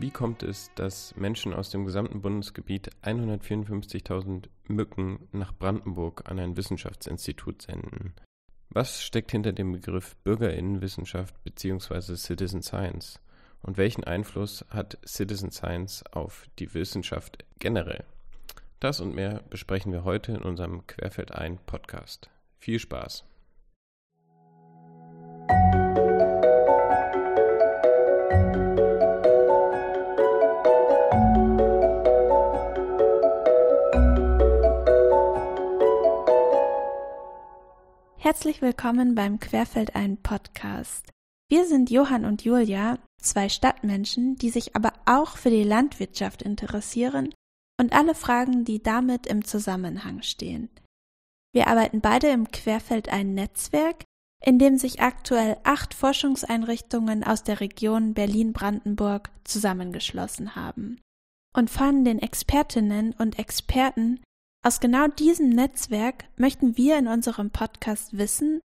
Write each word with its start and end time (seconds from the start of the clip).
Wie 0.00 0.10
kommt 0.10 0.42
es, 0.42 0.70
dass 0.76 1.14
Menschen 1.16 1.52
aus 1.52 1.68
dem 1.68 1.84
gesamten 1.84 2.22
Bundesgebiet 2.22 2.88
154.000 3.02 4.48
Mücken 4.66 5.28
nach 5.32 5.52
Brandenburg 5.52 6.22
an 6.24 6.38
ein 6.38 6.56
Wissenschaftsinstitut 6.56 7.60
senden? 7.60 8.14
Was 8.70 9.02
steckt 9.02 9.30
hinter 9.30 9.52
dem 9.52 9.72
Begriff 9.72 10.16
Bürgerinnenwissenschaft 10.24 11.34
bzw. 11.44 12.16
Citizen 12.16 12.62
Science? 12.62 13.20
Und 13.60 13.76
welchen 13.76 14.04
Einfluss 14.04 14.64
hat 14.70 14.96
Citizen 15.06 15.50
Science 15.50 16.02
auf 16.12 16.46
die 16.58 16.72
Wissenschaft 16.72 17.44
generell? 17.58 18.04
Das 18.78 19.02
und 19.02 19.14
mehr 19.14 19.42
besprechen 19.50 19.92
wir 19.92 20.04
heute 20.04 20.32
in 20.32 20.40
unserem 20.40 20.86
Querfeld 20.86 21.32
ein 21.32 21.58
Podcast. 21.66 22.30
Viel 22.58 22.78
Spaß! 22.78 23.29
Herzlich 38.30 38.62
willkommen 38.62 39.16
beim 39.16 39.40
Querfeldein 39.40 40.16
Podcast. 40.16 41.10
Wir 41.48 41.66
sind 41.66 41.90
Johann 41.90 42.24
und 42.24 42.44
Julia, 42.44 43.00
zwei 43.20 43.48
Stadtmenschen, 43.48 44.36
die 44.36 44.50
sich 44.50 44.76
aber 44.76 44.92
auch 45.04 45.36
für 45.36 45.50
die 45.50 45.64
Landwirtschaft 45.64 46.42
interessieren 46.42 47.34
und 47.76 47.92
alle 47.92 48.14
Fragen, 48.14 48.64
die 48.64 48.80
damit 48.80 49.26
im 49.26 49.44
Zusammenhang 49.44 50.22
stehen. 50.22 50.70
Wir 51.52 51.66
arbeiten 51.66 52.00
beide 52.00 52.28
im 52.28 52.46
Querfeldein 52.46 53.34
Netzwerk, 53.34 54.04
in 54.44 54.60
dem 54.60 54.78
sich 54.78 55.02
aktuell 55.02 55.56
acht 55.64 55.92
Forschungseinrichtungen 55.92 57.24
aus 57.24 57.42
der 57.42 57.58
Region 57.58 58.14
Berlin-Brandenburg 58.14 59.28
zusammengeschlossen 59.42 60.54
haben 60.54 61.00
und 61.52 61.68
von 61.68 62.04
den 62.04 62.20
Expertinnen 62.20 63.12
und 63.12 63.40
Experten 63.40 64.20
aus 64.62 64.80
genau 64.80 65.08
diesem 65.08 65.48
Netzwerk 65.48 66.24
möchten 66.36 66.76
wir 66.76 66.98
in 66.98 67.08
unserem 67.08 67.50
Podcast 67.50 68.16
wissen, 68.18 68.60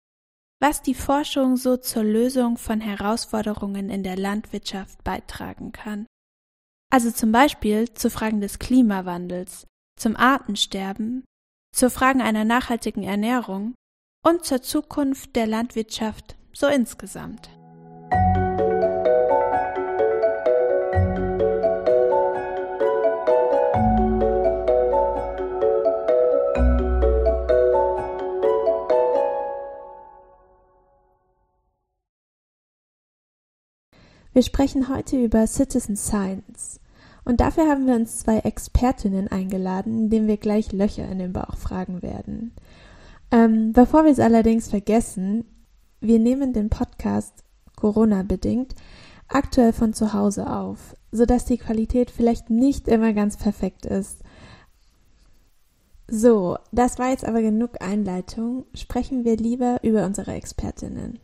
was 0.60 0.82
die 0.82 0.94
Forschung 0.94 1.56
so 1.56 1.76
zur 1.76 2.02
Lösung 2.02 2.56
von 2.56 2.80
Herausforderungen 2.80 3.90
in 3.90 4.02
der 4.02 4.16
Landwirtschaft 4.16 5.04
beitragen 5.04 5.72
kann. 5.72 6.06
Also 6.90 7.10
zum 7.10 7.32
Beispiel 7.32 7.92
zu 7.92 8.10
Fragen 8.10 8.40
des 8.40 8.58
Klimawandels, 8.58 9.66
zum 9.98 10.16
Artensterben, 10.16 11.24
zu 11.74 11.90
Fragen 11.90 12.22
einer 12.22 12.44
nachhaltigen 12.44 13.02
Ernährung 13.02 13.74
und 14.24 14.44
zur 14.44 14.62
Zukunft 14.62 15.36
der 15.36 15.46
Landwirtschaft 15.46 16.36
so 16.52 16.66
insgesamt. 16.66 17.50
Wir 34.34 34.42
sprechen 34.42 34.88
heute 34.88 35.16
über 35.16 35.46
Citizen 35.46 35.94
Science. 35.94 36.80
Und 37.24 37.38
dafür 37.38 37.68
haben 37.68 37.86
wir 37.86 37.94
uns 37.94 38.18
zwei 38.18 38.38
Expertinnen 38.38 39.28
eingeladen, 39.28 40.10
denen 40.10 40.26
wir 40.26 40.38
gleich 40.38 40.72
Löcher 40.72 41.08
in 41.08 41.20
den 41.20 41.32
Bauch 41.32 41.56
fragen 41.56 42.02
werden. 42.02 42.52
Ähm, 43.30 43.72
bevor 43.72 44.02
wir 44.02 44.10
es 44.10 44.18
allerdings 44.18 44.68
vergessen, 44.68 45.44
wir 46.00 46.18
nehmen 46.18 46.52
den 46.52 46.68
Podcast 46.68 47.44
Corona-bedingt 47.76 48.74
aktuell 49.28 49.72
von 49.72 49.94
zu 49.94 50.12
Hause 50.12 50.50
auf, 50.50 50.96
sodass 51.12 51.44
die 51.44 51.58
Qualität 51.58 52.10
vielleicht 52.10 52.50
nicht 52.50 52.88
immer 52.88 53.12
ganz 53.12 53.36
perfekt 53.36 53.86
ist. 53.86 54.18
So, 56.08 56.58
das 56.72 56.98
war 56.98 57.10
jetzt 57.10 57.24
aber 57.24 57.40
genug 57.40 57.80
Einleitung. 57.80 58.64
Sprechen 58.74 59.24
wir 59.24 59.36
lieber 59.36 59.78
über 59.84 60.04
unsere 60.04 60.32
Expertinnen. 60.32 61.20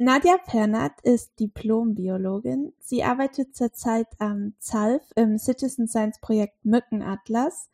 Nadja 0.00 0.38
Pernat 0.38 1.00
ist 1.02 1.40
Diplombiologin. 1.40 2.72
Sie 2.78 3.02
arbeitet 3.02 3.56
zurzeit 3.56 4.06
am 4.20 4.54
ZALF 4.60 5.02
im 5.16 5.38
Citizen 5.38 5.88
Science 5.88 6.20
Projekt 6.20 6.64
Mückenatlas, 6.64 7.68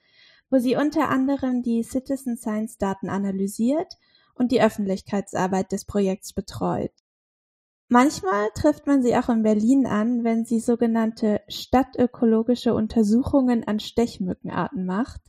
wo 0.49 0.59
sie 0.59 0.75
unter 0.75 1.11
anderem 1.11 1.63
die 1.63 1.83
Citizen 1.83 2.39
Science 2.39 2.79
Daten 2.79 3.11
analysiert 3.11 3.99
und 4.35 4.53
die 4.53 4.63
Öffentlichkeitsarbeit 4.63 5.71
des 5.71 5.85
Projekts 5.85 6.33
betreut. 6.33 6.93
Manchmal 7.89 8.49
trifft 8.55 8.87
man 8.87 9.03
sie 9.03 9.15
auch 9.15 9.29
in 9.29 9.43
Berlin 9.43 9.87
an, 9.87 10.25
wenn 10.25 10.47
sie 10.47 10.61
sogenannte 10.61 11.43
stadtökologische 11.49 12.73
Untersuchungen 12.73 13.65
an 13.69 13.81
Stechmückenarten 13.81 14.87
macht. 14.87 15.21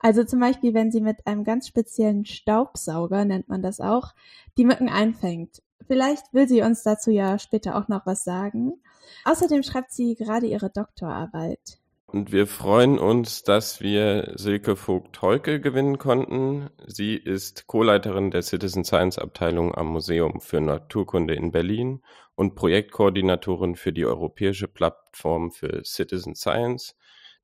Also 0.00 0.24
zum 0.24 0.40
Beispiel, 0.40 0.74
wenn 0.74 0.90
sie 0.90 1.02
mit 1.02 1.24
einem 1.24 1.44
ganz 1.44 1.68
speziellen 1.68 2.24
Staubsauger, 2.24 3.24
nennt 3.24 3.48
man 3.48 3.62
das 3.62 3.80
auch, 3.80 4.12
die 4.58 4.64
Mücken 4.64 4.88
einfängt 4.88 5.62
Vielleicht 5.92 6.32
will 6.32 6.48
sie 6.48 6.62
uns 6.62 6.82
dazu 6.82 7.10
ja 7.10 7.38
später 7.38 7.76
auch 7.76 7.86
noch 7.86 8.06
was 8.06 8.24
sagen. 8.24 8.80
Außerdem 9.26 9.62
schreibt 9.62 9.92
sie 9.92 10.14
gerade 10.14 10.46
ihre 10.46 10.70
Doktorarbeit. 10.70 11.82
Und 12.06 12.32
wir 12.32 12.46
freuen 12.46 12.98
uns, 12.98 13.42
dass 13.42 13.82
wir 13.82 14.32
Silke 14.36 14.76
Vogt-Heuke 14.76 15.60
gewinnen 15.60 15.98
konnten. 15.98 16.70
Sie 16.86 17.14
ist 17.14 17.66
Co-Leiterin 17.66 18.30
der 18.30 18.40
Citizen 18.40 18.84
Science 18.84 19.18
Abteilung 19.18 19.74
am 19.74 19.88
Museum 19.88 20.40
für 20.40 20.62
Naturkunde 20.62 21.34
in 21.34 21.52
Berlin 21.52 22.00
und 22.36 22.54
Projektkoordinatorin 22.54 23.76
für 23.76 23.92
die 23.92 24.06
europäische 24.06 24.68
Plattform 24.68 25.50
für 25.50 25.84
Citizen 25.84 26.34
Science. 26.34 26.96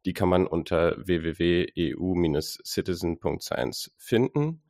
Die 0.06 0.14
kann 0.14 0.30
man 0.30 0.46
unter 0.46 0.96
www.eu-citizen.science 1.06 3.90
finden. 3.98 4.62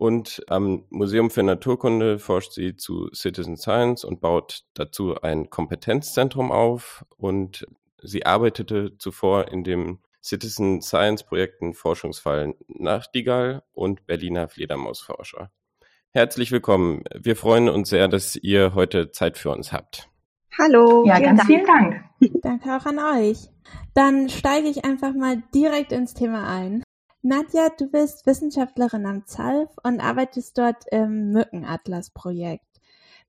Und 0.00 0.42
am 0.48 0.86
Museum 0.88 1.28
für 1.28 1.42
Naturkunde 1.42 2.18
forscht 2.18 2.52
sie 2.52 2.74
zu 2.74 3.10
Citizen 3.12 3.58
Science 3.58 4.02
und 4.02 4.22
baut 4.22 4.64
dazu 4.72 5.20
ein 5.20 5.50
Kompetenzzentrum 5.50 6.50
auf. 6.50 7.04
Und 7.18 7.66
sie 8.02 8.24
arbeitete 8.24 8.96
zuvor 8.96 9.48
in 9.48 9.62
dem 9.62 9.98
Citizen 10.22 10.80
Science 10.80 11.22
Projekten 11.22 11.74
Forschungsfall 11.74 12.54
Nachtigall 12.68 13.62
und 13.74 14.06
Berliner 14.06 14.48
Fledermausforscher. 14.48 15.50
Herzlich 16.12 16.50
willkommen. 16.50 17.04
Wir 17.14 17.36
freuen 17.36 17.68
uns 17.68 17.90
sehr, 17.90 18.08
dass 18.08 18.36
ihr 18.36 18.74
heute 18.74 19.10
Zeit 19.10 19.36
für 19.36 19.50
uns 19.50 19.70
habt. 19.70 20.08
Hallo. 20.58 21.04
Ja, 21.04 21.20
ganz 21.20 21.40
Dank. 21.40 21.46
vielen 21.46 21.66
Dank. 21.66 22.04
Danke 22.40 22.74
auch 22.74 22.86
an 22.86 22.98
euch. 22.98 23.50
Dann 23.92 24.30
steige 24.30 24.68
ich 24.68 24.82
einfach 24.82 25.12
mal 25.12 25.42
direkt 25.54 25.92
ins 25.92 26.14
Thema 26.14 26.48
ein. 26.48 26.82
Nadja, 27.22 27.68
du 27.68 27.86
bist 27.86 28.24
Wissenschaftlerin 28.24 29.04
am 29.04 29.26
ZALF 29.26 29.68
und 29.82 30.00
arbeitest 30.00 30.56
dort 30.56 30.84
im 30.90 31.32
Mückenatlas-Projekt. 31.32 32.64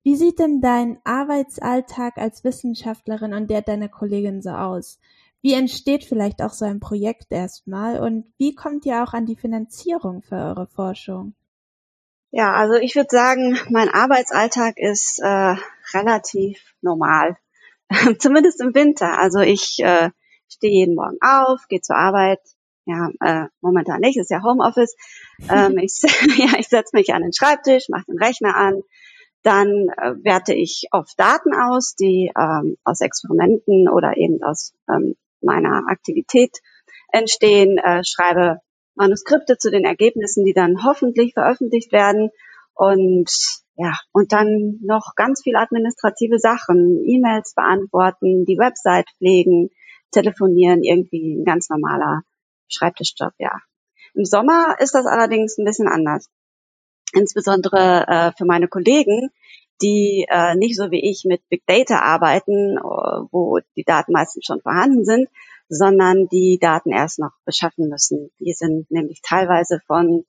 Wie 0.01 0.15
sieht 0.15 0.39
denn 0.39 0.61
dein 0.61 0.99
Arbeitsalltag 1.03 2.17
als 2.17 2.45
Wissenschaftlerin 2.45 3.33
und 3.33 3.49
der 3.49 3.61
deiner 3.61 3.89
Kollegin 3.89 4.41
so 4.41 4.51
aus? 4.51 4.97
Wie 5.41 5.53
entsteht 5.53 6.05
vielleicht 6.05 6.41
auch 6.41 6.53
so 6.53 6.63
ein 6.63 6.79
Projekt 6.79 7.33
erstmal 7.33 7.99
und 7.99 8.31
wie 8.37 8.55
kommt 8.55 8.85
ihr 8.85 9.03
auch 9.03 9.13
an 9.13 9.25
die 9.25 9.35
Finanzierung 9.35 10.21
für 10.21 10.35
eure 10.35 10.67
Forschung? 10.67 11.33
Ja, 12.31 12.53
also 12.53 12.75
ich 12.75 12.95
würde 12.95 13.09
sagen, 13.11 13.59
mein 13.69 13.89
Arbeitsalltag 13.89 14.77
ist 14.77 15.19
äh, 15.19 15.55
relativ 15.93 16.75
normal, 16.81 17.35
zumindest 18.19 18.61
im 18.61 18.73
Winter. 18.73 19.19
Also 19.19 19.39
ich 19.39 19.79
äh, 19.79 20.11
stehe 20.47 20.73
jeden 20.73 20.95
Morgen 20.95 21.17
auf, 21.19 21.67
gehe 21.67 21.81
zur 21.81 21.97
Arbeit, 21.97 22.39
ja, 22.91 23.09
äh, 23.21 23.47
momentan 23.61 24.01
nicht, 24.01 24.17
ist 24.17 24.31
ja 24.31 24.41
Homeoffice. 24.43 24.95
Ähm, 25.49 25.77
ich 25.77 26.01
ja, 26.37 26.59
ich 26.59 26.67
setze 26.67 26.95
mich 26.95 27.13
an 27.13 27.21
den 27.21 27.33
Schreibtisch, 27.33 27.89
mache 27.89 28.05
den 28.07 28.21
Rechner 28.21 28.55
an, 28.55 28.81
dann 29.43 29.67
äh, 29.97 30.13
werte 30.23 30.53
ich 30.53 30.87
oft 30.91 31.17
Daten 31.17 31.53
aus, 31.53 31.95
die 31.95 32.31
ähm, 32.37 32.77
aus 32.83 33.01
Experimenten 33.01 33.89
oder 33.89 34.17
eben 34.17 34.43
aus 34.43 34.73
ähm, 34.89 35.15
meiner 35.41 35.83
Aktivität 35.87 36.57
entstehen, 37.11 37.77
äh, 37.77 38.03
schreibe 38.03 38.59
Manuskripte 38.95 39.57
zu 39.57 39.71
den 39.71 39.85
Ergebnissen, 39.85 40.45
die 40.45 40.53
dann 40.53 40.83
hoffentlich 40.83 41.33
veröffentlicht 41.33 41.91
werden. 41.91 42.29
Und 42.73 43.31
ja, 43.75 43.93
und 44.11 44.31
dann 44.31 44.79
noch 44.83 45.13
ganz 45.15 45.41
viel 45.43 45.55
administrative 45.55 46.39
Sachen, 46.39 47.03
E-Mails 47.05 47.53
beantworten, 47.55 48.45
die 48.45 48.57
Website 48.57 49.09
pflegen, 49.17 49.69
telefonieren, 50.11 50.83
irgendwie 50.83 51.37
ein 51.39 51.45
ganz 51.45 51.69
normaler 51.69 52.21
Schreibtischjob, 52.71 53.33
ja. 53.37 53.59
Im 54.13 54.25
Sommer 54.25 54.75
ist 54.79 54.93
das 54.93 55.05
allerdings 55.05 55.57
ein 55.57 55.65
bisschen 55.65 55.87
anders. 55.87 56.29
Insbesondere 57.13 58.07
äh, 58.07 58.31
für 58.37 58.45
meine 58.45 58.67
Kollegen, 58.67 59.29
die 59.81 60.25
äh, 60.29 60.55
nicht 60.55 60.77
so 60.77 60.91
wie 60.91 61.09
ich 61.09 61.23
mit 61.25 61.47
Big 61.49 61.65
Data 61.65 61.99
arbeiten, 61.99 62.77
äh, 62.77 62.81
wo 63.31 63.59
die 63.75 63.83
Daten 63.83 64.13
meistens 64.13 64.45
schon 64.45 64.61
vorhanden 64.61 65.05
sind, 65.05 65.29
sondern 65.69 66.27
die 66.27 66.57
Daten 66.59 66.91
erst 66.91 67.19
noch 67.19 67.31
beschaffen 67.45 67.87
müssen. 67.89 68.31
Die 68.39 68.53
sind 68.53 68.91
nämlich 68.91 69.21
teilweise 69.21 69.79
von 69.87 70.25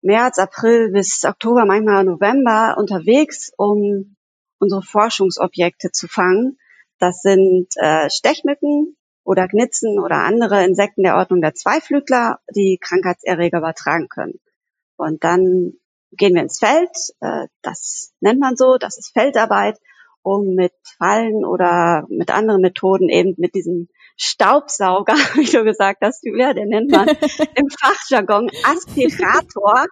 März, 0.00 0.38
April 0.38 0.90
bis 0.90 1.24
Oktober, 1.24 1.64
manchmal 1.64 2.04
November 2.04 2.76
unterwegs, 2.78 3.52
um 3.56 4.16
unsere 4.58 4.82
Forschungsobjekte 4.82 5.90
zu 5.90 6.08
fangen 6.08 6.58
Das 6.98 7.22
sind 7.22 7.68
äh, 7.76 8.08
Stechmücken 8.10 8.96
oder 9.24 9.48
Gnitzen 9.48 9.98
oder 9.98 10.16
andere 10.16 10.64
Insekten 10.64 11.02
der 11.02 11.16
Ordnung 11.16 11.40
der 11.40 11.54
Zweiflügler, 11.54 12.40
die 12.54 12.78
Krankheitserreger 12.80 13.58
übertragen 13.58 14.08
können. 14.08 14.40
Und 14.96 15.24
dann 15.24 15.74
gehen 16.12 16.34
wir 16.34 16.42
ins 16.42 16.58
Feld, 16.58 16.90
äh, 17.20 17.46
das 17.62 18.12
nennt 18.20 18.40
man 18.40 18.56
so, 18.56 18.76
das 18.78 18.98
ist 18.98 19.12
Feldarbeit, 19.12 19.78
um 20.22 20.54
mit 20.54 20.72
Fallen 20.98 21.44
oder 21.44 22.06
mit 22.08 22.30
anderen 22.30 22.60
Methoden 22.60 23.08
eben 23.08 23.34
mit 23.38 23.54
diesem 23.54 23.88
Staubsauger, 24.16 25.14
wie 25.34 25.50
du 25.50 25.64
gesagt 25.64 26.00
hast, 26.02 26.24
Julia, 26.24 26.54
den 26.54 26.68
nennt 26.68 26.90
man 26.90 27.08
im 27.56 27.68
Fachjargon 27.70 28.50
Aspirator, 28.64 29.86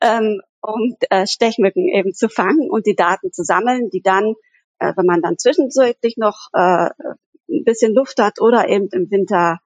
ähm, 0.00 0.40
um 0.62 0.96
äh, 1.10 1.26
Stechmücken 1.26 1.88
eben 1.88 2.14
zu 2.14 2.28
fangen 2.28 2.70
und 2.70 2.86
die 2.86 2.96
Daten 2.96 3.32
zu 3.32 3.44
sammeln, 3.44 3.90
die 3.90 4.00
dann, 4.00 4.34
äh, 4.78 4.92
wenn 4.96 5.06
man 5.06 5.20
dann 5.20 5.38
zwischendurch 5.38 6.16
noch 6.16 6.48
ein 7.48 7.64
bisschen 7.64 7.94
Luft 7.94 8.20
hat 8.20 8.40
oder 8.40 8.68
eben 8.68 8.88
im 8.92 9.10
Winter 9.10 9.60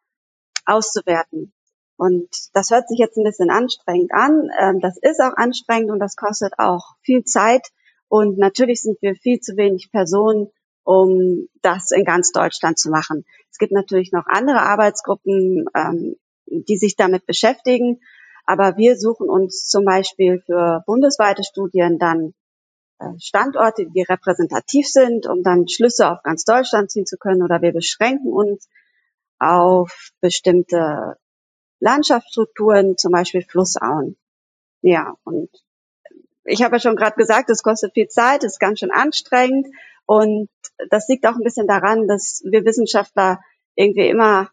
auszuwerten. 0.67 1.53
Und 1.97 2.29
das 2.53 2.71
hört 2.71 2.89
sich 2.89 2.99
jetzt 2.99 3.17
ein 3.17 3.25
bisschen 3.25 3.51
anstrengend 3.51 4.13
an. 4.13 4.51
Ähm, 4.59 4.81
das 4.81 4.97
ist 4.99 5.21
auch 5.21 5.37
anstrengend 5.37 5.91
und 5.91 5.99
das 5.99 6.15
kostet 6.15 6.53
auch 6.59 6.95
viel 7.03 7.25
Zeit. 7.25 7.69
Und 8.09 8.39
natürlich 8.39 8.83
sind 8.83 9.03
wir 9.03 9.15
viel 9.17 9.41
zu 9.41 9.57
wenig 9.57 9.91
Personen, 9.91 10.49
um 10.85 11.49
das 11.61 11.91
in 11.91 12.05
ganz 12.05 12.31
Deutschland 12.31 12.79
zu 12.79 12.89
machen. 12.89 13.25
Es 13.51 13.59
gibt 13.59 13.73
natürlich 13.73 14.13
noch 14.13 14.27
andere 14.27 14.61
Arbeitsgruppen, 14.61 15.67
ähm, 15.75 16.17
die 16.47 16.79
sich 16.79 16.97
damit 16.97 17.27
beschäftigen. 17.27 18.01
Aber 18.47 18.77
wir 18.77 18.97
suchen 18.97 19.29
uns 19.29 19.67
zum 19.67 19.85
Beispiel 19.85 20.41
für 20.47 20.83
bundesweite 20.87 21.43
Studien 21.43 21.99
dann 21.99 22.33
Standorte, 23.19 23.87
die 23.87 24.03
repräsentativ 24.03 24.89
sind, 24.89 25.27
um 25.27 25.43
dann 25.43 25.69
Schlüsse 25.69 26.11
auf 26.11 26.23
ganz 26.23 26.45
Deutschland 26.45 26.91
ziehen 26.91 27.07
zu 27.07 27.17
können. 27.17 27.43
Oder 27.43 27.63
wir 27.63 27.73
beschränken 27.73 28.33
uns 28.33 28.69
auf 29.39 30.11
bestimmte 30.21 31.17
Landschaftsstrukturen, 31.81 32.97
zum 32.97 33.13
Beispiel 33.13 33.43
Flussauen. 33.43 34.17
Ja, 34.83 35.15
und 35.25 35.51
ich 36.45 36.63
habe 36.63 36.77
ja 36.77 36.81
schon 36.81 36.97
gerade 36.97 37.17
gesagt, 37.17 37.51
es 37.51 37.63
kostet 37.63 37.95
viel 37.95 38.09
Zeit, 38.09 38.43
es 38.43 38.55
ist 38.55 38.59
ganz 38.59 38.81
schön 38.81 38.91
anstrengend 38.91 39.67
und 40.07 40.49
das 40.91 41.09
liegt 41.09 41.27
auch 41.27 41.35
ein 41.35 41.45
bisschen 41.45 41.67
daran, 41.67 42.09
dass 42.09 42.43
wir 42.45 42.65
Wissenschaftler 42.65 43.41
irgendwie 43.75 44.09
immer 44.09 44.51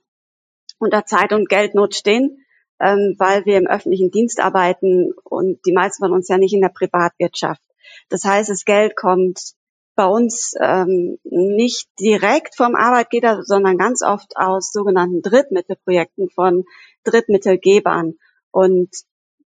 unter 0.77 1.06
Zeit- 1.06 1.33
und 1.33 1.50
Geldnot 1.50 1.95
stehen, 1.95 2.45
ähm, 2.80 3.15
weil 3.18 3.45
wir 3.45 3.57
im 3.57 3.68
öffentlichen 3.68 4.12
Dienst 4.12 4.39
arbeiten 4.39 5.13
und 5.24 5.65
die 5.65 5.71
meisten 5.71 6.03
von 6.03 6.13
uns 6.13 6.27
ja 6.27 6.38
nicht 6.38 6.53
in 6.53 6.62
der 6.62 6.69
Privatwirtschaft. 6.69 7.62
Das 8.10 8.24
heißt, 8.24 8.50
das 8.50 8.66
Geld 8.66 8.96
kommt 8.96 9.56
bei 9.96 10.06
uns 10.06 10.54
ähm, 10.62 11.18
nicht 11.24 11.88
direkt 12.00 12.56
vom 12.56 12.76
Arbeitgeber, 12.76 13.44
sondern 13.44 13.78
ganz 13.78 14.02
oft 14.02 14.36
aus 14.36 14.72
sogenannten 14.72 15.22
Drittmittelprojekten 15.22 16.30
von 16.30 16.66
Drittmittelgebern. 17.04 18.16
Und 18.52 18.90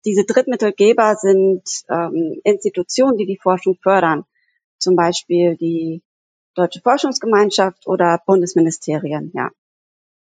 diese 0.05 0.25
Drittmittelgeber 0.25 1.17
sind 1.17 1.63
ähm, 1.91 2.41
Institutionen, 2.45 3.17
die 3.17 3.27
die 3.27 3.41
Forschung 3.43 3.77
fördern, 3.83 4.25
zum 4.79 4.95
Beispiel 4.95 5.57
die 5.57 6.03
Deutsche 6.55 6.81
Forschungsgemeinschaft 6.81 7.87
oder 7.87 8.21
Bundesministerien, 8.27 9.31
ja. 9.35 9.51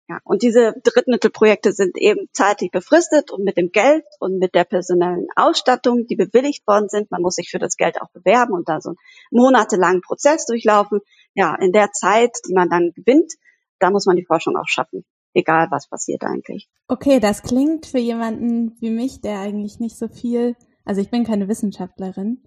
Ja, 0.07 0.19
und 0.23 0.43
diese 0.43 0.75
Drittmittelprojekte 0.83 1.71
sind 1.71 1.97
eben 1.97 2.29
zeitlich 2.31 2.69
befristet 2.69 3.31
und 3.31 3.43
mit 3.43 3.57
dem 3.57 3.71
Geld 3.71 4.05
und 4.19 4.37
mit 4.37 4.53
der 4.53 4.63
personellen 4.63 5.27
Ausstattung, 5.35 6.05
die 6.05 6.15
bewilligt 6.15 6.67
worden 6.67 6.89
sind. 6.89 7.09
Man 7.09 7.23
muss 7.23 7.35
sich 7.35 7.49
für 7.49 7.57
das 7.57 7.75
Geld 7.75 7.99
auch 7.99 8.11
bewerben 8.11 8.53
und 8.53 8.69
da 8.69 8.81
so 8.81 8.89
einen 8.89 8.97
monatelangen 9.31 10.01
Prozess 10.01 10.45
durchlaufen. 10.45 10.99
Ja, 11.33 11.55
in 11.55 11.71
der 11.71 11.91
Zeit, 11.91 12.37
die 12.47 12.53
man 12.53 12.69
dann 12.69 12.91
gewinnt, 12.91 13.33
da 13.79 13.89
muss 13.89 14.05
man 14.05 14.15
die 14.15 14.25
Forschung 14.25 14.55
auch 14.57 14.67
schaffen. 14.67 15.05
Egal, 15.33 15.67
was 15.71 15.87
passiert 15.87 16.23
eigentlich. 16.23 16.69
Okay, 16.87 17.19
das 17.19 17.41
klingt 17.41 17.87
für 17.87 17.97
jemanden 17.97 18.77
wie 18.79 18.91
mich, 18.91 19.21
der 19.21 19.39
eigentlich 19.39 19.79
nicht 19.79 19.97
so 19.97 20.07
viel, 20.07 20.55
also 20.85 21.01
ich 21.01 21.09
bin 21.09 21.25
keine 21.25 21.47
Wissenschaftlerin, 21.47 22.43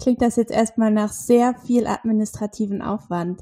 klingt 0.00 0.20
das 0.20 0.36
jetzt 0.36 0.52
erstmal 0.52 0.90
nach 0.90 1.12
sehr 1.12 1.54
viel 1.66 1.86
administrativen 1.86 2.82
Aufwand. 2.82 3.40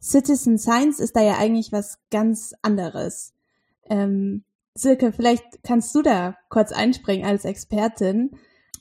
Citizen 0.00 0.58
Science 0.58 1.00
ist 1.00 1.16
da 1.16 1.22
ja 1.22 1.38
eigentlich 1.38 1.72
was 1.72 1.98
ganz 2.10 2.54
anderes. 2.62 3.32
Ähm, 3.90 4.44
Silke, 4.74 5.12
vielleicht 5.12 5.44
kannst 5.64 5.94
du 5.94 6.02
da 6.02 6.36
kurz 6.48 6.72
einspringen 6.72 7.26
als 7.26 7.44
Expertin. 7.44 8.38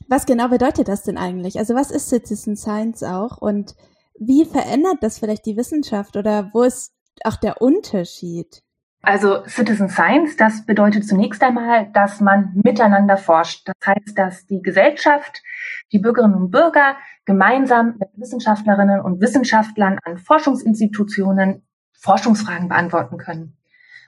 Was 0.08 0.26
genau 0.26 0.48
bedeutet 0.48 0.88
das 0.88 1.04
denn 1.04 1.18
eigentlich? 1.18 1.58
Also 1.58 1.74
was 1.74 1.92
ist 1.92 2.10
Citizen 2.10 2.56
Science 2.56 3.04
auch 3.04 3.38
und 3.38 3.76
wie 4.20 4.46
verändert 4.46 4.98
das 5.02 5.20
vielleicht 5.20 5.46
die 5.46 5.58
Wissenschaft 5.58 6.16
oder 6.18 6.52
wo 6.54 6.64
ist 6.64 6.94
auch 7.24 7.36
der 7.36 7.62
Unterschied? 7.62 8.64
Also 9.02 9.46
Citizen 9.48 9.90
Science, 9.90 10.38
das 10.38 10.66
bedeutet 10.66 11.08
zunächst 11.08 11.42
einmal, 11.44 11.90
dass 11.94 12.20
man 12.20 12.52
miteinander 12.64 13.18
forscht. 13.18 13.68
Das 13.68 13.76
heißt, 13.86 14.18
dass 14.18 14.46
die 14.48 14.62
Gesellschaft, 14.62 15.44
die 15.92 16.00
Bürgerinnen 16.00 16.36
und 16.36 16.52
Bürger 16.52 16.96
gemeinsam 17.26 17.96
mit 18.00 18.10
Wissenschaftlerinnen 18.16 19.00
und 19.00 19.22
Wissenschaftlern 19.22 20.00
an 20.04 20.18
Forschungsinstitutionen 20.18 21.64
Forschungsfragen 22.00 22.70
beantworten 22.70 23.18
können. 23.18 23.58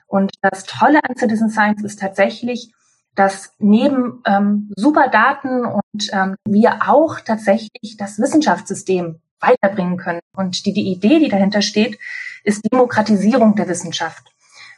Und 0.06 0.32
das 0.42 0.64
Tolle 0.64 1.00
an 1.04 1.16
Citizen 1.16 1.50
Science 1.50 1.84
ist 1.84 2.00
tatsächlich, 2.00 2.72
dass 3.14 3.54
neben 3.58 4.22
ähm, 4.26 4.72
super 4.76 5.08
Daten 5.08 5.64
und 5.64 6.10
ähm, 6.12 6.36
wir 6.44 6.88
auch 6.88 7.20
tatsächlich 7.20 7.96
das 7.96 8.18
Wissenschaftssystem 8.18 9.20
weiterbringen 9.40 9.96
können. 9.96 10.20
Und 10.36 10.66
die, 10.66 10.72
die 10.72 10.92
Idee, 10.92 11.18
die 11.18 11.28
dahinter 11.28 11.62
steht, 11.62 11.98
ist 12.44 12.62
Demokratisierung 12.72 13.54
der 13.56 13.68
Wissenschaft. 13.68 14.29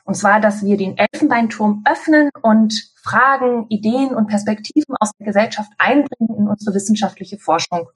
Und 0.05 0.15
zwar, 0.15 0.41
dass 0.41 0.65
wir 0.65 0.77
den 0.77 0.97
Elfenbeinturm 0.99 1.85
öffnen 1.89 2.31
und 2.43 2.75
Fragen, 3.03 3.67
Ideen 3.69 4.15
und 4.15 4.27
Perspektiven 4.27 4.97
aus 4.99 5.11
der 5.19 5.27
Gesellschaft 5.27 5.71
einbringen 5.79 6.37
in 6.37 6.49
unsere 6.49 6.75
wissenschaftliche 6.75 7.39
Forschung. 7.39 7.89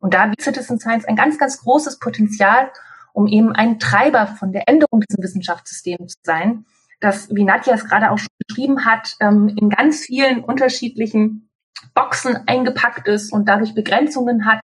Und 0.00 0.14
da 0.14 0.26
bietet 0.26 0.42
Citizen 0.42 0.78
Science 0.78 1.04
ein 1.04 1.16
ganz, 1.16 1.38
ganz 1.38 1.60
großes 1.60 1.98
Potenzial, 1.98 2.70
um 3.12 3.26
eben 3.26 3.52
ein 3.52 3.78
Treiber 3.78 4.26
von 4.26 4.52
der 4.52 4.68
Änderung 4.68 5.00
dieses 5.00 5.22
Wissenschaftssystems 5.22 6.14
zu 6.14 6.20
sein, 6.22 6.66
das, 7.00 7.28
wie 7.34 7.44
Nadja 7.44 7.74
es 7.74 7.84
gerade 7.84 8.10
auch 8.10 8.18
schon 8.18 8.28
beschrieben 8.46 8.84
hat, 8.84 9.14
ähm, 9.20 9.48
in 9.56 9.70
ganz 9.70 10.00
vielen 10.00 10.44
unterschiedlichen 10.44 11.48
Boxen 11.94 12.36
eingepackt 12.46 13.06
ist 13.08 13.32
und 13.32 13.48
dadurch 13.48 13.74
Begrenzungen 13.74 14.46
hat, 14.46 14.60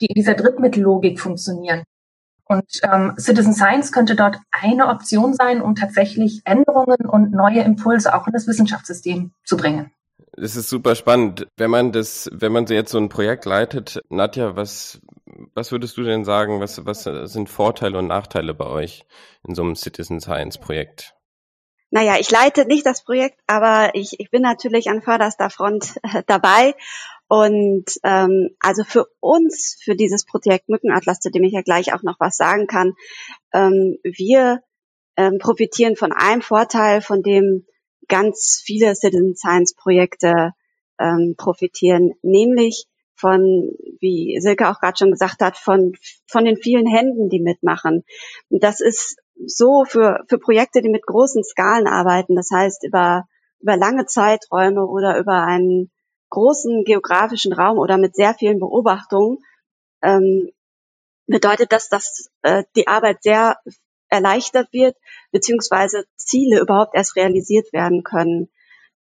die 0.00 0.06
in 0.06 0.14
dieser 0.14 0.34
Drittmittellogik 0.34 1.20
funktionieren. 1.20 1.84
Und 2.50 2.80
ähm, 2.82 3.14
Citizen 3.16 3.54
Science 3.54 3.92
könnte 3.92 4.16
dort 4.16 4.38
eine 4.50 4.88
Option 4.88 5.34
sein, 5.34 5.62
um 5.62 5.76
tatsächlich 5.76 6.42
Änderungen 6.44 7.06
und 7.08 7.30
neue 7.30 7.60
Impulse 7.60 8.12
auch 8.12 8.26
in 8.26 8.32
das 8.32 8.48
Wissenschaftssystem 8.48 9.30
zu 9.44 9.56
bringen. 9.56 9.92
Es 10.36 10.56
ist 10.56 10.68
super 10.68 10.96
spannend. 10.96 11.46
Wenn 11.56 11.70
man 11.70 11.92
das, 11.92 12.28
wenn 12.32 12.50
man 12.50 12.66
jetzt 12.66 12.90
so 12.90 12.98
ein 12.98 13.08
Projekt 13.08 13.44
leitet, 13.44 14.02
Nadja, 14.08 14.56
was, 14.56 15.00
was 15.54 15.70
würdest 15.70 15.96
du 15.96 16.02
denn 16.02 16.24
sagen, 16.24 16.58
was, 16.58 16.84
was 16.84 17.04
sind 17.04 17.48
Vorteile 17.48 17.98
und 17.98 18.08
Nachteile 18.08 18.52
bei 18.52 18.66
euch 18.66 19.06
in 19.46 19.54
so 19.54 19.62
einem 19.62 19.76
Citizen 19.76 20.20
Science 20.20 20.58
Projekt? 20.58 21.14
Naja, 21.92 22.16
ich 22.18 22.32
leite 22.32 22.66
nicht 22.66 22.84
das 22.84 23.04
Projekt, 23.04 23.38
aber 23.46 23.90
ich, 23.94 24.18
ich 24.18 24.28
bin 24.32 24.42
natürlich 24.42 24.90
an 24.90 25.02
vorderster 25.02 25.50
Front 25.50 26.00
äh, 26.02 26.24
dabei 26.26 26.74
und 27.30 27.84
ähm, 28.02 28.56
also 28.58 28.82
für 28.82 29.06
uns, 29.20 29.78
für 29.84 29.94
dieses 29.94 30.24
Projekt 30.24 30.68
Mückenatlas, 30.68 31.20
zu 31.20 31.30
dem 31.30 31.44
ich 31.44 31.52
ja 31.52 31.62
gleich 31.62 31.94
auch 31.94 32.02
noch 32.02 32.16
was 32.18 32.36
sagen 32.36 32.66
kann, 32.66 32.94
ähm, 33.52 33.98
wir 34.02 34.64
ähm, 35.16 35.38
profitieren 35.38 35.94
von 35.94 36.10
einem 36.10 36.42
Vorteil, 36.42 37.00
von 37.00 37.22
dem 37.22 37.66
ganz 38.08 38.60
viele 38.64 38.96
Citizen 38.96 39.36
Science 39.36 39.76
Projekte 39.76 40.54
ähm, 40.98 41.36
profitieren, 41.38 42.14
nämlich 42.22 42.86
von, 43.14 43.70
wie 44.00 44.40
Silke 44.40 44.68
auch 44.68 44.80
gerade 44.80 44.98
schon 44.98 45.12
gesagt 45.12 45.40
hat, 45.40 45.56
von, 45.56 45.92
von 46.26 46.44
den 46.44 46.56
vielen 46.56 46.88
Händen, 46.88 47.28
die 47.28 47.40
mitmachen. 47.40 48.02
Das 48.48 48.80
ist 48.80 49.20
so 49.46 49.84
für, 49.86 50.24
für 50.28 50.40
Projekte, 50.40 50.82
die 50.82 50.88
mit 50.88 51.06
großen 51.06 51.44
Skalen 51.44 51.86
arbeiten, 51.86 52.34
das 52.34 52.48
heißt 52.52 52.84
über, 52.84 53.28
über 53.60 53.76
lange 53.76 54.06
Zeiträume 54.06 54.84
oder 54.84 55.16
über 55.16 55.44
einen 55.44 55.92
großen 56.30 56.84
geografischen 56.84 57.52
Raum 57.52 57.78
oder 57.78 57.98
mit 57.98 58.14
sehr 58.14 58.34
vielen 58.34 58.58
Beobachtungen, 58.58 59.38
ähm, 60.02 60.50
bedeutet 61.26 61.72
das, 61.72 61.88
dass 61.88 62.30
äh, 62.42 62.64
die 62.76 62.88
Arbeit 62.88 63.22
sehr 63.22 63.58
erleichtert 64.08 64.72
wird, 64.72 64.96
beziehungsweise 65.30 66.04
Ziele 66.16 66.60
überhaupt 66.60 66.94
erst 66.94 67.16
realisiert 67.16 67.72
werden 67.72 68.02
können. 68.02 68.48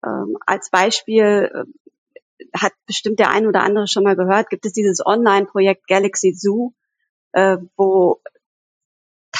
Ähm, 0.04 0.36
als 0.46 0.70
Beispiel 0.70 1.50
äh, 1.52 2.48
hat 2.56 2.72
bestimmt 2.86 3.18
der 3.18 3.30
ein 3.30 3.46
oder 3.46 3.62
andere 3.62 3.86
schon 3.86 4.04
mal 4.04 4.16
gehört, 4.16 4.48
gibt 4.48 4.64
es 4.64 4.72
dieses 4.72 5.04
Online-Projekt 5.04 5.86
Galaxy 5.86 6.34
Zoo, 6.34 6.72
äh, 7.32 7.58
wo 7.76 8.20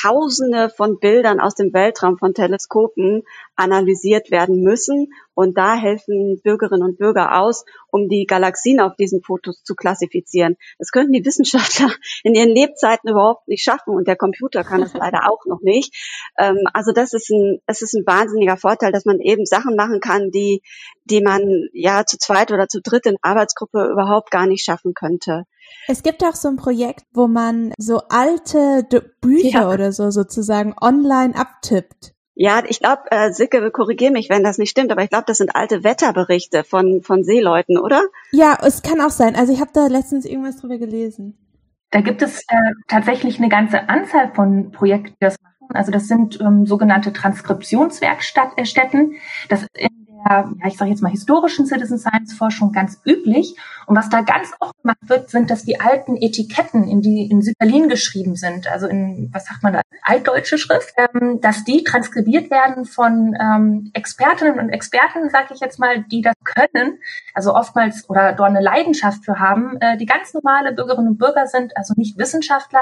Tausende 0.05 0.69
von 0.69 0.99
Bildern 0.99 1.41
aus 1.41 1.55
dem 1.55 1.73
Weltraum 1.73 2.19
von 2.19 2.35
Teleskopen 2.35 3.23
analysiert 3.57 4.31
werden 4.31 4.61
müssen. 4.61 5.15
Und 5.33 5.57
da 5.57 5.75
helfen 5.75 6.41
Bürgerinnen 6.45 6.83
und 6.83 6.99
Bürger 6.99 7.41
aus, 7.41 7.65
um 7.91 8.11
die 8.11 8.27
Galaxien 8.27 8.81
auf 8.81 8.97
diesen 8.97 9.23
Fotos 9.23 9.63
zu 9.65 9.75
klassifizieren. 9.75 10.57
Das 10.79 10.91
könnten 10.91 11.13
die 11.13 11.25
Wissenschaftler 11.25 11.91
in 12.23 12.35
ihren 12.35 12.51
Lebzeiten 12.51 13.09
überhaupt 13.09 13.49
nicht 13.49 13.65
schaffen 13.65 13.95
und 13.95 14.07
der 14.07 14.17
Computer 14.17 14.63
kann 14.63 14.83
das 14.83 14.93
leider 14.93 15.31
auch 15.31 15.47
noch 15.47 15.63
nicht. 15.63 15.95
Ähm, 16.39 16.59
also 16.75 16.93
das 16.93 17.15
ist 17.15 17.31
ein, 17.31 17.61
es 17.67 17.81
ist 17.81 17.95
ein 17.95 18.07
wahnsinniger 18.07 18.59
Vorteil, 18.59 18.93
dass 18.93 19.07
man 19.07 19.21
eben 19.21 19.47
Sachen 19.47 19.75
machen 19.75 20.01
kann, 20.01 20.31
die, 20.31 20.63
die 21.05 21.23
man 21.23 21.69
ja 21.73 22.05
zu 22.05 22.19
zweit 22.19 22.53
oder 22.53 22.69
zu 22.69 22.83
dritt 22.83 23.07
in 23.07 23.17
Arbeitsgruppe 23.23 23.89
überhaupt 23.91 24.31
gar 24.31 24.47
nicht 24.47 24.65
schaffen 24.65 24.93
könnte. 24.93 25.47
Es 25.87 26.03
gibt 26.03 26.25
auch 26.25 26.35
so 26.35 26.49
ein 26.49 26.57
Projekt, 26.57 27.05
wo 27.13 27.29
man 27.29 27.73
so 27.79 28.01
alte 28.09 28.85
D 28.85 29.03
Bücher 29.21 29.61
ja. 29.61 29.71
oder 29.71 29.93
so 29.93 30.11
sozusagen 30.11 30.75
online 30.81 31.35
abtippt. 31.35 32.15
Ja, 32.37 32.63
ich 32.67 32.81
glaube, 32.81 33.03
äh, 33.11 33.33
Sicke, 33.33 33.71
korrigier 33.71 34.11
mich, 34.11 34.29
wenn 34.29 34.43
das 34.43 34.59
nicht 34.59 34.71
stimmt, 34.71 34.91
aber 34.91 35.05
ich 35.05 35.11
glaube, 35.11 35.25
das 35.27 35.39
sind 35.39 35.55
alte 35.55 35.85
Wetterberichte 35.85 36.65
von, 36.65 37.01
von 37.03 37.23
Seeleuten, 37.23 37.79
oder? 37.79 38.03
Ja, 38.33 38.59
es 38.61 38.83
kann 38.83 39.01
auch 39.01 39.11
sein. 39.11 39.37
Also 39.37 39.53
ich 39.53 39.61
habe 39.61 39.71
da 39.73 39.87
letztens 39.87 40.25
irgendwas 40.25 40.57
drüber 40.57 40.79
gelesen. 40.79 41.39
Da 41.91 42.01
gibt 42.01 42.23
es 42.23 42.41
äh, 42.49 42.57
tatsächlich 42.89 43.39
eine 43.39 43.49
ganze 43.49 43.89
Anzahl 43.89 44.33
von 44.35 44.73
Projekten, 44.73 45.15
die 45.21 45.25
das 45.25 45.37
machen. 45.41 45.77
Also 45.77 45.93
das 45.93 46.09
sind 46.09 46.41
ähm, 46.41 46.67
sogenannte 46.67 47.13
Transkriptionswerkstätten. 47.13 49.15
Das 49.49 49.65
in 49.75 50.05
ja, 50.27 50.51
ich 50.67 50.77
sage 50.77 50.91
jetzt 50.91 51.03
mal, 51.03 51.11
historischen 51.11 51.67
Citizen 51.67 51.99
Science 51.99 52.35
Forschung 52.35 52.73
ganz 52.73 53.01
üblich. 53.05 53.57
Und 53.87 53.97
was 53.97 54.09
da 54.09 54.23
ganz 54.23 54.53
oft 54.61 54.75
gemacht 54.81 54.99
wird, 55.03 55.31
sind, 55.31 55.51
dass 55.51 55.65
die 55.65 55.81
alten 55.81 56.17
Etiketten, 56.17 56.89
in 56.89 57.03
die 57.03 57.29
in 57.31 57.43
Sütterlin 57.43 57.89
geschrieben 57.89 58.35
sind, 58.37 58.71
also 58.71 58.87
in, 58.87 59.29
was 59.33 59.45
sagt 59.45 59.63
man 59.63 59.75
da, 59.75 59.83
altdeutsche 60.03 60.59
Schrift, 60.59 60.95
ähm, 60.97 61.41
dass 61.41 61.65
die 61.65 61.85
transkribiert 61.85 62.51
werden 62.51 62.85
von 62.87 63.37
ähm, 63.39 63.91
Expertinnen 63.93 64.59
und 64.59 64.71
Experten, 64.71 65.29
sage 65.31 65.55
ich 65.55 65.61
jetzt 65.61 65.79
mal, 65.79 66.03
die 66.05 66.23
das 66.23 66.35
können, 66.45 66.99
also 67.35 67.55
oftmals 67.55 68.09
oder 68.09 68.33
dort 68.33 68.51
eine 68.51 68.63
Leidenschaft 68.63 69.25
für 69.25 69.39
haben, 69.39 69.77
äh, 69.81 69.97
die 69.99 70.07
ganz 70.07 70.33
normale 70.33 70.73
Bürgerinnen 70.73 71.09
und 71.09 71.19
Bürger 71.19 71.47
sind, 71.47 71.77
also 71.77 71.95
nicht 71.97 72.19
Wissenschaftler, 72.19 72.81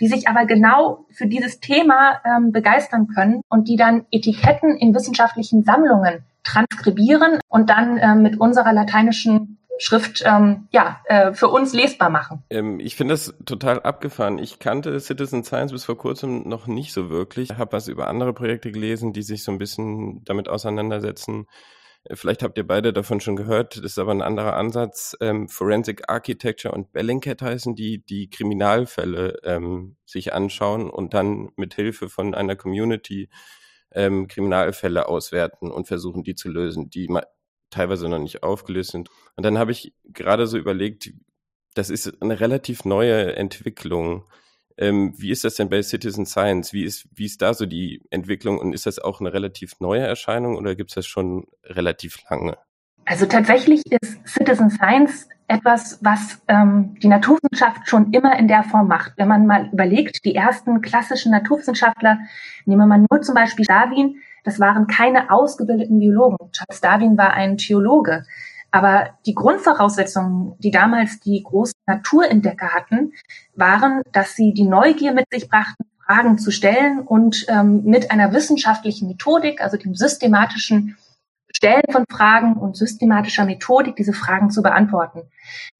die 0.00 0.06
sich 0.06 0.28
aber 0.28 0.46
genau 0.46 1.06
für 1.10 1.26
dieses 1.26 1.60
Thema 1.60 2.20
ähm, 2.24 2.52
begeistern 2.52 3.08
können 3.08 3.40
und 3.48 3.68
die 3.68 3.76
dann 3.76 4.06
Etiketten 4.10 4.76
in 4.76 4.94
wissenschaftlichen 4.94 5.64
Sammlungen 5.64 6.24
transkribieren 6.44 7.40
und 7.48 7.70
dann 7.70 7.98
äh, 7.98 8.14
mit 8.14 8.40
unserer 8.40 8.72
lateinischen 8.72 9.58
Schrift 9.78 10.22
ähm, 10.24 10.68
ja 10.70 11.00
äh, 11.06 11.32
für 11.32 11.48
uns 11.48 11.72
lesbar 11.72 12.10
machen. 12.10 12.42
Ähm, 12.50 12.78
ich 12.80 12.96
finde 12.96 13.14
das 13.14 13.34
total 13.44 13.80
abgefahren. 13.80 14.38
Ich 14.38 14.58
kannte 14.58 14.98
Citizen 15.00 15.42
Science 15.44 15.72
bis 15.72 15.84
vor 15.84 15.98
kurzem 15.98 16.48
noch 16.48 16.66
nicht 16.66 16.92
so 16.92 17.10
wirklich. 17.10 17.50
Ich 17.50 17.58
habe 17.58 17.72
was 17.72 17.88
über 17.88 18.08
andere 18.08 18.32
Projekte 18.32 18.70
gelesen, 18.70 19.12
die 19.12 19.22
sich 19.22 19.42
so 19.42 19.52
ein 19.52 19.58
bisschen 19.58 20.22
damit 20.24 20.48
auseinandersetzen. 20.48 21.46
Äh, 22.04 22.16
vielleicht 22.16 22.42
habt 22.42 22.56
ihr 22.56 22.66
beide 22.66 22.92
davon 22.92 23.20
schon 23.20 23.36
gehört. 23.36 23.76
Das 23.76 23.84
ist 23.84 23.98
aber 23.98 24.12
ein 24.12 24.22
anderer 24.22 24.56
Ansatz. 24.56 25.16
Ähm, 25.20 25.48
Forensic 25.48 26.08
Architecture 26.08 26.72
und 26.74 26.92
Bellingcat 26.92 27.42
heißen 27.42 27.74
die, 27.74 28.04
die 28.04 28.30
Kriminalfälle 28.30 29.40
ähm, 29.42 29.96
sich 30.04 30.32
anschauen 30.32 30.88
und 30.88 31.14
dann 31.14 31.50
mit 31.56 31.74
Hilfe 31.74 32.08
von 32.08 32.34
einer 32.34 32.56
Community 32.56 33.28
ähm, 33.94 34.28
Kriminalfälle 34.28 35.08
auswerten 35.08 35.70
und 35.70 35.86
versuchen, 35.86 36.24
die 36.24 36.34
zu 36.34 36.48
lösen, 36.48 36.90
die 36.90 37.08
teilweise 37.70 38.08
noch 38.08 38.18
nicht 38.18 38.42
aufgelöst 38.42 38.92
sind. 38.92 39.08
Und 39.36 39.44
dann 39.44 39.58
habe 39.58 39.72
ich 39.72 39.94
gerade 40.04 40.46
so 40.46 40.58
überlegt, 40.58 41.12
das 41.74 41.90
ist 41.90 42.22
eine 42.22 42.40
relativ 42.40 42.84
neue 42.84 43.36
Entwicklung. 43.36 44.24
Ähm, 44.76 45.14
wie 45.18 45.30
ist 45.30 45.44
das 45.44 45.56
denn 45.56 45.68
bei 45.68 45.82
Citizen 45.82 46.26
Science? 46.26 46.72
Wie 46.72 46.84
ist, 46.84 47.08
wie 47.12 47.26
ist 47.26 47.42
da 47.42 47.54
so 47.54 47.66
die 47.66 48.02
Entwicklung 48.10 48.58
und 48.58 48.72
ist 48.72 48.86
das 48.86 48.98
auch 48.98 49.20
eine 49.20 49.32
relativ 49.32 49.80
neue 49.80 50.02
Erscheinung 50.02 50.56
oder 50.56 50.74
gibt 50.76 50.90
es 50.90 50.94
das 50.94 51.06
schon 51.06 51.46
relativ 51.64 52.18
lange? 52.30 52.58
Also 53.06 53.26
tatsächlich 53.26 53.82
ist 53.90 54.26
Citizen 54.26 54.70
Science 54.70 55.28
etwas, 55.46 55.98
was 56.00 56.40
ähm, 56.48 56.96
die 57.02 57.08
Naturwissenschaft 57.08 57.88
schon 57.88 58.12
immer 58.12 58.38
in 58.38 58.48
der 58.48 58.64
Form 58.64 58.88
macht. 58.88 59.12
Wenn 59.16 59.28
man 59.28 59.46
mal 59.46 59.68
überlegt, 59.72 60.24
die 60.24 60.34
ersten 60.34 60.80
klassischen 60.80 61.32
Naturwissenschaftler, 61.32 62.18
nehmen 62.64 62.80
wir 62.80 62.86
mal 62.86 63.04
nur 63.10 63.20
zum 63.20 63.34
Beispiel 63.34 63.66
Darwin, 63.66 64.16
das 64.42 64.58
waren 64.58 64.86
keine 64.86 65.30
ausgebildeten 65.30 65.98
Biologen. 65.98 66.36
Charles 66.52 66.80
Darwin 66.80 67.18
war 67.18 67.34
ein 67.34 67.58
Theologe. 67.58 68.24
Aber 68.70 69.10
die 69.26 69.34
Grundvoraussetzungen, 69.34 70.54
die 70.58 70.70
damals 70.70 71.20
die 71.20 71.42
großen 71.42 71.78
Naturentdecker 71.86 72.70
hatten, 72.70 73.12
waren, 73.54 74.02
dass 74.12 74.34
sie 74.34 74.52
die 74.52 74.64
Neugier 74.64 75.12
mit 75.12 75.26
sich 75.30 75.48
brachten, 75.48 75.84
Fragen 76.04 76.38
zu 76.38 76.50
stellen 76.50 77.00
und 77.00 77.46
ähm, 77.48 77.84
mit 77.84 78.10
einer 78.10 78.32
wissenschaftlichen 78.32 79.08
Methodik, 79.08 79.60
also 79.60 79.76
dem 79.76 79.94
systematischen 79.94 80.96
Stellen 81.56 81.84
von 81.90 82.04
Fragen 82.10 82.54
und 82.54 82.76
systematischer 82.76 83.44
Methodik, 83.44 83.96
diese 83.96 84.12
Fragen 84.12 84.50
zu 84.50 84.62
beantworten. 84.62 85.22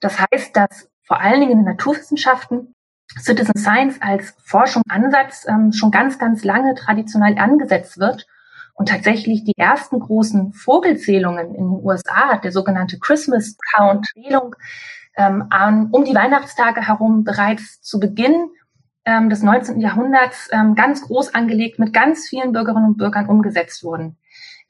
Das 0.01 0.19
heißt, 0.21 0.57
dass 0.57 0.89
vor 1.03 1.21
allen 1.21 1.41
Dingen 1.41 1.53
in 1.53 1.59
den 1.59 1.67
Naturwissenschaften 1.67 2.75
Citizen 3.21 3.59
Science 3.59 4.01
als 4.01 4.35
Forschungsansatz 4.45 5.47
ähm, 5.49 5.73
schon 5.73 5.91
ganz, 5.91 6.19
ganz 6.19 6.43
lange 6.45 6.75
traditionell 6.75 7.39
angesetzt 7.39 7.99
wird 7.99 8.27
und 8.75 8.89
tatsächlich 8.89 9.45
die 9.45 9.57
ersten 9.57 10.01
großen 10.01 10.53
Vogelzählungen 10.53 11.55
in 11.55 11.65
den 11.65 11.85
USA, 11.85 12.39
der 12.39 12.51
sogenannte 12.51 12.99
Christmas 12.99 13.57
Count, 13.75 14.07
Zählung 14.07 14.57
ähm, 15.17 15.47
an, 15.51 15.89
um 15.93 16.05
die 16.05 16.15
Weihnachtstage 16.15 16.87
herum 16.87 17.25
bereits 17.25 17.81
zu 17.83 18.01
Beginn 18.01 18.49
ähm, 19.05 19.31
des 19.31 19.43
19. 19.43 19.81
Jahrhunderts 19.81 20.49
ähm, 20.51 20.75
ganz 20.75 21.03
groß 21.03 21.35
angelegt 21.35 21.79
mit 21.79 21.93
ganz 21.93 22.29
vielen 22.29 22.53
Bürgerinnen 22.53 22.87
und 22.87 22.97
Bürgern 22.97 23.29
umgesetzt 23.29 23.85
wurden. 23.85 24.17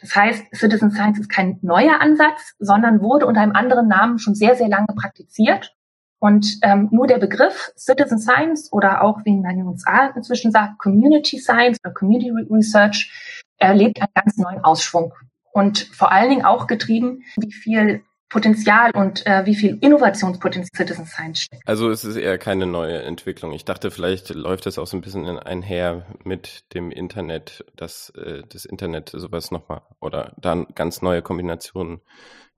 Das 0.04 0.14
heißt, 0.14 0.54
Citizen 0.54 0.90
Science 0.90 1.18
ist 1.18 1.30
kein 1.30 1.58
neuer 1.62 1.98
Ansatz, 1.98 2.54
sondern 2.58 3.00
wurde 3.00 3.26
unter 3.26 3.40
einem 3.40 3.56
anderen 3.56 3.88
Namen 3.88 4.18
schon 4.18 4.34
sehr, 4.34 4.54
sehr 4.54 4.68
lange 4.68 4.88
praktiziert. 4.94 5.74
Und 6.18 6.58
ähm, 6.60 6.88
nur 6.92 7.06
der 7.06 7.16
Begriff 7.16 7.72
Citizen 7.74 8.18
Science 8.18 8.70
oder 8.70 9.02
auch, 9.02 9.24
wie 9.24 9.34
man 9.34 9.52
in 9.52 9.56
den 9.60 9.66
USA 9.66 10.08
inzwischen 10.14 10.52
sagt, 10.52 10.78
Community 10.78 11.38
Science 11.38 11.78
oder 11.82 11.94
Community 11.94 12.30
Research 12.50 13.10
erlebt 13.56 13.98
einen 13.98 14.10
ganz 14.14 14.36
neuen 14.36 14.62
Ausschwung. 14.62 15.14
Und 15.52 15.78
vor 15.78 16.12
allen 16.12 16.28
Dingen 16.28 16.44
auch 16.44 16.66
getrieben, 16.66 17.22
wie 17.38 17.52
viel 17.52 18.02
Potenzial 18.34 18.90
und 18.94 19.24
äh, 19.28 19.46
wie 19.46 19.54
viel 19.54 19.78
Innovationspotenzial 19.80 20.68
Citizen 20.76 21.06
Science 21.06 21.42
steckt. 21.42 21.62
Also 21.68 21.88
es 21.88 22.02
ist 22.02 22.16
eher 22.16 22.36
keine 22.36 22.66
neue 22.66 23.00
Entwicklung. 23.00 23.52
Ich 23.52 23.64
dachte, 23.64 23.92
vielleicht 23.92 24.30
läuft 24.30 24.66
es 24.66 24.76
auch 24.76 24.88
so 24.88 24.96
ein 24.96 25.02
bisschen 25.02 25.38
einher 25.38 26.04
mit 26.24 26.74
dem 26.74 26.90
Internet, 26.90 27.64
dass 27.76 28.10
äh, 28.10 28.42
das 28.48 28.64
Internet 28.64 29.10
sowas 29.10 29.52
nochmal 29.52 29.82
oder 30.00 30.34
dann 30.36 30.66
ganz 30.74 31.00
neue 31.00 31.22
Kombinationen 31.22 32.00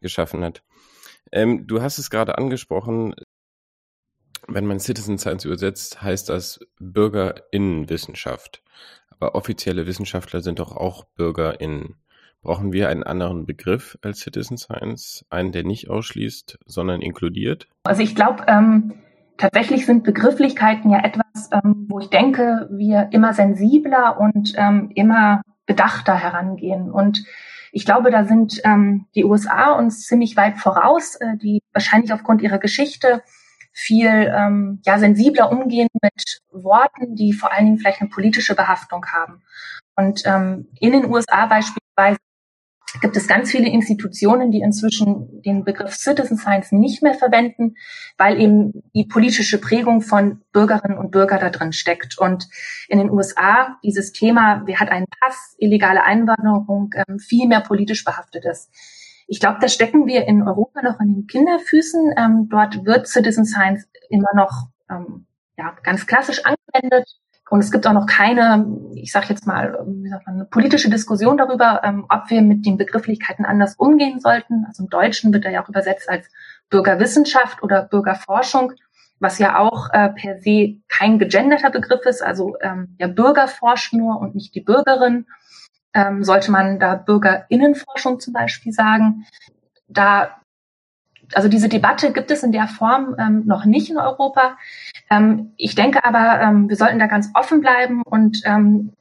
geschaffen 0.01 0.43
hat. 0.43 0.63
Ähm, 1.31 1.67
du 1.67 1.83
hast 1.83 1.99
es 1.99 2.09
gerade 2.09 2.39
angesprochen, 2.39 3.15
wenn 4.49 4.65
man 4.65 4.81
Citizen 4.81 5.19
Science 5.19 5.45
übersetzt, 5.45 6.01
heißt 6.01 6.31
das 6.31 6.59
Bürgerinnenwissenschaft. 6.79 8.63
Aber 9.11 9.35
offizielle 9.35 9.87
Wissenschaftler 9.87 10.41
sind 10.41 10.59
doch 10.59 10.73
auch 10.75 11.05
Bürgerinnen. 11.05 11.97
Brauchen 12.43 12.73
wir 12.73 12.89
einen 12.89 13.03
anderen 13.03 13.47
Begriff 13.47 13.99
als 14.03 14.21
Citizen 14.21 14.57
Science? 14.57 15.25
Einen, 15.31 15.53
der 15.53 15.65
nicht 15.65 15.91
ausschließt, 15.91 16.59
sondern 16.65 17.03
inkludiert? 17.03 17.69
Also 17.85 18.03
ich 18.03 18.15
glaube, 18.15 18.45
ähm, 18.47 18.95
tatsächlich 19.37 19.87
sind 19.87 20.05
Begrifflichkeiten 20.05 20.91
ja 20.91 21.05
etwas, 21.05 21.51
ähm, 21.53 21.87
wo 21.89 21.99
ich 21.99 22.09
denke, 22.09 22.69
wir 22.71 23.09
immer 23.13 23.35
sensibler 23.35 24.21
und 24.21 24.53
ähm, 24.57 24.91
immer 24.95 25.43
bedachter 25.67 26.15
herangehen. 26.15 26.91
Und 26.91 27.25
ich 27.73 27.85
glaube, 27.85 28.11
da 28.11 28.25
sind 28.25 28.61
ähm, 28.65 29.07
die 29.15 29.25
USA 29.25 29.73
uns 29.73 30.07
ziemlich 30.07 30.37
weit 30.37 30.57
voraus, 30.57 31.17
äh, 31.17 31.37
die 31.37 31.61
wahrscheinlich 31.73 32.13
aufgrund 32.13 32.43
ihrer 32.43 32.59
Geschichte 32.59 33.23
viel 33.73 34.09
ähm, 34.35 34.81
ja, 34.87 34.99
sensibler 34.99 35.53
umgehen 35.53 35.89
mit 36.01 36.41
Worten, 36.51 37.15
die 37.15 37.35
vor 37.35 37.53
allen 37.53 37.67
Dingen 37.67 37.79
vielleicht 37.79 38.01
eine 38.01 38.09
politische 38.09 38.55
Behaftung 38.55 39.05
haben. 39.07 39.43
Und 39.97 40.23
ähm, 40.25 40.69
in 40.81 40.93
den 40.93 41.05
USA 41.05 41.45
beispielsweise 41.45 42.19
gibt 43.01 43.17
es 43.17 43.29
ganz 43.29 43.51
viele 43.51 43.69
Institutionen, 43.69 44.51
die 44.51 44.61
inzwischen 44.61 45.43
den 45.43 45.65
Begriff 45.65 45.95
Citizen 45.95 46.39
Science 46.39 46.73
nicht 46.73 47.03
mehr 47.03 47.15
verwenden, 47.15 47.75
weil 48.17 48.41
eben 48.41 48.83
die 48.95 49.05
politische 49.05 49.59
Prägung 49.59 50.01
von 50.01 50.43
Bürgerinnen 50.53 50.97
und 50.97 51.11
Bürgern 51.11 51.41
da 51.41 51.51
drin 51.51 51.73
steckt. 51.73 52.19
Und 52.19 52.49
in 52.89 52.99
den 52.99 53.11
USA 53.11 53.77
dieses 53.83 54.13
Thema, 54.13 54.63
wer 54.67 54.81
hat 54.81 54.91
einen 54.91 55.07
Pass, 55.21 55.57
illegale 55.59 56.05
Einwanderung, 56.05 56.91
ähm, 56.95 57.19
viel 57.19 57.47
mehr 57.49 57.61
politisch 57.61 58.05
behaftet 58.05 58.45
ist. 58.45 58.71
Ich 59.27 59.41
glaube, 59.41 59.59
da 59.61 59.69
stecken 59.69 60.07
wir 60.07 60.27
in 60.27 60.43
Europa 60.43 60.83
noch 60.83 61.01
an 61.01 61.09
den 61.09 61.27
Kinderfüßen. 61.27 62.15
Ähm, 62.17 62.49
dort 62.49 62.85
wird 62.85 63.09
Citizen 63.09 63.45
Science 63.45 63.89
immer 64.09 64.33
noch 64.35 64.69
ähm, 64.89 65.27
ja, 65.59 65.75
ganz 65.83 66.07
klassisch 66.07 66.43
angewendet. 66.45 67.09
Und 67.49 67.61
es 67.61 67.71
gibt 67.71 67.87
auch 67.87 67.93
noch 67.93 68.07
keine, 68.07 68.67
ich 68.95 69.13
sage 69.13 69.27
jetzt 69.29 69.47
mal, 69.47 69.79
wie 69.87 70.09
sagt 70.09 70.27
man, 70.27 70.51
politische 70.51 70.91
Diskussion 70.91 71.37
darüber, 71.37 71.81
ähm, 71.85 72.07
ob 72.09 72.29
wir 72.29 72.43
mit 72.43 72.67
den 72.67 72.77
Begrifflichkeiten 72.77 73.45
anders 73.45 73.77
umgehen 73.77 74.19
sollten. 74.19 74.65
Also 74.67 74.83
im 74.83 74.91
Deutschen 74.91 75.33
wird 75.33 75.45
er 75.45 75.53
ja 75.53 75.63
auch 75.63 75.69
übersetzt 75.69 76.09
als 76.09 76.29
Bürgerwissenschaft 76.71 77.63
oder 77.63 77.83
Bürgerforschung. 77.83 78.73
was 79.19 79.39
ja 79.39 79.59
auch 79.59 79.89
äh, 79.93 80.11
per 80.11 80.41
se 80.41 80.83
kein 80.89 81.19
gegenderter 81.19 81.71
Begriff 81.71 82.05
ist, 82.05 82.23
also 82.23 82.57
ähm, 82.61 82.97
der 83.01 83.09
Bürger 83.09 83.49
forscht 83.49 83.95
nur 83.95 84.21
und 84.21 84.35
nicht 84.35 84.55
die 84.55 84.61
Bürgerin. 84.61 85.27
Ähm, 85.95 86.23
sollte 86.23 86.51
man 86.51 86.79
da 86.79 86.97
Bürgerinnenforschung 86.97 88.21
zum 88.21 88.35
Beispiel 88.35 88.73
sagen. 88.73 89.25
Da, 89.89 90.37
also 91.33 91.49
diese 91.49 91.71
Debatte 91.71 92.13
gibt 92.13 92.31
es 92.31 92.43
in 92.43 92.53
der 92.53 92.69
Form 92.69 93.17
ähm, 93.19 93.45
noch 93.47 93.65
nicht 93.65 93.89
in 93.89 93.97
Europa. 93.97 94.59
Ähm, 95.11 95.53
ich 95.57 95.75
denke 95.75 96.05
aber, 96.05 96.41
ähm, 96.41 96.69
wir 96.69 96.77
sollten 96.77 96.99
da 96.99 97.07
ganz 97.07 97.31
offen 97.35 97.61
bleiben 97.61 98.03
und 98.03 98.43
ähm, 98.45 98.93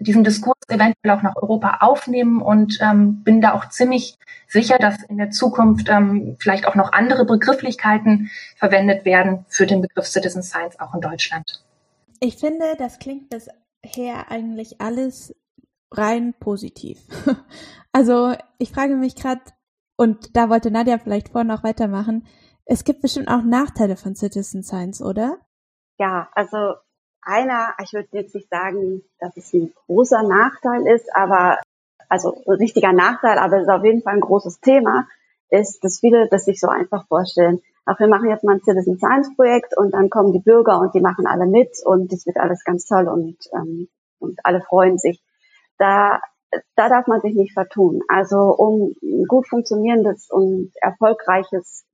diesen 0.00 0.24
Diskurs 0.24 0.58
eventuell 0.68 1.16
auch 1.16 1.22
nach 1.22 1.36
Europa 1.36 1.78
aufnehmen 1.80 2.42
und 2.42 2.78
ähm, 2.80 3.22
bin 3.22 3.40
da 3.40 3.54
auch 3.54 3.68
ziemlich 3.68 4.18
sicher, 4.48 4.76
dass 4.78 5.02
in 5.04 5.18
der 5.18 5.30
Zukunft 5.30 5.88
ähm, 5.88 6.36
vielleicht 6.38 6.66
auch 6.66 6.74
noch 6.74 6.92
andere 6.92 7.24
Begrifflichkeiten 7.24 8.30
verwendet 8.56 9.04
werden 9.04 9.44
für 9.48 9.66
den 9.66 9.82
Begriff 9.82 10.06
Citizen 10.06 10.42
Science 10.42 10.78
auch 10.80 10.94
in 10.94 11.00
Deutschland. 11.00 11.64
Ich 12.20 12.36
finde, 12.36 12.74
das 12.78 12.98
klingt 12.98 13.28
bisher 13.30 14.30
eigentlich 14.30 14.80
alles 14.80 15.34
rein 15.90 16.34
positiv. 16.38 16.98
also 17.92 18.34
ich 18.58 18.70
frage 18.70 18.96
mich 18.96 19.14
gerade, 19.16 19.42
und 19.96 20.36
da 20.36 20.48
wollte 20.48 20.70
Nadja 20.70 20.98
vielleicht 20.98 21.28
vorhin 21.28 21.48
noch 21.48 21.62
weitermachen, 21.62 22.26
es 22.66 22.84
gibt 22.84 23.02
bestimmt 23.02 23.28
auch 23.28 23.42
Nachteile 23.42 23.96
von 23.96 24.16
Citizen 24.16 24.62
Science, 24.62 25.02
oder? 25.02 25.38
Ja, 25.98 26.28
also 26.34 26.74
einer, 27.22 27.74
ich 27.82 27.92
würde 27.92 28.08
jetzt 28.12 28.34
nicht 28.34 28.50
sagen, 28.50 29.02
dass 29.18 29.36
es 29.36 29.52
ein 29.54 29.72
großer 29.86 30.22
Nachteil 30.22 30.86
ist, 30.86 31.08
aber 31.14 31.58
also 32.08 32.34
ein 32.46 32.56
richtiger 32.56 32.92
Nachteil, 32.92 33.38
aber 33.38 33.56
es 33.56 33.62
ist 33.62 33.68
auf 33.70 33.84
jeden 33.84 34.02
Fall 34.02 34.14
ein 34.14 34.20
großes 34.20 34.60
Thema, 34.60 35.06
ist, 35.50 35.82
dass 35.84 36.00
viele 36.00 36.28
das 36.28 36.44
sich 36.44 36.60
so 36.60 36.68
einfach 36.68 37.06
vorstellen. 37.06 37.60
Ach, 37.86 37.98
wir 37.98 38.08
machen 38.08 38.28
jetzt 38.28 38.44
mal 38.44 38.54
ein 38.54 38.62
Citizen 38.62 38.98
Science 38.98 39.34
Projekt 39.36 39.76
und 39.76 39.92
dann 39.92 40.10
kommen 40.10 40.32
die 40.32 40.40
Bürger 40.40 40.80
und 40.80 40.94
die 40.94 41.00
machen 41.00 41.26
alle 41.26 41.46
mit 41.46 41.70
und 41.84 42.12
das 42.12 42.26
wird 42.26 42.38
alles 42.38 42.64
ganz 42.64 42.86
toll 42.86 43.08
und, 43.08 43.36
ähm, 43.54 43.88
und 44.18 44.38
alle 44.42 44.62
freuen 44.62 44.98
sich. 44.98 45.22
Da, 45.78 46.20
da 46.76 46.88
darf 46.88 47.06
man 47.06 47.20
sich 47.20 47.34
nicht 47.34 47.52
vertun. 47.52 48.02
Also 48.08 48.36
um 48.36 48.94
ein 49.02 49.26
gut 49.26 49.48
funktionierendes 49.48 50.30
und 50.30 50.72
erfolgreiches, 50.80 51.84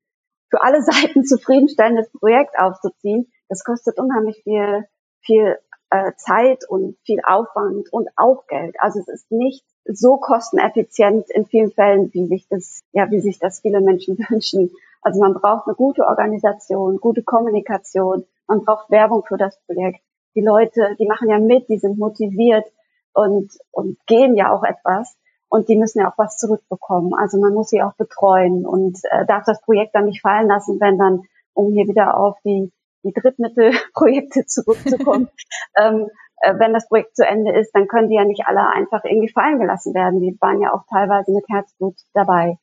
für 0.49 0.63
alle 0.63 0.83
Seiten 0.83 1.25
zufriedenstellendes 1.25 2.11
Projekt 2.13 2.59
aufzuziehen, 2.59 3.31
das 3.51 3.65
kostet 3.65 3.99
unheimlich 3.99 4.43
viel 4.43 4.87
viel 5.21 5.59
äh, 5.91 6.13
Zeit 6.17 6.69
und 6.69 6.97
viel 7.05 7.21
Aufwand 7.25 7.93
und 7.93 8.09
auch 8.17 8.47
Geld. 8.47 8.77
Also 8.79 9.01
es 9.01 9.09
ist 9.09 9.31
nicht 9.31 9.65
so 9.85 10.17
kosteneffizient 10.17 11.31
in 11.31 11.47
vielen 11.47 11.73
Fällen, 11.73 12.13
wie 12.13 12.27
sich 12.27 12.47
das, 12.49 12.83
ja, 12.93 13.11
wie 13.11 13.21
sich 13.21 13.39
das 13.39 13.61
viele 13.61 13.81
Menschen 13.81 14.19
wünschen. 14.29 14.71
Also 15.03 15.21
man 15.21 15.35
braucht 15.35 15.67
eine 15.67 15.75
gute 15.75 16.07
Organisation, 16.07 16.99
gute 16.99 17.23
Kommunikation, 17.23 18.25
man 18.47 18.65
braucht 18.65 18.91
Werbung 18.91 19.25
für 19.25 19.37
das 19.37 19.59
Projekt. 19.67 20.01
Die 20.35 20.43
Leute, 20.43 20.95
die 20.99 21.07
machen 21.07 21.29
ja 21.29 21.39
mit, 21.39 21.69
die 21.69 21.79
sind 21.79 21.99
motiviert 21.99 22.67
und, 23.13 23.51
und 23.73 23.99
geben 24.07 24.37
ja 24.37 24.53
auch 24.53 24.63
etwas 24.63 25.17
und 25.49 25.69
die 25.69 25.77
müssen 25.77 26.01
ja 26.01 26.11
auch 26.11 26.19
was 26.19 26.37
zurückbekommen. 26.37 27.15
Also 27.15 27.41
man 27.41 27.53
muss 27.53 27.71
sie 27.71 27.83
auch 27.83 27.95
betreuen 27.95 28.65
und 28.65 28.99
äh, 29.11 29.27
darf 29.27 29.45
das 29.45 29.61
Projekt 29.63 29.95
dann 29.95 30.05
nicht 30.05 30.21
fallen 30.21 30.47
lassen, 30.47 30.79
wenn 30.81 30.99
dann, 30.99 31.23
um 31.55 31.73
hier 31.73 31.89
wieder 31.89 32.17
auf 32.17 32.37
die 32.45 32.71
die 33.03 33.13
Drittmittelprojekte 33.13 34.45
zurückzukommen. 34.47 35.29
ähm, 35.77 36.09
äh, 36.41 36.55
wenn 36.59 36.73
das 36.73 36.89
Projekt 36.89 37.17
zu 37.17 37.27
Ende 37.27 37.53
ist, 37.53 37.75
dann 37.75 37.89
können 37.89 38.09
die 38.09 38.17
ja 38.17 38.25
nicht 38.25 38.47
alle 38.47 38.67
einfach 38.69 39.05
irgendwie 39.05 39.33
fallen 39.33 39.59
gelassen 39.59 39.95
werden. 39.95 40.21
Die 40.21 40.37
waren 40.41 40.61
ja 40.61 40.73
auch 40.73 40.85
teilweise 40.89 41.33
mit 41.33 41.45
Herzblut 41.49 41.97
dabei. 42.15 42.59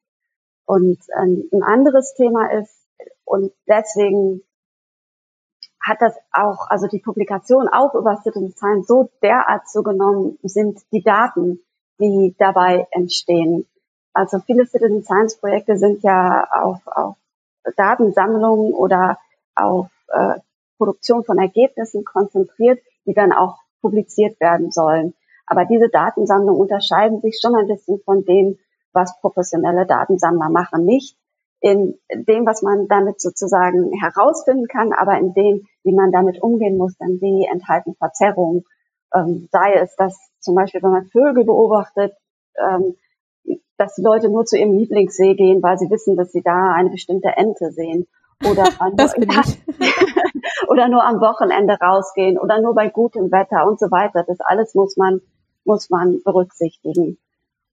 Und 0.65 0.99
ähm, 1.21 1.47
ein 1.53 1.63
anderes 1.63 2.13
Thema 2.15 2.51
ist, 2.51 2.75
und 3.23 3.53
deswegen 3.67 4.41
hat 5.81 6.01
das 6.01 6.15
auch, 6.31 6.69
also 6.69 6.87
die 6.87 6.99
Publikation 6.99 7.69
auch 7.69 7.93
über 7.93 8.17
Citizen 8.17 8.51
Science 8.51 8.87
so 8.87 9.09
derart 9.21 9.67
zugenommen, 9.69 10.37
sind 10.43 10.79
die 10.91 11.03
Daten, 11.03 11.61
die 11.99 12.35
dabei 12.37 12.87
entstehen. 12.91 13.65
Also 14.13 14.39
viele 14.39 14.65
Citizen 14.65 15.03
Science 15.03 15.37
Projekte 15.37 15.77
sind 15.77 16.03
ja 16.03 16.47
auf, 16.51 16.85
auf 16.87 17.15
Datensammlungen 17.75 18.73
oder 18.73 19.19
auf 19.55 19.89
äh, 20.09 20.39
Produktion 20.77 21.23
von 21.23 21.39
Ergebnissen 21.39 22.03
konzentriert, 22.03 22.79
die 23.05 23.13
dann 23.13 23.31
auch 23.31 23.57
publiziert 23.81 24.39
werden 24.39 24.71
sollen. 24.71 25.13
Aber 25.45 25.65
diese 25.65 25.89
Datensammlungen 25.89 26.59
unterscheiden 26.59 27.21
sich 27.21 27.39
schon 27.41 27.55
ein 27.55 27.67
bisschen 27.67 27.99
von 28.03 28.23
dem, 28.25 28.57
was 28.93 29.19
professionelle 29.21 29.85
Datensammler 29.85 30.49
machen. 30.49 30.85
Nicht 30.85 31.17
in 31.59 31.97
dem, 32.11 32.45
was 32.45 32.61
man 32.61 32.87
damit 32.87 33.19
sozusagen 33.19 33.91
herausfinden 33.99 34.67
kann, 34.67 34.93
aber 34.93 35.17
in 35.17 35.33
dem, 35.33 35.65
wie 35.83 35.95
man 35.95 36.11
damit 36.11 36.41
umgehen 36.41 36.77
muss, 36.77 36.95
denn 36.97 37.17
sie 37.19 37.47
enthalten 37.51 37.95
Verzerrungen. 37.95 38.63
Ähm, 39.13 39.47
sei 39.51 39.73
es, 39.75 39.95
dass 39.95 40.17
zum 40.39 40.55
Beispiel, 40.55 40.83
wenn 40.83 40.91
man 40.91 41.07
Vögel 41.07 41.45
beobachtet, 41.45 42.13
ähm, 42.59 42.95
dass 43.77 43.95
die 43.95 44.03
Leute 44.03 44.29
nur 44.29 44.45
zu 44.45 44.57
ihrem 44.57 44.73
Lieblingssee 44.73 45.35
gehen, 45.35 45.63
weil 45.63 45.77
sie 45.77 45.89
wissen, 45.89 46.15
dass 46.15 46.31
sie 46.31 46.41
da 46.41 46.73
eine 46.73 46.89
bestimmte 46.89 47.29
Ente 47.29 47.71
sehen 47.71 48.07
oder, 48.45 48.65
ich. 48.67 49.61
oder 50.69 50.87
nur 50.87 51.03
am 51.03 51.21
Wochenende 51.21 51.73
rausgehen 51.73 52.37
oder 52.37 52.61
nur 52.61 52.75
bei 52.75 52.89
gutem 52.89 53.31
Wetter 53.31 53.67
und 53.67 53.79
so 53.79 53.91
weiter. 53.91 54.23
Das 54.23 54.39
alles 54.41 54.75
muss 54.75 54.97
man, 54.97 55.21
muss 55.65 55.89
man 55.89 56.21
berücksichtigen. 56.23 57.17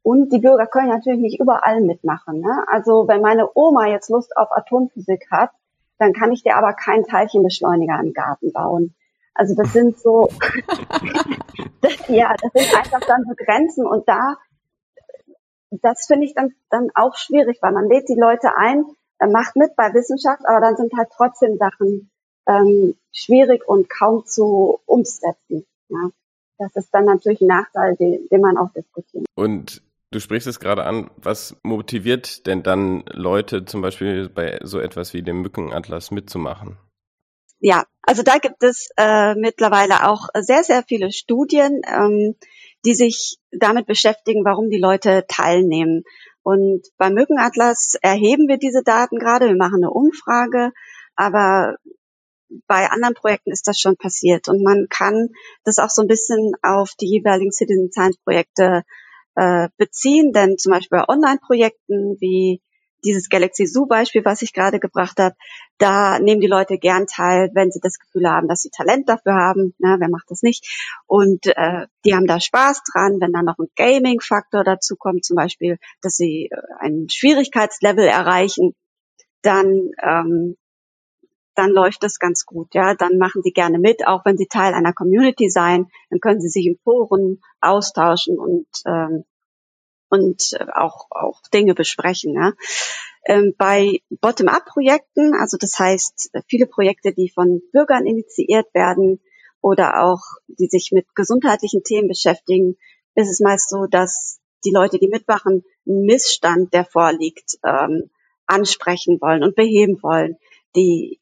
Und 0.02 0.32
die 0.32 0.38
Bürger 0.38 0.66
können 0.66 0.88
natürlich 0.88 1.20
nicht 1.20 1.40
überall 1.40 1.80
mitmachen. 1.80 2.40
Ne? 2.40 2.64
Also 2.68 3.08
wenn 3.08 3.22
meine 3.22 3.48
Oma 3.54 3.86
jetzt 3.86 4.10
Lust 4.10 4.36
auf 4.36 4.48
Atomphysik 4.52 5.28
hat, 5.30 5.50
dann 5.98 6.12
kann 6.12 6.32
ich 6.32 6.42
dir 6.42 6.56
aber 6.56 6.74
keinen 6.74 7.04
Teilchenbeschleuniger 7.04 7.98
im 8.00 8.12
Garten 8.12 8.52
bauen. 8.52 8.94
Also 9.34 9.54
das 9.54 9.72
sind 9.72 9.98
so, 9.98 10.28
das, 11.80 11.92
ja, 12.08 12.34
das 12.40 12.52
sind 12.52 12.78
einfach 12.78 13.00
dann 13.00 13.24
so 13.24 13.34
Grenzen 13.34 13.86
und 13.86 14.06
da, 14.08 14.36
das 15.70 16.06
finde 16.06 16.26
ich 16.26 16.34
dann, 16.34 16.52
dann 16.70 16.90
auch 16.94 17.16
schwierig, 17.16 17.58
weil 17.60 17.72
man 17.72 17.88
lädt 17.88 18.08
die 18.08 18.18
Leute 18.18 18.56
ein, 18.56 18.84
macht 19.20 19.56
mit 19.56 19.76
bei 19.76 19.92
Wissenschaft, 19.94 20.42
aber 20.46 20.60
dann 20.60 20.76
sind 20.76 20.92
halt 20.96 21.08
trotzdem 21.14 21.56
Sachen 21.56 22.10
ähm, 22.46 22.96
schwierig 23.12 23.66
und 23.66 23.88
kaum 23.88 24.24
zu 24.26 24.80
umsetzen. 24.86 25.66
Ja. 25.88 26.10
Das 26.58 26.74
ist 26.76 26.90
dann 26.92 27.06
natürlich 27.06 27.40
ein 27.40 27.48
Nachteil, 27.48 27.96
den, 27.96 28.28
den 28.28 28.40
man 28.40 28.56
auch 28.56 28.72
diskutieren. 28.72 29.24
Und 29.34 29.82
du 30.10 30.20
sprichst 30.20 30.46
es 30.46 30.60
gerade 30.60 30.84
an, 30.84 31.10
was 31.16 31.56
motiviert 31.62 32.46
denn 32.46 32.62
dann 32.62 33.04
Leute 33.10 33.64
zum 33.64 33.82
Beispiel 33.82 34.28
bei 34.28 34.60
so 34.62 34.78
etwas 34.78 35.14
wie 35.14 35.22
dem 35.22 35.42
Mückenatlas 35.42 36.10
mitzumachen? 36.10 36.78
Ja, 37.58 37.84
also 38.02 38.22
da 38.22 38.38
gibt 38.38 38.62
es 38.62 38.90
äh, 38.96 39.34
mittlerweile 39.34 40.08
auch 40.08 40.28
sehr, 40.34 40.62
sehr 40.64 40.82
viele 40.82 41.10
Studien, 41.12 41.80
ähm, 41.86 42.36
die 42.84 42.94
sich 42.94 43.38
damit 43.50 43.86
beschäftigen, 43.86 44.44
warum 44.44 44.70
die 44.70 44.78
Leute 44.78 45.24
teilnehmen. 45.28 46.04
Und 46.42 46.86
beim 46.98 47.14
Mückenatlas 47.14 47.96
erheben 48.02 48.48
wir 48.48 48.58
diese 48.58 48.82
Daten 48.82 49.18
gerade. 49.18 49.46
Wir 49.46 49.56
machen 49.56 49.82
eine 49.82 49.90
Umfrage, 49.90 50.72
aber 51.16 51.76
bei 52.66 52.90
anderen 52.90 53.14
Projekten 53.14 53.50
ist 53.50 53.66
das 53.66 53.80
schon 53.80 53.96
passiert. 53.96 54.48
Und 54.48 54.62
man 54.62 54.86
kann 54.90 55.28
das 55.64 55.78
auch 55.78 55.88
so 55.88 56.02
ein 56.02 56.08
bisschen 56.08 56.52
auf 56.62 56.92
die 57.00 57.06
jeweiligen 57.06 57.52
Citizen 57.52 57.90
Science 57.90 58.18
Projekte 58.18 58.82
äh, 59.36 59.68
beziehen, 59.76 60.32
denn 60.32 60.58
zum 60.58 60.72
Beispiel 60.72 60.98
bei 60.98 61.08
Online-Projekten 61.08 62.16
wie 62.20 62.60
dieses 63.04 63.28
Galaxy 63.28 63.66
Zoo 63.66 63.86
Beispiel, 63.86 64.24
was 64.24 64.42
ich 64.42 64.52
gerade 64.52 64.80
gebracht 64.80 65.18
habe, 65.18 65.34
da 65.78 66.18
nehmen 66.18 66.40
die 66.40 66.46
Leute 66.46 66.78
gern 66.78 67.06
teil, 67.06 67.50
wenn 67.54 67.70
sie 67.70 67.80
das 67.80 67.98
Gefühl 67.98 68.28
haben, 68.28 68.48
dass 68.48 68.62
sie 68.62 68.70
Talent 68.70 69.08
dafür 69.08 69.34
haben. 69.34 69.74
Na, 69.78 69.96
wer 70.00 70.08
macht 70.08 70.30
das 70.30 70.42
nicht? 70.42 70.96
Und 71.06 71.46
äh, 71.46 71.86
die 72.04 72.14
haben 72.14 72.26
da 72.26 72.40
Spaß 72.40 72.82
dran, 72.92 73.20
wenn 73.20 73.32
dann 73.32 73.44
noch 73.44 73.58
ein 73.58 73.68
Gaming-Faktor 73.76 74.64
dazu 74.64 74.96
kommt, 74.96 75.24
zum 75.24 75.36
Beispiel, 75.36 75.78
dass 76.00 76.16
sie 76.16 76.50
äh, 76.50 76.56
ein 76.80 77.08
Schwierigkeitslevel 77.10 78.06
erreichen, 78.06 78.74
dann 79.42 79.90
ähm, 80.02 80.56
dann 81.54 81.70
läuft 81.70 82.02
das 82.02 82.18
ganz 82.18 82.46
gut. 82.46 82.74
Ja, 82.74 82.94
dann 82.94 83.18
machen 83.18 83.42
sie 83.42 83.52
gerne 83.52 83.78
mit, 83.78 84.06
auch 84.06 84.24
wenn 84.24 84.36
sie 84.36 84.46
Teil 84.46 84.74
einer 84.74 84.92
Community 84.92 85.48
sein. 85.48 85.86
Dann 86.10 86.20
können 86.20 86.40
sie 86.40 86.48
sich 86.48 86.66
in 86.66 86.78
Foren 86.82 87.40
austauschen 87.60 88.38
und 88.38 88.66
ähm, 88.86 89.24
und 90.14 90.52
äh, 90.52 90.66
auch, 90.72 91.06
auch 91.10 91.40
Dinge 91.52 91.74
besprechen. 91.74 92.34
Ja. 92.34 92.52
Ähm, 93.26 93.54
bei 93.58 94.00
Bottom-up-Projekten, 94.10 95.34
also 95.34 95.56
das 95.58 95.78
heißt 95.78 96.30
viele 96.46 96.66
Projekte, 96.66 97.12
die 97.12 97.30
von 97.34 97.62
Bürgern 97.72 98.06
initiiert 98.06 98.66
werden 98.74 99.20
oder 99.60 100.02
auch 100.04 100.20
die 100.46 100.68
sich 100.68 100.90
mit 100.92 101.06
gesundheitlichen 101.14 101.82
Themen 101.82 102.08
beschäftigen, 102.08 102.76
ist 103.14 103.30
es 103.30 103.40
meist 103.40 103.70
so, 103.70 103.86
dass 103.86 104.40
die 104.64 104.72
Leute, 104.72 104.98
die 104.98 105.08
mitmachen, 105.08 105.64
einen 105.86 106.04
Missstand, 106.04 106.72
der 106.72 106.84
vorliegt, 106.84 107.58
ähm, 107.64 108.10
ansprechen 108.46 109.18
wollen 109.20 109.42
und 109.42 109.56
beheben 109.56 110.02
wollen. 110.02 110.36
Die 110.76 111.18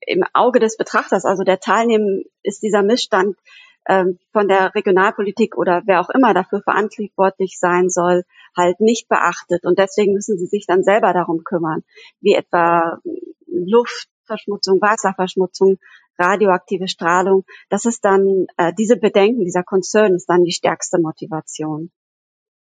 im 0.00 0.24
Auge 0.32 0.60
des 0.60 0.76
Betrachters, 0.76 1.24
also 1.24 1.44
der 1.44 1.60
Teilnehmer, 1.60 2.20
ist 2.42 2.62
dieser 2.62 2.82
Missstand 2.82 3.36
von 3.86 4.48
der 4.48 4.74
Regionalpolitik 4.74 5.56
oder 5.56 5.82
wer 5.84 6.00
auch 6.00 6.10
immer 6.10 6.32
dafür 6.32 6.62
verantwortlich 6.62 7.58
sein 7.58 7.90
soll, 7.90 8.24
halt 8.56 8.80
nicht 8.80 9.08
beachtet. 9.08 9.66
Und 9.66 9.78
deswegen 9.78 10.14
müssen 10.14 10.38
sie 10.38 10.46
sich 10.46 10.66
dann 10.66 10.84
selber 10.84 11.12
darum 11.12 11.44
kümmern, 11.44 11.82
wie 12.20 12.34
etwa 12.34 12.98
Luft, 13.46 14.08
Luftverschmutzung, 14.24 14.80
Wasserverschmutzung, 14.80 15.78
radioaktive 16.18 16.88
Strahlung. 16.88 17.44
Das 17.68 17.84
ist 17.84 18.04
dann 18.04 18.46
äh, 18.56 18.72
diese 18.76 18.96
Bedenken, 18.96 19.44
dieser 19.44 19.62
Concern 19.62 20.14
ist 20.14 20.28
dann 20.28 20.44
die 20.44 20.52
stärkste 20.52 20.98
Motivation. 20.98 21.90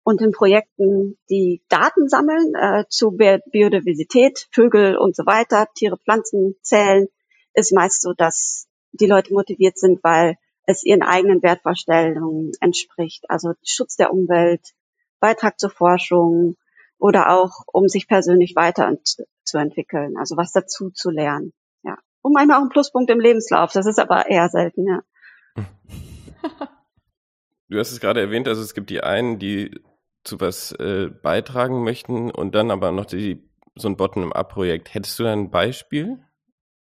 Und 0.04 0.22
in 0.22 0.32
Projekten, 0.32 1.18
die 1.30 1.64
Daten 1.70 2.10
sammeln 2.10 2.54
äh, 2.56 2.84
zu 2.90 3.12
Biodiversität, 3.12 4.48
Vögel 4.52 4.98
und 4.98 5.16
so 5.16 5.26
weiter, 5.26 5.68
Tiere, 5.76 5.98
Pflanzen 5.98 6.56
zählen, 6.62 7.08
ist 7.54 7.72
meist 7.72 8.02
so, 8.02 8.12
dass 8.14 8.68
die 8.92 9.06
Leute 9.06 9.34
motiviert 9.34 9.78
sind, 9.78 10.04
weil 10.04 10.36
es 10.66 10.84
ihren 10.84 11.02
eigenen 11.02 11.44
Wertvorstellungen 11.44 12.52
entspricht. 12.60 13.30
Also 13.30 13.54
Schutz 13.64 13.96
der 13.96 14.14
Umwelt, 14.14 14.74
Beitrag 15.20 15.60
zur 15.60 15.70
Forschung 15.70 16.56
oder 16.98 17.30
auch 17.30 17.64
um 17.72 17.88
sich 17.88 18.08
persönlich 18.08 18.56
weiterzuentwickeln, 18.56 20.18
also 20.18 20.38
was 20.38 20.52
dazu 20.52 20.90
zu 20.90 21.10
lernen. 21.10 21.54
Ja. 21.84 21.98
Und 22.22 22.34
manchmal 22.34 22.60
auch 22.60 22.64
ein 22.64 22.70
Pluspunkt 22.70 23.10
im 23.10 23.20
Lebenslauf. 23.20 23.72
Das 23.72 23.86
ist 23.86 24.00
aber 24.00 24.30
eher 24.30 24.50
selten, 24.50 24.88
ja. 24.88 25.02
Du 27.70 27.80
hast 27.80 27.92
es 27.92 28.00
gerade 28.00 28.20
erwähnt, 28.20 28.48
also 28.48 28.62
es 28.62 28.76
gibt 28.76 28.92
die 28.92 29.02
einen, 29.02 29.40
die 29.40 29.82
zu 30.24 30.40
was 30.40 30.74
äh, 30.74 31.10
beitragen 31.10 31.84
möchten 31.84 32.30
und 32.30 32.54
dann 32.54 32.70
aber 32.70 32.92
noch 32.92 33.06
die, 33.06 33.50
so 33.76 33.88
ein 33.88 33.98
Bottom-up-Projekt. 33.98 34.94
Hättest 34.94 35.18
du 35.18 35.26
ein 35.26 35.50
Beispiel? 35.50 36.20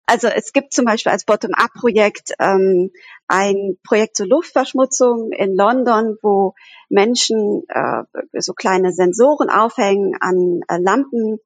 Also 0.06 0.28
es 0.28 0.52
gibt 0.52 0.74
zum 0.74 0.86
Beispiel 0.86 1.12
als 1.12 1.26
Bottom-up-Projekt 1.26 2.34
ähm, 2.40 2.92
ein 3.28 3.78
Projekt 3.84 4.18
zur 4.18 4.28
Luftverschmutzung 4.28 5.32
in 5.32 5.56
London, 5.56 6.18
wo 6.22 6.54
Menschen 6.90 7.64
äh, 7.70 8.04
so 8.40 8.54
kleine 8.54 8.92
Sensoren 8.92 9.50
aufhängen 9.50 10.16
an 10.20 10.62
äh, 10.68 10.78
Lampen, 10.82 11.38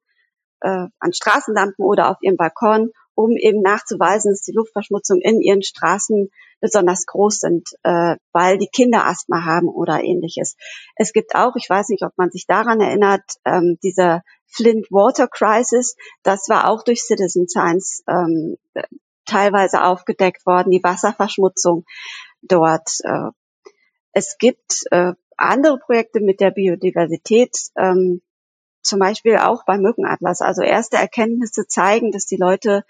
äh, 0.60 0.86
an 0.98 1.12
Straßenlampen 1.12 1.84
oder 1.84 2.10
auf 2.10 2.16
ihrem 2.22 2.36
Balkon, 2.36 2.90
um 3.16 3.36
eben 3.36 3.62
nachzuweisen, 3.62 4.30
dass 4.30 4.42
die 4.42 4.52
Luftverschmutzung 4.52 5.20
in 5.20 5.40
ihren 5.40 5.62
Straßen 5.62 6.30
besonders 6.60 7.06
groß 7.06 7.38
sind, 7.38 7.68
äh, 7.82 8.16
weil 8.32 8.58
die 8.58 8.68
Kinder 8.68 9.06
Asthma 9.06 9.44
haben 9.44 9.68
oder 9.68 10.04
ähnliches. 10.04 10.56
Es 10.96 11.12
gibt 11.12 11.34
auch, 11.34 11.56
ich 11.56 11.68
weiß 11.68 11.88
nicht, 11.88 12.04
ob 12.04 12.12
man 12.16 12.30
sich 12.30 12.46
daran 12.46 12.80
erinnert, 12.80 13.24
ähm, 13.44 13.78
diese 13.82 14.22
Flint 14.46 14.86
Water 14.90 15.28
Crisis, 15.28 15.96
das 16.22 16.48
war 16.48 16.70
auch 16.70 16.84
durch 16.84 17.02
Citizen 17.02 17.48
Science 17.48 18.04
ähm, 18.06 18.58
teilweise 19.24 19.82
aufgedeckt 19.82 20.46
worden, 20.46 20.70
die 20.70 20.82
Wasserverschmutzung 20.82 21.84
dort. 22.42 23.00
Äh, 23.02 23.30
es 24.12 24.36
gibt 24.38 24.84
äh, 24.90 25.14
andere 25.38 25.78
Projekte 25.78 26.20
mit 26.20 26.40
der 26.40 26.50
Biodiversität, 26.50 27.56
ähm, 27.76 28.20
zum 28.82 28.98
Beispiel 28.98 29.38
auch 29.38 29.64
beim 29.64 29.80
Mückenatlas. 29.80 30.42
Also 30.42 30.62
erste 30.62 30.96
Erkenntnisse 30.96 31.66
zeigen, 31.66 32.12
dass 32.12 32.26
die 32.26 32.36
Leute 32.36 32.84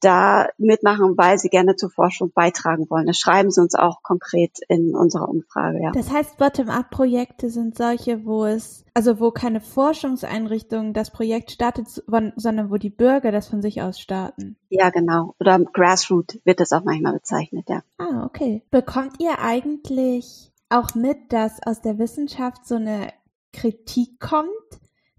da 0.00 0.48
mitmachen, 0.58 1.16
weil 1.16 1.38
sie 1.38 1.48
gerne 1.48 1.76
zur 1.76 1.90
Forschung 1.90 2.32
beitragen 2.32 2.88
wollen. 2.90 3.06
Das 3.06 3.18
schreiben 3.18 3.50
sie 3.50 3.60
uns 3.60 3.74
auch 3.74 4.02
konkret 4.02 4.58
in 4.68 4.94
unserer 4.94 5.28
Umfrage, 5.28 5.82
ja. 5.82 5.92
Das 5.92 6.10
heißt, 6.10 6.38
Bottom-up-Projekte 6.38 7.50
sind 7.50 7.76
solche, 7.76 8.24
wo 8.24 8.44
es, 8.44 8.84
also 8.94 9.20
wo 9.20 9.30
keine 9.30 9.60
Forschungseinrichtung 9.60 10.92
das 10.92 11.10
Projekt 11.10 11.50
startet, 11.50 11.86
sondern 11.88 12.70
wo 12.70 12.76
die 12.76 12.90
Bürger 12.90 13.32
das 13.32 13.48
von 13.48 13.62
sich 13.62 13.82
aus 13.82 14.00
starten. 14.00 14.56
Ja, 14.68 14.90
genau. 14.90 15.34
Oder 15.38 15.58
Grassroot 15.58 16.40
wird 16.44 16.60
das 16.60 16.72
auch 16.72 16.84
manchmal 16.84 17.12
bezeichnet, 17.12 17.66
ja. 17.68 17.82
Ah, 17.98 18.24
okay. 18.24 18.62
Bekommt 18.70 19.20
ihr 19.20 19.38
eigentlich 19.40 20.52
auch 20.70 20.94
mit, 20.94 21.32
dass 21.32 21.60
aus 21.66 21.80
der 21.82 21.98
Wissenschaft 21.98 22.66
so 22.66 22.76
eine 22.76 23.12
Kritik 23.52 24.20
kommt, 24.20 24.48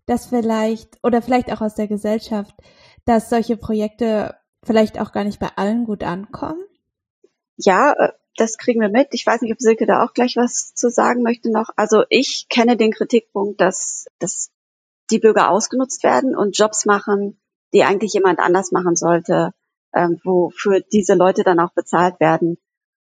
dass 0.05 0.27
vielleicht, 0.27 0.97
oder 1.03 1.21
vielleicht 1.21 1.51
auch 1.51 1.61
aus 1.61 1.75
der 1.75 1.87
Gesellschaft, 1.87 2.55
dass 3.05 3.29
solche 3.29 3.57
Projekte 3.57 4.35
vielleicht 4.63 4.99
auch 4.99 5.11
gar 5.11 5.23
nicht 5.23 5.39
bei 5.39 5.49
allen 5.55 5.85
gut 5.85 6.03
ankommen? 6.03 6.63
Ja, 7.57 7.93
äh, 7.93 8.11
das 8.37 8.57
kriegen 8.57 8.81
wir 8.81 8.89
mit. 8.89 9.09
Ich 9.11 9.25
weiß 9.25 9.41
nicht, 9.41 9.51
ob 9.51 9.59
Silke 9.59 9.85
da 9.85 10.03
auch 10.03 10.13
gleich 10.13 10.35
was 10.37 10.73
zu 10.73 10.89
sagen 10.89 11.21
möchte 11.21 11.51
noch. 11.51 11.69
Also 11.75 12.03
ich 12.09 12.47
kenne 12.49 12.77
den 12.77 12.91
Kritikpunkt, 12.91 13.59
dass, 13.59 14.05
dass 14.19 14.51
die 15.09 15.19
Bürger 15.19 15.49
ausgenutzt 15.49 16.03
werden 16.03 16.35
und 16.35 16.57
Jobs 16.57 16.85
machen, 16.85 17.39
die 17.73 17.83
eigentlich 17.83 18.13
jemand 18.13 18.39
anders 18.39 18.71
machen 18.71 18.95
sollte, 18.95 19.51
ähm, 19.93 20.19
wofür 20.23 20.79
diese 20.79 21.15
Leute 21.15 21.43
dann 21.43 21.59
auch 21.59 21.73
bezahlt 21.73 22.19
werden. 22.19 22.57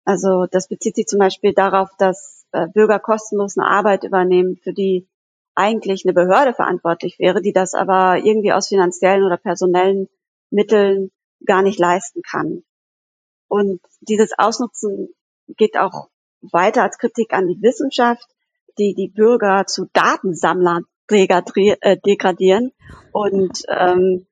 Also 0.06 0.46
das 0.50 0.68
bezieht 0.68 0.96
sich 0.96 1.08
zum 1.08 1.20
Beispiel 1.20 1.54
darauf, 1.54 1.90
dass 1.98 2.46
äh, 2.52 2.68
Bürger 2.68 3.00
kostenlos 3.00 3.58
eine 3.58 3.68
Arbeit 3.68 4.04
übernehmen, 4.04 4.58
für 4.64 4.74
die 4.74 5.08
eigentlich 5.56 6.06
eine 6.06 6.14
Behörde 6.14 6.54
verantwortlich 6.54 7.18
wäre, 7.18 7.42
die 7.42 7.52
das 7.52 7.74
aber 7.74 8.18
irgendwie 8.18 8.54
aus 8.54 8.68
finanziellen 8.68 9.24
oder 9.24 9.38
personellen 9.38 10.08
Mitteln 10.52 11.12
gar 11.46 11.62
nicht 11.62 11.80
leisten 11.80 12.22
kann. 12.22 12.64
Und 13.48 13.82
dieses 14.02 14.32
Ausnutzen 14.38 15.10
geht 15.48 15.78
auch 15.78 16.10
weiter 16.42 16.84
als 16.84 16.98
Kritik 16.98 17.34
an 17.34 17.48
die 17.48 17.62
Wissenschaft, 17.62 18.28
die 18.78 18.94
die 18.94 19.10
Bürger 19.10 19.66
zu 19.66 19.86
Datensammlern 19.94 20.84
äh, 21.10 21.98
degradieren. 22.06 22.72
Und 23.12 23.64
ähm, 23.70 24.28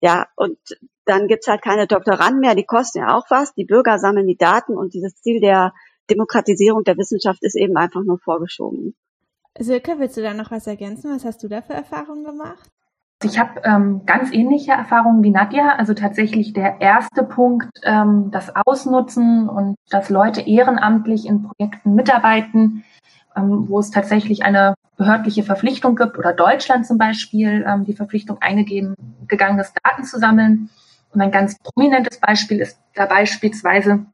ja, 0.00 0.26
und 0.36 0.58
dann 1.04 1.26
gibt's 1.26 1.48
halt 1.48 1.62
keine 1.62 1.86
Doktoranden 1.86 2.40
mehr, 2.40 2.54
die 2.54 2.66
kosten 2.66 2.98
ja 2.98 3.16
auch 3.16 3.24
was. 3.30 3.54
Die 3.54 3.64
Bürger 3.64 3.98
sammeln 3.98 4.26
die 4.26 4.36
Daten 4.36 4.76
und 4.76 4.94
dieses 4.94 5.14
Ziel 5.20 5.40
der 5.40 5.72
Demokratisierung 6.10 6.84
der 6.84 6.96
Wissenschaft 6.96 7.42
ist 7.42 7.56
eben 7.56 7.76
einfach 7.76 8.02
nur 8.02 8.18
vorgeschoben. 8.18 8.94
Silke, 9.58 9.98
willst 9.98 10.16
du 10.16 10.22
da 10.22 10.34
noch 10.34 10.50
was 10.50 10.66
ergänzen? 10.66 11.10
Was 11.14 11.24
hast 11.24 11.42
du 11.42 11.48
da 11.48 11.62
für 11.62 11.72
Erfahrungen 11.72 12.24
gemacht? 12.24 12.70
Ich 13.24 13.38
habe 13.38 13.60
ähm, 13.64 14.02
ganz 14.06 14.32
ähnliche 14.32 14.72
Erfahrungen 14.72 15.24
wie 15.24 15.30
Nadja. 15.30 15.74
Also 15.76 15.92
tatsächlich 15.92 16.52
der 16.52 16.80
erste 16.80 17.24
Punkt, 17.24 17.68
ähm, 17.82 18.30
das 18.30 18.52
Ausnutzen 18.54 19.48
und 19.48 19.76
dass 19.90 20.08
Leute 20.08 20.40
ehrenamtlich 20.42 21.26
in 21.26 21.42
Projekten 21.42 21.94
mitarbeiten, 21.94 22.84
ähm, 23.36 23.68
wo 23.68 23.80
es 23.80 23.90
tatsächlich 23.90 24.44
eine 24.44 24.74
behördliche 24.96 25.42
Verpflichtung 25.42 25.96
gibt 25.96 26.16
oder 26.16 26.32
Deutschland 26.32 26.86
zum 26.86 26.98
Beispiel 26.98 27.64
ähm, 27.66 27.84
die 27.84 27.94
Verpflichtung 27.94 28.38
eingegeben, 28.40 28.94
gegangenes 29.26 29.72
Daten 29.82 30.04
zu 30.04 30.18
sammeln. 30.18 30.70
Und 31.12 31.20
ein 31.20 31.32
ganz 31.32 31.58
prominentes 31.58 32.20
Beispiel 32.20 32.60
ist 32.60 32.78
da 32.94 33.06
beispielsweise 33.06 34.06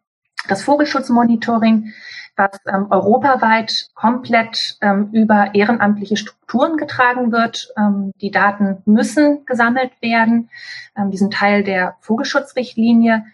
das 0.48 0.62
Vogelschutzmonitoring 0.62 1.92
was 2.36 2.58
ähm, 2.66 2.88
europaweit 2.90 3.88
komplett 3.94 4.76
ähm, 4.80 5.10
über 5.12 5.54
ehrenamtliche 5.54 6.16
Strukturen 6.16 6.76
getragen 6.76 7.32
wird. 7.32 7.72
Ähm, 7.76 8.12
die 8.20 8.30
Daten 8.30 8.82
müssen 8.86 9.44
gesammelt 9.46 9.92
werden. 10.00 10.50
Ähm, 10.96 11.10
die 11.10 11.16
sind 11.16 11.32
Teil 11.32 11.62
der 11.62 11.96
Vogelschutzrichtlinie. 12.00 13.24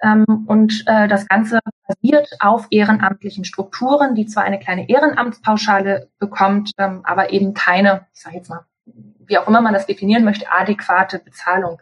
Ähm, 0.00 0.44
und 0.46 0.84
äh, 0.86 1.08
das 1.08 1.26
Ganze 1.26 1.60
basiert 1.86 2.28
auf 2.40 2.66
ehrenamtlichen 2.70 3.44
Strukturen, 3.44 4.14
die 4.14 4.26
zwar 4.26 4.44
eine 4.44 4.58
kleine 4.58 4.88
Ehrenamtspauschale 4.88 6.08
bekommt, 6.18 6.72
ähm, 6.78 7.00
aber 7.04 7.32
eben 7.32 7.54
keine, 7.54 8.06
ich 8.14 8.20
sage 8.20 8.36
jetzt 8.36 8.50
mal, 8.50 8.64
wie 8.86 9.38
auch 9.38 9.48
immer 9.48 9.60
man 9.60 9.74
das 9.74 9.86
definieren 9.86 10.24
möchte, 10.24 10.50
adäquate 10.50 11.18
Bezahlung. 11.18 11.80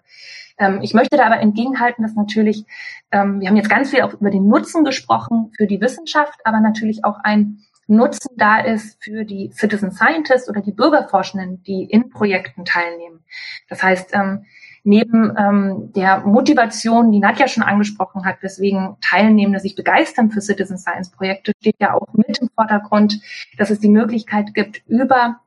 Ähm, 0.58 0.80
ich 0.82 0.94
möchte 0.94 1.16
da 1.16 1.26
aber 1.26 1.40
entgegenhalten, 1.40 2.02
dass 2.02 2.14
natürlich, 2.14 2.64
ähm, 3.10 3.40
wir 3.40 3.48
haben 3.48 3.56
jetzt 3.56 3.70
ganz 3.70 3.90
viel 3.90 4.02
auch 4.02 4.14
über 4.14 4.30
den 4.30 4.48
Nutzen 4.48 4.84
gesprochen 4.84 5.52
für 5.56 5.66
die 5.66 5.80
Wissenschaft, 5.80 6.40
aber 6.44 6.60
natürlich 6.60 7.04
auch 7.04 7.18
ein 7.22 7.58
Nutzen 7.88 8.36
da 8.36 8.60
ist 8.60 9.02
für 9.02 9.24
die 9.24 9.50
Citizen 9.52 9.90
Scientists 9.90 10.48
oder 10.48 10.60
die 10.60 10.72
Bürgerforschenden, 10.72 11.62
die 11.64 11.84
in 11.84 12.10
Projekten 12.10 12.64
teilnehmen. 12.64 13.24
Das 13.68 13.82
heißt, 13.82 14.14
ähm, 14.14 14.44
neben 14.84 15.36
ähm, 15.36 15.92
der 15.94 16.20
Motivation, 16.20 17.12
die 17.12 17.20
Nadja 17.20 17.48
schon 17.48 17.62
angesprochen 17.62 18.24
hat, 18.24 18.42
weswegen 18.42 18.96
Teilnehmende 19.00 19.60
sich 19.60 19.76
begeistern 19.76 20.30
für 20.30 20.40
Citizen 20.40 20.78
Science 20.78 21.10
Projekte, 21.10 21.52
steht 21.60 21.76
ja 21.80 21.94
auch 21.94 22.12
mit 22.14 22.38
im 22.38 22.48
Vordergrund, 22.54 23.20
dass 23.58 23.70
es 23.70 23.80
die 23.80 23.88
Möglichkeit 23.88 24.54
gibt, 24.54 24.82
über 24.88 25.40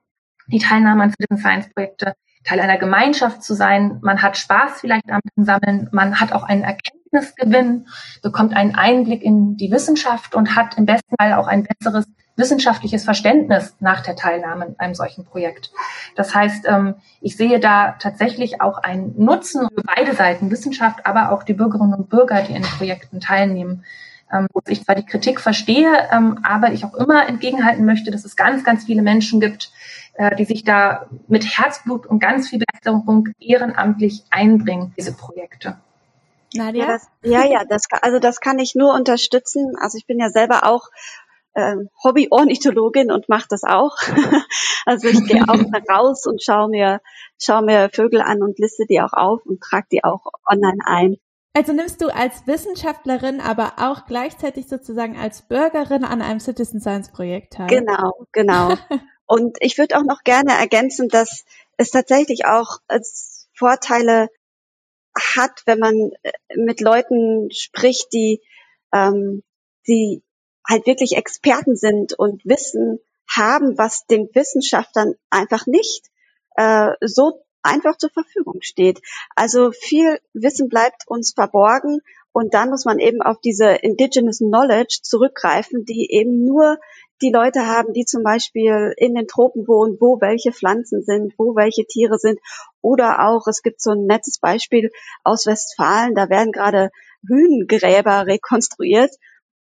die 0.47 0.59
Teilnahme 0.59 1.03
an 1.03 1.11
Citizen 1.11 1.37
Science 1.37 1.69
Projekte 1.73 2.13
Teil 2.45 2.59
einer 2.59 2.77
Gemeinschaft 2.77 3.43
zu 3.43 3.55
sein. 3.55 3.99
Man 4.01 4.21
hat 4.21 4.37
Spaß 4.37 4.79
vielleicht 4.81 5.11
am 5.11 5.21
Sammeln, 5.35 5.89
man 5.91 6.19
hat 6.19 6.31
auch 6.31 6.43
einen 6.43 6.63
Erkenntnisgewinn, 6.63 7.87
bekommt 8.21 8.55
einen 8.55 8.75
Einblick 8.75 9.23
in 9.23 9.57
die 9.57 9.71
Wissenschaft 9.71 10.35
und 10.35 10.55
hat 10.55 10.77
im 10.77 10.85
besten 10.85 11.15
Fall 11.19 11.33
auch 11.33 11.47
ein 11.47 11.63
besseres 11.63 12.05
wissenschaftliches 12.37 13.05
Verständnis 13.05 13.75
nach 13.79 14.01
der 14.01 14.15
Teilnahme 14.15 14.65
an 14.65 14.75
einem 14.77 14.93
solchen 14.93 15.25
Projekt. 15.25 15.71
Das 16.15 16.35
heißt, 16.35 16.65
ähm, 16.67 16.95
ich 17.21 17.37
sehe 17.37 17.59
da 17.59 17.93
tatsächlich 17.93 18.61
auch 18.61 18.77
einen 18.77 19.17
Nutzen 19.17 19.67
für 19.73 19.83
beide 19.83 20.13
Seiten, 20.13 20.51
Wissenschaft, 20.51 21.05
aber 21.05 21.31
auch 21.31 21.43
die 21.43 21.53
Bürgerinnen 21.53 21.93
und 21.93 22.09
Bürger, 22.09 22.41
die 22.41 22.53
in 22.53 22.63
Projekten 22.63 23.19
teilnehmen. 23.21 23.85
Ähm, 24.31 24.47
wo 24.53 24.61
ich 24.67 24.83
zwar 24.83 24.95
die 24.95 25.05
Kritik 25.05 25.39
verstehe, 25.39 26.09
ähm, 26.11 26.39
aber 26.41 26.71
ich 26.71 26.83
auch 26.83 26.95
immer 26.95 27.29
entgegenhalten 27.29 27.85
möchte, 27.85 28.09
dass 28.09 28.25
es 28.25 28.35
ganz, 28.35 28.63
ganz 28.63 28.85
viele 28.85 29.03
Menschen 29.03 29.39
gibt, 29.39 29.71
äh, 30.15 30.35
die 30.35 30.45
sich 30.45 30.63
da 30.63 31.07
mit 31.27 31.45
Herzblut 31.45 32.05
und 32.05 32.19
ganz 32.19 32.49
viel 32.49 32.59
Begeisterung 32.59 33.29
ehrenamtlich 33.39 34.23
einbringen, 34.29 34.93
diese 34.97 35.15
Projekte. 35.15 35.77
Nadia? 36.53 36.85
Ja, 36.85 36.91
das, 36.91 37.07
ja, 37.23 37.45
ja, 37.45 37.63
das, 37.67 37.83
also 38.01 38.19
das 38.19 38.39
kann 38.39 38.59
ich 38.59 38.75
nur 38.75 38.93
unterstützen. 38.93 39.73
Also 39.79 39.97
ich 39.97 40.07
bin 40.07 40.19
ja 40.19 40.29
selber 40.29 40.65
auch 40.65 40.89
ähm, 41.55 41.89
Hobby-Ornithologin 42.03 43.11
und 43.11 43.29
mache 43.29 43.47
das 43.49 43.63
auch. 43.63 43.95
also 44.85 45.07
ich 45.07 45.25
gehe 45.25 45.43
auch 45.47 45.59
raus 45.89 46.25
und 46.25 46.41
schaue 46.41 46.69
mir, 46.69 47.01
schaue 47.41 47.63
mir 47.63 47.89
Vögel 47.91 48.21
an 48.21 48.41
und 48.41 48.59
liste 48.59 48.85
die 48.89 49.01
auch 49.01 49.13
auf 49.13 49.45
und 49.45 49.61
trage 49.61 49.87
die 49.91 50.03
auch 50.03 50.25
online 50.49 50.79
ein. 50.85 51.15
Also 51.53 51.71
nimmst 51.71 52.01
du 52.01 52.13
als 52.13 52.45
Wissenschaftlerin, 52.47 53.39
aber 53.39 53.73
auch 53.77 54.05
gleichzeitig 54.05 54.67
sozusagen 54.67 55.17
als 55.17 55.41
Bürgerin 55.43 56.03
an 56.03 56.21
einem 56.21 56.41
Citizen 56.41 56.81
Science 56.81 57.11
Projekt 57.13 57.53
teil. 57.53 57.67
Genau, 57.67 58.27
genau. 58.33 58.73
Und 59.25 59.57
ich 59.59 59.77
würde 59.77 59.97
auch 59.97 60.03
noch 60.03 60.23
gerne 60.23 60.53
ergänzen, 60.53 61.09
dass 61.09 61.45
es 61.77 61.91
tatsächlich 61.91 62.45
auch 62.45 62.79
Vorteile 63.53 64.29
hat, 65.17 65.61
wenn 65.65 65.79
man 65.79 66.11
äh, 66.23 66.31
mit 66.55 66.81
Leuten 66.81 67.49
spricht, 67.51 68.11
die, 68.13 68.41
ähm, 68.93 69.43
die 69.87 70.23
halt 70.67 70.85
wirklich 70.85 71.15
Experten 71.15 71.75
sind 71.75 72.13
und 72.13 72.43
Wissen 72.45 72.99
haben, 73.29 73.77
was 73.77 74.05
den 74.07 74.29
Wissenschaftlern 74.33 75.15
einfach 75.29 75.67
nicht 75.67 76.09
äh, 76.55 76.91
so 77.01 77.45
einfach 77.63 77.97
zur 77.97 78.11
Verfügung 78.11 78.61
steht. 78.61 79.01
Also 79.35 79.71
viel 79.71 80.19
Wissen 80.33 80.69
bleibt 80.69 81.07
uns 81.07 81.33
verborgen 81.33 82.01
und 82.31 82.53
dann 82.53 82.69
muss 82.69 82.85
man 82.85 82.99
eben 82.99 83.21
auf 83.21 83.39
diese 83.39 83.67
Indigenous 83.69 84.39
Knowledge 84.39 84.99
zurückgreifen, 85.01 85.85
die 85.85 86.11
eben 86.11 86.45
nur 86.45 86.77
die 87.21 87.31
Leute 87.31 87.65
haben, 87.65 87.93
die 87.93 88.05
zum 88.05 88.23
Beispiel 88.23 88.93
in 88.97 89.15
den 89.15 89.27
Tropen 89.27 89.67
wohnen, 89.67 89.97
wo 89.99 90.19
welche 90.19 90.51
Pflanzen 90.51 91.01
sind, 91.01 91.33
wo 91.37 91.55
welche 91.55 91.85
Tiere 91.85 92.17
sind. 92.17 92.39
Oder 92.81 93.27
auch, 93.27 93.47
es 93.47 93.61
gibt 93.61 93.81
so 93.81 93.91
ein 93.91 94.05
nettes 94.05 94.39
Beispiel 94.39 94.91
aus 95.23 95.45
Westfalen, 95.45 96.15
da 96.15 96.29
werden 96.29 96.51
gerade 96.51 96.89
Hühnengräber 97.27 98.27
rekonstruiert. 98.27 99.11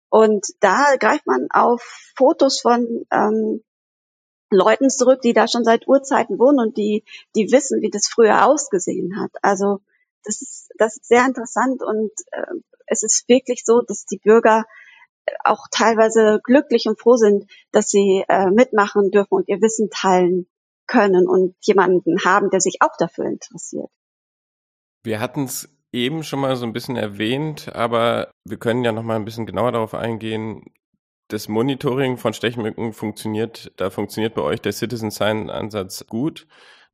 Und 0.08 0.46
da 0.60 0.96
greift 0.98 1.26
man 1.26 1.48
auf 1.50 1.82
Fotos 2.16 2.60
von 2.60 3.04
ähm, 3.10 3.62
Leuten 4.50 4.90
zurück, 4.90 5.20
die 5.22 5.32
da 5.32 5.48
schon 5.48 5.64
seit 5.64 5.88
Urzeiten 5.88 6.38
wohnen 6.38 6.60
und 6.60 6.76
die, 6.76 7.04
die 7.34 7.50
wissen, 7.50 7.80
wie 7.82 7.90
das 7.90 8.08
früher 8.08 8.46
ausgesehen 8.46 9.20
hat. 9.20 9.30
Also 9.42 9.80
das 10.22 10.40
ist, 10.40 10.70
das 10.78 10.96
ist 10.96 11.06
sehr 11.06 11.24
interessant 11.26 11.82
und 11.82 12.12
äh, 12.30 12.54
es 12.86 13.02
ist 13.02 13.24
wirklich 13.28 13.62
so, 13.64 13.80
dass 13.80 14.04
die 14.04 14.18
Bürger 14.18 14.64
auch 15.44 15.66
teilweise 15.70 16.40
glücklich 16.44 16.87
und 16.87 17.00
froh 17.00 17.16
sind, 17.16 17.50
dass 17.72 17.88
sie 17.88 18.24
äh, 18.28 18.50
mitmachen 18.50 19.10
dürfen 19.10 19.34
und 19.34 19.48
ihr 19.48 19.60
Wissen 19.60 19.90
teilen 19.90 20.46
können 20.87 21.28
und 21.28 21.54
jemanden 21.62 22.24
haben, 22.24 22.50
der 22.50 22.60
sich 22.60 22.78
auch 22.80 22.96
dafür 22.98 23.26
interessiert. 23.26 23.90
Wir 25.02 25.20
hatten 25.20 25.44
es 25.44 25.68
eben 25.92 26.22
schon 26.22 26.40
mal 26.40 26.56
so 26.56 26.66
ein 26.66 26.72
bisschen 26.72 26.96
erwähnt, 26.96 27.74
aber 27.74 28.30
wir 28.44 28.58
können 28.58 28.84
ja 28.84 28.92
noch 28.92 29.02
mal 29.02 29.16
ein 29.16 29.24
bisschen 29.24 29.46
genauer 29.46 29.72
darauf 29.72 29.94
eingehen. 29.94 30.64
Das 31.28 31.48
Monitoring 31.48 32.18
von 32.18 32.34
Stechmücken 32.34 32.92
funktioniert, 32.92 33.72
da 33.76 33.90
funktioniert 33.90 34.34
bei 34.34 34.42
euch 34.42 34.60
der 34.60 34.72
Citizen 34.72 35.10
Science 35.10 35.50
Ansatz 35.50 36.06
gut. 36.06 36.46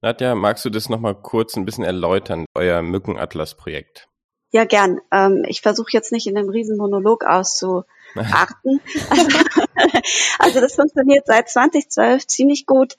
Nadja, 0.02 0.34
magst 0.34 0.64
du 0.64 0.70
das 0.70 0.88
noch 0.88 1.00
mal 1.00 1.14
kurz 1.14 1.56
ein 1.56 1.64
bisschen 1.64 1.84
erläutern, 1.84 2.46
euer 2.54 2.82
Mückenatlas-Projekt? 2.82 4.08
Ja, 4.52 4.64
gern. 4.64 5.00
Ähm, 5.12 5.44
ich 5.46 5.60
versuche 5.60 5.90
jetzt 5.92 6.12
nicht 6.12 6.26
in 6.26 6.36
einem 6.36 6.48
riesen 6.48 6.76
Monolog 6.76 7.24
auszu 7.24 7.84
achten. 8.16 8.80
also 10.38 10.60
das 10.60 10.74
funktioniert 10.74 11.26
seit 11.26 11.48
2012 11.48 12.26
ziemlich 12.26 12.66
gut. 12.66 12.94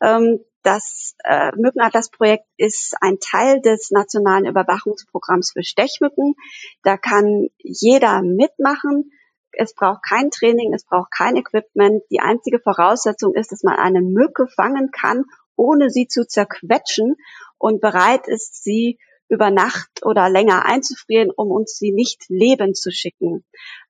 Ähm, 0.00 0.40
das 0.64 1.14
äh, 1.24 1.52
Mückenatlas-Projekt 1.56 2.46
ist 2.56 2.94
ein 3.00 3.18
Teil 3.20 3.60
des 3.60 3.90
nationalen 3.90 4.46
Überwachungsprogramms 4.46 5.52
für 5.52 5.62
Stechmücken. 5.62 6.34
Da 6.82 6.96
kann 6.96 7.48
jeder 7.58 8.22
mitmachen. 8.22 9.12
Es 9.52 9.74
braucht 9.74 10.02
kein 10.02 10.30
Training, 10.30 10.72
es 10.72 10.84
braucht 10.84 11.12
kein 11.12 11.36
Equipment. 11.36 12.02
Die 12.10 12.20
einzige 12.20 12.60
Voraussetzung 12.60 13.34
ist, 13.34 13.52
dass 13.52 13.62
man 13.62 13.76
eine 13.76 14.00
Mücke 14.00 14.46
fangen 14.48 14.90
kann, 14.90 15.24
ohne 15.54 15.90
sie 15.90 16.08
zu 16.08 16.26
zerquetschen 16.26 17.16
und 17.58 17.80
bereit 17.80 18.26
ist, 18.26 18.64
sie 18.64 18.98
über 19.28 19.50
Nacht 19.50 20.04
oder 20.04 20.28
länger 20.28 20.64
einzufrieren, 20.64 21.30
um 21.30 21.50
uns 21.50 21.76
sie 21.76 21.92
nicht 21.92 22.24
lebend 22.28 22.76
zu 22.76 22.90
schicken. 22.90 23.44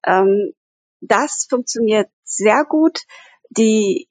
Ähm, 0.05 0.53
das 1.09 1.47
funktioniert 1.49 2.09
sehr 2.25 2.65
gut. 2.65 3.01
Die, 3.51 4.09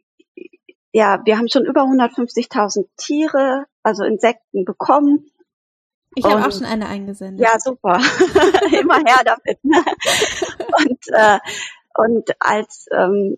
ja, 0.92 1.22
wir 1.26 1.38
haben 1.38 1.50
schon 1.50 1.66
über 1.66 1.82
150.000 1.82 2.88
Tiere, 2.98 3.66
also 3.82 4.04
Insekten 4.04 4.66
bekommen. 4.66 5.30
Ich 6.16 6.26
habe 6.26 6.46
auch 6.46 6.52
schon 6.52 6.66
eine 6.66 6.88
eingesendet. 6.88 7.44
Ja, 7.44 7.60
super. 7.60 8.00
Immer 8.80 8.98
her 9.06 9.24
damit. 9.26 9.64
Ne? 9.64 9.78
und, 10.80 11.00
äh, 11.12 11.40
und 11.96 12.30
als 12.40 12.86
ähm, 12.92 13.38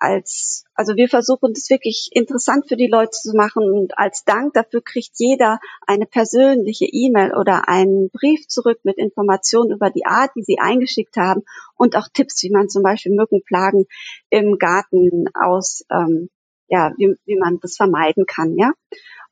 als, 0.00 0.64
also 0.74 0.96
wir 0.96 1.08
versuchen 1.08 1.52
das 1.52 1.70
wirklich 1.70 2.08
interessant 2.12 2.66
für 2.68 2.76
die 2.76 2.88
Leute 2.88 3.12
zu 3.12 3.36
machen 3.36 3.70
und 3.70 3.98
als 3.98 4.24
Dank 4.24 4.54
dafür 4.54 4.82
kriegt 4.82 5.12
jeder 5.16 5.60
eine 5.86 6.06
persönliche 6.06 6.86
E-Mail 6.86 7.34
oder 7.34 7.68
einen 7.68 8.10
Brief 8.10 8.46
zurück 8.48 8.80
mit 8.82 8.96
Informationen 8.96 9.70
über 9.70 9.90
die 9.90 10.06
Art, 10.06 10.30
die 10.34 10.42
sie 10.42 10.58
eingeschickt 10.58 11.16
haben 11.16 11.42
und 11.76 11.96
auch 11.96 12.08
Tipps, 12.12 12.42
wie 12.42 12.50
man 12.50 12.68
zum 12.68 12.82
Beispiel 12.82 13.14
Mückenplagen 13.14 13.86
im 14.30 14.58
Garten 14.58 15.26
aus, 15.34 15.84
ähm, 15.90 16.30
ja, 16.68 16.92
wie, 16.96 17.16
wie 17.26 17.38
man 17.38 17.58
das 17.60 17.76
vermeiden 17.76 18.24
kann, 18.26 18.56
ja. 18.56 18.72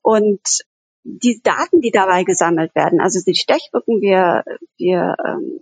Und 0.02 0.40
die 1.04 1.40
Daten, 1.42 1.81
die 1.81 1.90
dabei 1.90 2.24
gesammelt 2.24 2.74
werden, 2.74 3.00
also 3.00 3.20
die 3.26 3.35
Stechmücken, 3.35 4.00
wir, 4.00 4.44
wir 4.76 5.16
ähm, 5.26 5.61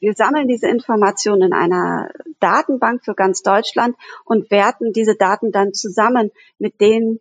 wir 0.00 0.14
sammeln 0.14 0.48
diese 0.48 0.68
Informationen 0.68 1.42
in 1.42 1.52
einer 1.52 2.10
Datenbank 2.40 3.04
für 3.04 3.14
ganz 3.14 3.42
Deutschland 3.42 3.96
und 4.24 4.50
werten 4.50 4.92
diese 4.92 5.16
Daten 5.16 5.52
dann 5.52 5.72
zusammen 5.74 6.30
mit 6.58 6.80
den 6.80 7.20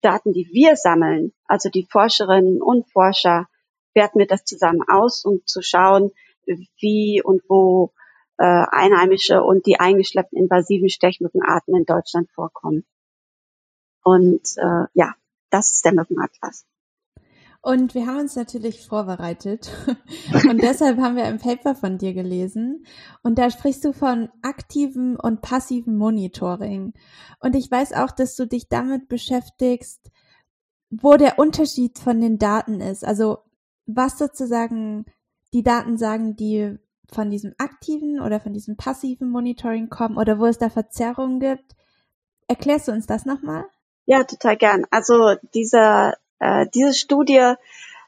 Daten, 0.00 0.32
die 0.32 0.48
wir 0.52 0.76
sammeln, 0.76 1.32
also 1.46 1.70
die 1.70 1.86
Forscherinnen 1.90 2.60
und 2.60 2.86
Forscher, 2.90 3.48
werten 3.94 4.18
wir 4.18 4.26
das 4.26 4.44
zusammen 4.44 4.82
aus, 4.86 5.24
um 5.24 5.40
zu 5.46 5.62
schauen, 5.62 6.10
wie 6.78 7.22
und 7.22 7.42
wo 7.48 7.92
äh, 8.36 8.44
einheimische 8.44 9.42
und 9.42 9.66
die 9.66 9.80
eingeschleppten 9.80 10.38
invasiven 10.38 10.90
Stechmückenarten 10.90 11.74
in 11.74 11.84
Deutschland 11.84 12.30
vorkommen. 12.32 12.84
Und 14.02 14.42
äh, 14.56 14.86
ja, 14.92 15.14
das 15.50 15.70
ist 15.70 15.84
der 15.84 15.94
Mückenatlas. 15.94 16.66
Und 17.64 17.94
wir 17.94 18.06
haben 18.06 18.18
uns 18.18 18.36
natürlich 18.36 18.86
vorbereitet. 18.86 19.70
Und 20.50 20.62
deshalb 20.62 20.98
haben 20.98 21.16
wir 21.16 21.24
ein 21.24 21.38
Paper 21.38 21.74
von 21.74 21.96
dir 21.96 22.12
gelesen. 22.12 22.84
Und 23.22 23.38
da 23.38 23.50
sprichst 23.50 23.82
du 23.86 23.94
von 23.94 24.28
aktivem 24.42 25.16
und 25.18 25.40
passivem 25.40 25.96
Monitoring. 25.96 26.92
Und 27.40 27.56
ich 27.56 27.70
weiß 27.70 27.94
auch, 27.94 28.10
dass 28.10 28.36
du 28.36 28.46
dich 28.46 28.68
damit 28.68 29.08
beschäftigst, 29.08 30.10
wo 30.90 31.16
der 31.16 31.38
Unterschied 31.38 31.98
von 31.98 32.20
den 32.20 32.38
Daten 32.38 32.82
ist. 32.82 33.02
Also 33.02 33.38
was 33.86 34.18
sozusagen 34.18 35.06
die 35.54 35.62
Daten 35.62 35.96
sagen, 35.96 36.36
die 36.36 36.76
von 37.10 37.30
diesem 37.30 37.54
aktiven 37.56 38.20
oder 38.20 38.40
von 38.40 38.52
diesem 38.52 38.76
passiven 38.76 39.30
Monitoring 39.30 39.88
kommen 39.88 40.18
oder 40.18 40.38
wo 40.38 40.44
es 40.44 40.58
da 40.58 40.68
Verzerrungen 40.68 41.40
gibt. 41.40 41.74
Erklärst 42.46 42.88
du 42.88 42.92
uns 42.92 43.06
das 43.06 43.24
nochmal? 43.24 43.64
Ja, 44.04 44.24
total 44.24 44.58
gern. 44.58 44.84
Also 44.90 45.36
dieser 45.54 46.18
äh, 46.44 46.66
diese 46.74 46.92
Studie 46.92 47.54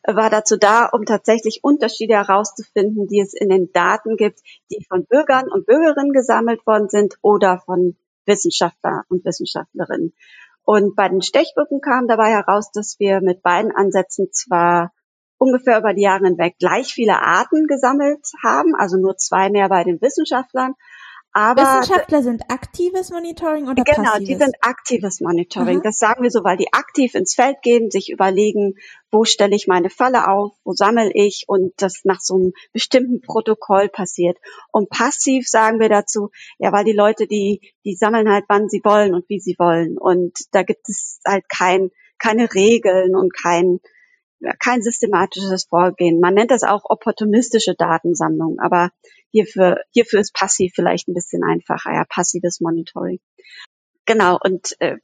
war 0.04 0.30
dazu 0.30 0.56
da, 0.56 0.86
um 0.86 1.04
tatsächlich 1.04 1.64
Unterschiede 1.64 2.14
herauszufinden, 2.14 3.08
die 3.08 3.20
es 3.20 3.34
in 3.34 3.48
den 3.48 3.72
Daten 3.72 4.16
gibt, 4.16 4.40
die 4.70 4.84
von 4.88 5.06
Bürgern 5.06 5.50
und 5.50 5.66
Bürgerinnen 5.66 6.12
gesammelt 6.12 6.64
worden 6.66 6.88
sind 6.88 7.16
oder 7.22 7.62
von 7.64 7.96
Wissenschaftler 8.26 9.04
und 9.08 9.24
Wissenschaftlerinnen. 9.24 10.12
Und 10.64 10.96
bei 10.96 11.08
den 11.08 11.22
Stechbücken 11.22 11.80
kam 11.80 12.08
dabei 12.08 12.30
heraus, 12.30 12.70
dass 12.72 12.96
wir 12.98 13.20
mit 13.20 13.42
beiden 13.42 13.72
Ansätzen 13.74 14.32
zwar 14.32 14.92
ungefähr 15.38 15.78
über 15.78 15.94
die 15.94 16.02
Jahre 16.02 16.26
hinweg 16.26 16.56
gleich 16.58 16.92
viele 16.92 17.22
Arten 17.22 17.66
gesammelt 17.66 18.26
haben, 18.44 18.74
also 18.74 18.96
nur 18.96 19.16
zwei 19.16 19.48
mehr 19.50 19.68
bei 19.68 19.84
den 19.84 20.00
Wissenschaftlern, 20.00 20.74
aber 21.36 21.60
Wissenschaftler 21.60 22.22
sind 22.22 22.50
aktives 22.50 23.10
Monitoring 23.10 23.68
oder 23.68 23.84
genau, 23.84 24.04
passives? 24.04 24.14
Genau, 24.14 24.26
die 24.26 24.34
sind 24.42 24.56
aktives 24.62 25.20
Monitoring. 25.20 25.76
Aha. 25.76 25.82
Das 25.84 25.98
sagen 25.98 26.22
wir 26.22 26.30
so, 26.30 26.42
weil 26.44 26.56
die 26.56 26.72
aktiv 26.72 27.14
ins 27.14 27.34
Feld 27.34 27.60
gehen, 27.60 27.90
sich 27.90 28.10
überlegen, 28.10 28.76
wo 29.10 29.26
stelle 29.26 29.54
ich 29.54 29.66
meine 29.66 29.90
Falle 29.90 30.28
auf, 30.30 30.52
wo 30.64 30.72
sammle 30.72 31.10
ich 31.12 31.44
und 31.46 31.74
das 31.76 32.00
nach 32.04 32.22
so 32.22 32.36
einem 32.36 32.52
bestimmten 32.72 33.20
Protokoll 33.20 33.90
passiert. 33.90 34.38
Und 34.72 34.88
passiv 34.88 35.46
sagen 35.46 35.78
wir 35.78 35.90
dazu, 35.90 36.30
ja, 36.56 36.72
weil 36.72 36.86
die 36.86 36.92
Leute, 36.92 37.26
die, 37.26 37.60
die 37.84 37.96
sammeln 37.96 38.32
halt, 38.32 38.46
wann 38.48 38.70
sie 38.70 38.80
wollen 38.82 39.12
und 39.12 39.28
wie 39.28 39.38
sie 39.38 39.56
wollen. 39.58 39.98
Und 39.98 40.38
da 40.52 40.62
gibt 40.62 40.88
es 40.88 41.20
halt 41.26 41.46
kein, 41.50 41.90
keine 42.18 42.54
Regeln 42.54 43.14
und 43.14 43.34
kein, 43.36 43.80
kein 44.58 44.82
systematisches 44.82 45.64
Vorgehen. 45.64 46.20
Man 46.20 46.34
nennt 46.34 46.50
das 46.50 46.62
auch 46.62 46.82
opportunistische 46.84 47.74
Datensammlung, 47.74 48.58
aber 48.60 48.90
hierfür, 49.30 49.80
hierfür 49.90 50.20
ist 50.20 50.34
passiv 50.34 50.72
vielleicht 50.74 51.08
ein 51.08 51.14
bisschen 51.14 51.42
einfacher, 51.44 51.92
ja, 51.92 52.04
passives 52.04 52.60
Monitoring. 52.60 53.20
Genau, 54.04 54.38
und 54.42 54.76
äh, 54.80 54.96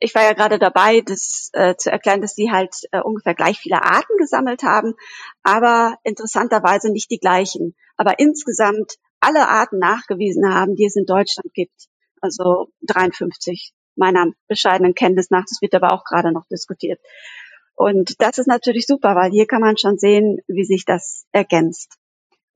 ich 0.00 0.14
war 0.14 0.22
ja 0.22 0.32
gerade 0.32 0.58
dabei, 0.58 1.00
das 1.00 1.50
äh, 1.52 1.74
zu 1.76 1.90
erklären, 1.90 2.20
dass 2.20 2.34
sie 2.34 2.50
halt 2.50 2.74
äh, 2.92 3.00
ungefähr 3.00 3.34
gleich 3.34 3.58
viele 3.58 3.82
Arten 3.82 4.16
gesammelt 4.16 4.62
haben, 4.62 4.94
aber 5.42 5.98
interessanterweise 6.04 6.90
nicht 6.90 7.10
die 7.10 7.18
gleichen. 7.18 7.74
Aber 7.96 8.18
insgesamt 8.18 8.94
alle 9.20 9.48
Arten 9.48 9.78
nachgewiesen 9.78 10.54
haben, 10.54 10.76
die 10.76 10.86
es 10.86 10.96
in 10.96 11.04
Deutschland 11.04 11.52
gibt. 11.52 11.88
Also 12.20 12.68
53 12.82 13.72
meiner 13.96 14.30
bescheidenen 14.46 14.94
Kenntnis 14.94 15.30
nach. 15.30 15.44
Das 15.48 15.60
wird 15.60 15.74
aber 15.74 15.92
auch 15.92 16.04
gerade 16.04 16.32
noch 16.32 16.46
diskutiert. 16.46 17.00
Und 17.78 18.20
das 18.20 18.38
ist 18.38 18.48
natürlich 18.48 18.86
super, 18.86 19.14
weil 19.14 19.30
hier 19.30 19.46
kann 19.46 19.60
man 19.60 19.76
schon 19.76 19.98
sehen, 19.98 20.40
wie 20.48 20.64
sich 20.64 20.84
das 20.84 21.26
ergänzt. 21.30 21.96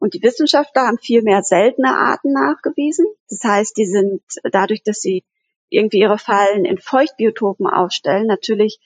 Und 0.00 0.14
die 0.14 0.22
Wissenschaftler 0.22 0.88
haben 0.88 0.98
viel 0.98 1.22
mehr 1.22 1.44
seltene 1.44 1.96
Arten 1.96 2.32
nachgewiesen. 2.32 3.06
Das 3.28 3.44
heißt, 3.44 3.76
die 3.76 3.87
sind 3.87 4.20
dadurch, 4.50 4.82
dass 4.82 5.00
sie 5.00 5.22
irgendwie 5.68 6.00
ihre 6.00 6.18
Fallen 6.18 6.64
in 6.64 6.78
Feuchtbiotopen 6.78 7.68
aufstellen, 7.68 8.26
natürlich 8.26 8.80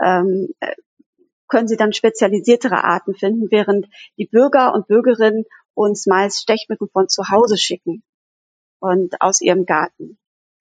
ähm, 0.00 0.54
können 1.46 1.68
sie 1.68 1.76
dann 1.76 1.92
spezialisiertere 1.92 2.84
Arten 2.84 3.14
finden, 3.14 3.50
während 3.50 3.86
die 4.16 4.26
Bürger 4.26 4.72
und 4.72 4.86
Bürgerinnen 4.86 5.44
uns 5.74 6.06
meist 6.06 6.40
Stechmücken 6.40 6.88
von 6.88 7.10
zu 7.10 7.28
Hause 7.28 7.58
schicken 7.58 8.02
und 8.80 9.20
aus 9.20 9.42
ihrem 9.42 9.66
Garten. 9.66 10.16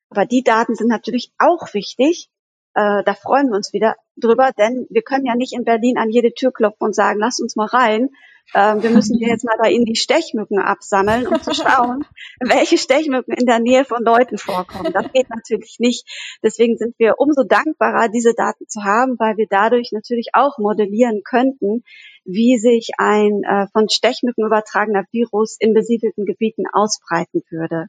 Aber 0.10 0.26
die 0.26 0.44
Daten 0.44 0.76
sind 0.76 0.89
natürlich 0.89 1.32
auch 1.38 1.74
wichtig, 1.74 2.30
äh, 2.74 3.04
da 3.04 3.14
freuen 3.14 3.50
wir 3.50 3.56
uns 3.56 3.74
wieder 3.74 3.96
drüber, 4.16 4.52
denn 4.58 4.88
wir 4.90 5.02
können 5.02 5.26
ja 5.26 5.36
nicht 5.36 5.54
in 5.54 5.66
Berlin 5.66 5.98
an 5.98 6.10
jede 6.10 6.34
Tür 6.34 6.52
klopfen 6.52 6.86
und 6.86 6.96
sagen, 6.96 7.20
lasst 7.20 7.42
uns 7.42 7.56
mal 7.56 7.68
rein. 7.68 8.10
Ähm, 8.54 8.84
wir 8.84 8.90
müssen 8.90 9.18
hier 9.18 9.30
jetzt 9.30 9.46
mal 9.46 9.58
bei 9.58 9.72
Ihnen 9.72 9.86
die 9.86 9.96
Stechmücken 9.96 10.60
absammeln, 10.60 11.28
um 11.28 11.42
zu 11.42 11.54
schauen, 11.54 12.06
welche 12.40 12.78
Stechmücken 12.78 13.34
in 13.34 13.46
der 13.46 13.60
Nähe 13.60 13.86
von 13.86 14.04
Leuten 14.04 14.38
vorkommen. 14.38 14.92
Das 14.92 15.12
geht 15.12 15.30
natürlich 15.30 15.78
nicht. 15.80 16.06
Deswegen 16.44 16.78
sind 16.78 16.96
wir 16.98 17.16
umso 17.18 17.44
dankbarer, 17.44 18.10
diese 18.10 18.34
Daten 18.34 18.68
zu 18.68 18.84
haben, 18.84 19.18
weil 19.20 19.38
wir 19.38 19.48
dadurch 19.50 19.92
natürlich 19.92 20.30
auch 20.34 20.58
modellieren 20.58 21.22
könnten, 21.24 21.84
wie 22.26 22.58
sich 22.58 22.92
ein 22.98 23.44
äh, 23.44 23.68
von 23.72 23.90
Stechmücken 23.90 24.46
übertragener 24.46 25.06
Virus 25.12 25.58
in 25.60 25.74
besiedelten 25.74 26.26
Gebieten 26.26 26.64
ausbreiten 26.72 27.42
würde. 27.50 27.88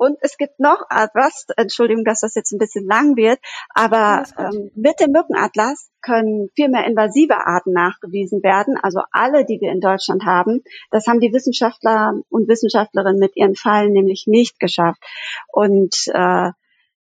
Und 0.00 0.16
es 0.22 0.38
gibt 0.38 0.58
noch 0.58 0.86
etwas, 0.88 1.44
Entschuldigung, 1.58 2.06
dass 2.06 2.20
das 2.20 2.34
jetzt 2.34 2.52
ein 2.52 2.58
bisschen 2.58 2.86
lang 2.86 3.18
wird, 3.18 3.38
aber 3.74 4.24
ähm, 4.38 4.70
mit 4.74 4.98
dem 4.98 5.12
Mückenatlas 5.12 5.90
können 6.00 6.48
viel 6.56 6.70
mehr 6.70 6.86
invasive 6.86 7.36
Arten 7.46 7.74
nachgewiesen 7.74 8.42
werden, 8.42 8.78
also 8.82 9.02
alle, 9.12 9.44
die 9.44 9.60
wir 9.60 9.70
in 9.70 9.82
Deutschland 9.82 10.24
haben. 10.24 10.64
Das 10.90 11.06
haben 11.06 11.20
die 11.20 11.34
Wissenschaftler 11.34 12.14
und 12.30 12.48
Wissenschaftlerinnen 12.48 13.18
mit 13.18 13.36
ihren 13.36 13.56
Fallen 13.56 13.92
nämlich 13.92 14.24
nicht 14.26 14.58
geschafft. 14.58 15.02
Und 15.48 15.94
äh, 16.06 16.50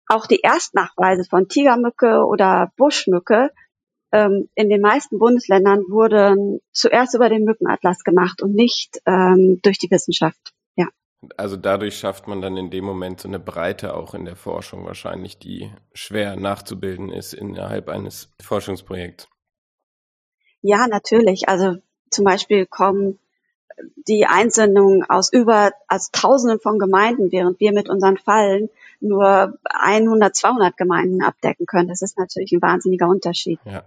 auch 0.09 0.27
die 0.27 0.41
Erstnachweise 0.43 1.25
von 1.25 1.49
Tigermücke 1.49 2.27
oder 2.27 2.73
Buschmücke 2.77 3.53
ähm, 4.13 4.51
in 4.55 4.69
den 4.69 4.83
meisten 4.83 5.19
Bundesländern 5.19 5.81
wurden 5.89 6.61
zuerst 6.73 7.15
über 7.15 7.31
den 7.31 7.45
Mückenatlas 7.45 8.05
gemacht 8.05 8.43
und 8.43 8.55
nicht 8.55 9.01
ähm, 9.07 9.61
durch 9.63 9.79
die 9.79 9.91
Wissenschaft. 9.91 10.53
Also 11.37 11.57
dadurch 11.57 11.99
schafft 11.99 12.27
man 12.27 12.41
dann 12.41 12.57
in 12.57 12.71
dem 12.71 12.85
Moment 12.85 13.21
so 13.21 13.29
eine 13.29 13.39
Breite 13.39 13.95
auch 13.95 14.15
in 14.15 14.25
der 14.25 14.37
Forschung 14.37 14.85
wahrscheinlich, 14.85 15.39
die 15.39 15.73
schwer 15.93 16.37
nachzubilden 16.37 17.11
ist 17.11 17.33
innerhalb 17.33 17.89
eines 17.89 18.33
Forschungsprojekts. 18.43 19.29
Ja, 20.63 20.87
natürlich. 20.89 21.49
Also 21.49 21.77
zum 22.11 22.25
Beispiel 22.25 22.67
kommen 22.67 23.19
die 24.09 24.27
Einsendungen 24.27 25.05
aus 25.09 25.33
über, 25.33 25.73
aus 25.89 26.11
Tausenden 26.11 26.61
von 26.61 26.79
Gemeinden, 26.79 27.33
während 27.33 27.61
wir 27.61 27.73
mit 27.73 27.89
unseren 27.89 28.17
Fallen 28.17 28.69
nur 29.01 29.59
100, 29.65 30.35
200 30.35 30.77
Gemeinden 30.77 31.23
abdecken 31.23 31.67
können. 31.67 31.89
Das 31.89 32.03
ist 32.03 32.19
natürlich 32.19 32.53
ein 32.53 32.63
wahnsinniger 32.63 33.09
Unterschied. 33.09 33.59
Ja. 33.65 33.85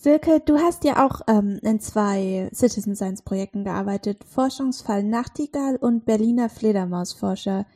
Silke, 0.00 0.38
du 0.38 0.58
hast 0.58 0.84
ja 0.84 1.04
auch 1.04 1.22
ähm, 1.26 1.58
in 1.60 1.80
zwei 1.80 2.48
Citizen 2.54 2.94
Science 2.94 3.22
Projekten 3.22 3.64
gearbeitet, 3.64 4.22
Forschungsfall 4.32 5.02
Nachtigall 5.02 5.74
und 5.74 6.04
Berliner 6.04 6.48
Fledermausforscher. 6.48 7.66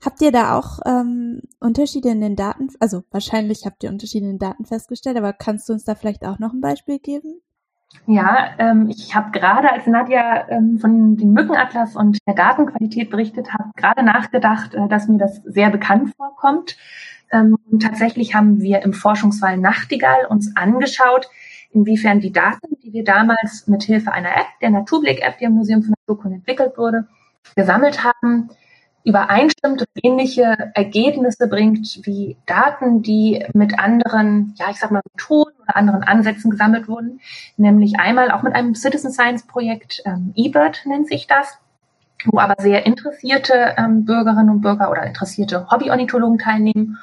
Habt 0.00 0.22
ihr 0.22 0.30
da 0.30 0.56
auch 0.56 0.78
ähm, 0.86 1.42
Unterschiede 1.58 2.10
in 2.10 2.20
den 2.20 2.36
Daten, 2.36 2.68
also 2.78 3.02
wahrscheinlich 3.10 3.66
habt 3.66 3.82
ihr 3.82 3.90
Unterschiede 3.90 4.26
in 4.26 4.34
den 4.34 4.38
Daten 4.38 4.64
festgestellt, 4.64 5.16
aber 5.16 5.32
kannst 5.32 5.68
du 5.68 5.72
uns 5.72 5.84
da 5.84 5.96
vielleicht 5.96 6.24
auch 6.24 6.38
noch 6.38 6.52
ein 6.52 6.60
Beispiel 6.60 7.00
geben? 7.00 7.40
Ja, 8.06 8.50
ähm, 8.58 8.88
ich 8.88 9.16
habe 9.16 9.32
gerade, 9.32 9.72
als 9.72 9.88
Nadja 9.88 10.48
ähm, 10.50 10.78
von 10.78 11.16
dem 11.16 11.32
Mückenatlas 11.32 11.96
und 11.96 12.18
der 12.28 12.34
Datenqualität 12.34 13.10
berichtet 13.10 13.52
hat, 13.52 13.74
gerade 13.74 14.04
nachgedacht, 14.04 14.72
äh, 14.74 14.86
dass 14.86 15.08
mir 15.08 15.18
das 15.18 15.42
sehr 15.42 15.70
bekannt 15.70 16.14
vorkommt. 16.16 16.76
Ähm, 17.32 17.56
und 17.68 17.82
tatsächlich 17.82 18.36
haben 18.36 18.60
wir 18.60 18.82
im 18.82 18.92
Forschungsfall 18.92 19.56
Nachtigall 19.58 20.26
uns 20.28 20.54
angeschaut, 20.54 21.28
inwiefern 21.72 22.20
die 22.20 22.32
Daten, 22.32 22.76
die 22.82 22.92
wir 22.92 23.04
damals 23.04 23.66
mit 23.66 23.82
Hilfe 23.82 24.12
einer 24.12 24.30
App, 24.30 24.46
der 24.60 24.70
Naturblick-App, 24.70 25.38
die 25.38 25.44
im 25.44 25.52
Museum 25.52 25.82
für 25.82 25.90
Naturkunde 25.90 26.36
entwickelt 26.36 26.76
wurde, 26.76 27.06
gesammelt 27.56 28.04
haben, 28.04 28.50
übereinstimmt 29.04 29.80
und 29.80 30.04
ähnliche 30.04 30.70
Ergebnisse 30.74 31.48
bringt 31.48 32.00
wie 32.04 32.36
Daten, 32.46 33.02
die 33.02 33.44
mit 33.52 33.78
anderen, 33.78 34.54
ja, 34.56 34.66
ich 34.70 34.78
sag 34.78 34.90
mal, 34.90 35.02
Methoden 35.12 35.54
oder 35.60 35.76
anderen 35.76 36.02
Ansätzen 36.04 36.50
gesammelt 36.50 36.88
wurden. 36.88 37.20
Nämlich 37.56 37.98
einmal 37.98 38.30
auch 38.30 38.42
mit 38.42 38.54
einem 38.54 38.74
Citizen 38.74 39.10
Science 39.10 39.46
Projekt, 39.46 40.02
ähm, 40.04 40.32
eBird 40.36 40.82
nennt 40.86 41.08
sich 41.08 41.26
das, 41.26 41.58
wo 42.26 42.38
aber 42.38 42.62
sehr 42.62 42.86
interessierte 42.86 43.74
ähm, 43.76 44.04
Bürgerinnen 44.04 44.50
und 44.50 44.60
Bürger 44.60 44.90
oder 44.90 45.04
interessierte 45.04 45.68
Hobbyornithologen 45.70 46.38
teilnehmen 46.38 46.98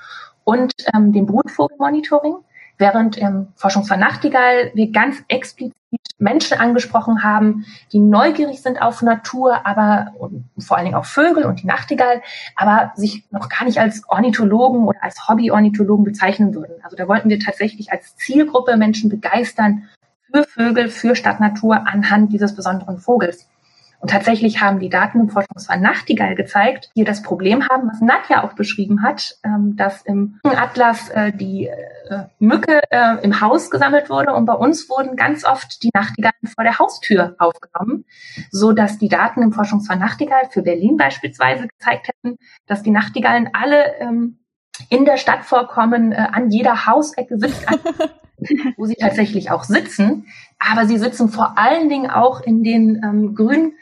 und 0.45 0.73
ähm, 0.93 1.12
dem 1.12 1.25
Brutvogelmonitoring. 1.25 2.38
Während 2.80 3.18
im 3.18 3.50
Forschungsfall 3.56 3.98
Nachtigall 3.98 4.72
wir 4.74 4.92
ganz 4.92 5.22
explizit 5.28 5.76
Menschen 6.18 6.58
angesprochen 6.58 7.24
haben, 7.24 7.65
die 7.92 8.00
neugierig 8.00 8.62
sind 8.62 8.82
auf 8.82 9.02
Natur, 9.02 9.65
aber 9.65 10.13
vor 10.58 10.78
allen 10.78 10.86
Dingen 10.86 10.96
auch 10.96 11.06
Vögel 11.06 11.44
und 11.44 11.62
die 11.62 11.68
Nachtigall, 11.68 12.22
aber 12.56 12.94
sich 12.96 13.26
noch 13.32 13.50
gar 13.50 13.65
nicht 13.65 13.80
als 13.80 14.04
Ornithologen 14.08 14.88
oder 14.88 15.04
als 15.04 15.28
Hobby-Ornithologen 15.28 16.06
bezeichnen 16.06 16.56
würden. 16.56 16.76
Also 16.84 16.96
da 16.96 17.08
wollten 17.10 17.30
wir 17.30 17.39
tatsächlich 17.39 17.92
als 17.92 18.15
Zielgruppe 18.15 18.78
Menschen 18.78 19.10
begeistern 19.10 19.89
für 20.32 20.44
Vögel, 20.44 20.88
für 20.89 21.15
Stadtnatur 21.15 21.86
anhand 21.86 22.32
dieses 22.32 22.56
besonderen 22.56 22.98
Vogels. 22.98 23.50
Und 23.99 24.12
tatsächlich 24.12 24.62
haben 24.62 24.79
die 24.79 24.89
Daten 24.89 25.19
im 25.19 25.29
Forschungsfall 25.29 25.79
Nachtigall 25.79 26.35
gezeigt, 26.35 26.89
die 26.95 27.03
das 27.03 27.21
Problem 27.21 27.67
haben, 27.67 27.89
was 27.89 27.99
Nadja 27.99 28.45
auch 28.45 28.53
beschrieben 28.53 29.03
hat, 29.03 29.35
ähm, 29.43 29.75
dass 29.75 30.03
im 30.03 30.39
Atlas 30.43 31.09
äh, 31.09 31.33
die 31.33 31.67
äh, 31.67 32.23
Mücke 32.39 32.81
äh, 32.91 33.17
im 33.21 33.41
Haus 33.41 33.69
gesammelt 33.69 34.09
wurde. 34.09 34.33
Und 34.33 34.45
bei 34.45 34.53
uns 34.53 34.89
wurden 34.89 35.17
ganz 35.17 35.43
oft 35.43 35.83
die 35.83 35.89
Nachtigallen 35.93 36.47
vor 36.47 36.63
der 36.63 36.79
Haustür 36.79 37.35
aufgenommen, 37.39 38.05
so 38.51 38.71
dass 38.71 38.99
die 38.99 39.09
Daten 39.09 39.41
im 39.41 39.51
Forschungsfall 39.51 39.97
Nachtigall 39.97 40.49
für 40.49 40.62
Berlin 40.62 40.95
beispielsweise 40.95 41.67
gezeigt 41.67 42.07
hätten, 42.07 42.38
dass 42.67 42.83
die 42.83 42.91
Nachtigallen 42.91 43.49
alle 43.51 43.97
ähm, 43.99 44.39
in 44.88 45.03
der 45.03 45.17
Stadt 45.17 45.43
vorkommen, 45.43 46.13
an 46.13 46.51
jeder 46.51 46.85
Hausecke 46.85 47.38
sitzen, 47.38 47.65
wo 48.77 48.85
sie 48.85 48.95
tatsächlich 48.95 49.51
auch 49.51 49.65
sitzen, 49.65 50.27
aber 50.57 50.85
sie 50.85 50.97
sitzen 50.97 51.27
vor 51.27 51.57
allen 51.57 51.89
Dingen 51.89 52.09
auch 52.09 52.39
in 52.39 52.63
den 52.63 53.01
ähm, 53.03 53.35
grünen 53.35 53.73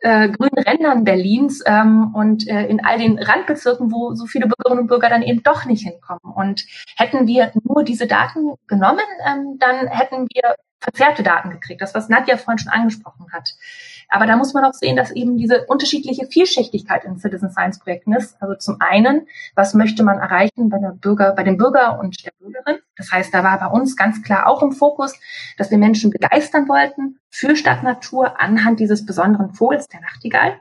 äh, 0.00 0.28
grünen 0.28 0.58
Rändern 0.58 1.04
Berlins 1.04 1.62
ähm, 1.66 2.12
und 2.14 2.46
äh, 2.48 2.66
in 2.66 2.84
all 2.84 2.98
den 2.98 3.18
Randbezirken, 3.18 3.90
wo 3.90 4.14
so 4.14 4.26
viele 4.26 4.46
Bürgerinnen 4.46 4.80
und 4.80 4.86
Bürger 4.88 5.08
dann 5.08 5.22
eben 5.22 5.42
doch 5.42 5.64
nicht 5.64 5.84
hinkommen. 5.84 6.34
Und 6.34 6.66
hätten 6.96 7.26
wir 7.26 7.52
nur 7.62 7.84
diese 7.84 8.06
Daten 8.06 8.54
genommen, 8.66 9.04
ähm, 9.26 9.56
dann 9.58 9.88
hätten 9.88 10.26
wir 10.32 10.56
verzerrte 10.80 11.22
Daten 11.22 11.50
gekriegt, 11.50 11.80
das, 11.80 11.94
was 11.94 12.08
Nadja 12.08 12.36
vorhin 12.36 12.58
schon 12.58 12.72
angesprochen 12.72 13.32
hat. 13.32 13.54
Aber 14.14 14.26
da 14.26 14.36
muss 14.36 14.54
man 14.54 14.64
auch 14.64 14.74
sehen, 14.74 14.94
dass 14.94 15.10
eben 15.10 15.36
diese 15.36 15.66
unterschiedliche 15.66 16.26
Vielschichtigkeit 16.26 17.04
in 17.04 17.18
Citizen 17.18 17.50
Science 17.50 17.80
Projekten 17.80 18.12
ist. 18.12 18.40
Also 18.40 18.54
zum 18.54 18.76
einen, 18.78 19.26
was 19.56 19.74
möchte 19.74 20.04
man 20.04 20.20
erreichen 20.20 20.68
bei 20.68 20.78
der 20.78 20.92
Bürger, 20.92 21.32
bei 21.32 21.42
dem 21.42 21.56
Bürger 21.56 21.98
und 21.98 22.24
der 22.24 22.30
Bürgerin? 22.38 22.78
Das 22.96 23.10
heißt, 23.10 23.34
da 23.34 23.42
war 23.42 23.58
bei 23.58 23.66
uns 23.66 23.96
ganz 23.96 24.22
klar 24.22 24.46
auch 24.46 24.62
im 24.62 24.70
Fokus, 24.70 25.18
dass 25.58 25.72
wir 25.72 25.78
Menschen 25.78 26.10
begeistern 26.12 26.68
wollten 26.68 27.18
für 27.28 27.56
Stadtnatur 27.56 28.40
anhand 28.40 28.78
dieses 28.78 29.04
besonderen 29.04 29.52
Vogels, 29.52 29.88
der 29.88 30.00
Nachtigall. 30.02 30.60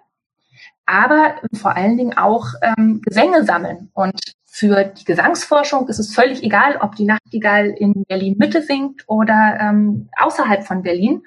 Aber 0.85 1.35
vor 1.53 1.75
allen 1.75 1.97
Dingen 1.97 2.17
auch 2.17 2.47
ähm, 2.61 3.01
Gesänge 3.01 3.45
sammeln 3.45 3.89
und 3.93 4.19
für 4.55 4.83
die 4.83 5.03
Gesangsforschung 5.03 5.87
ist 5.87 5.97
es 5.97 6.13
völlig 6.13 6.43
egal, 6.43 6.77
ob 6.77 6.95
die 6.95 7.05
Nachtigall 7.05 7.69
in 7.69 8.03
Berlin 8.07 8.35
Mitte 8.37 8.61
singt 8.61 9.03
oder 9.07 9.57
ähm, 9.59 10.09
außerhalb 10.15 10.63
von 10.63 10.83
Berlin, 10.83 11.23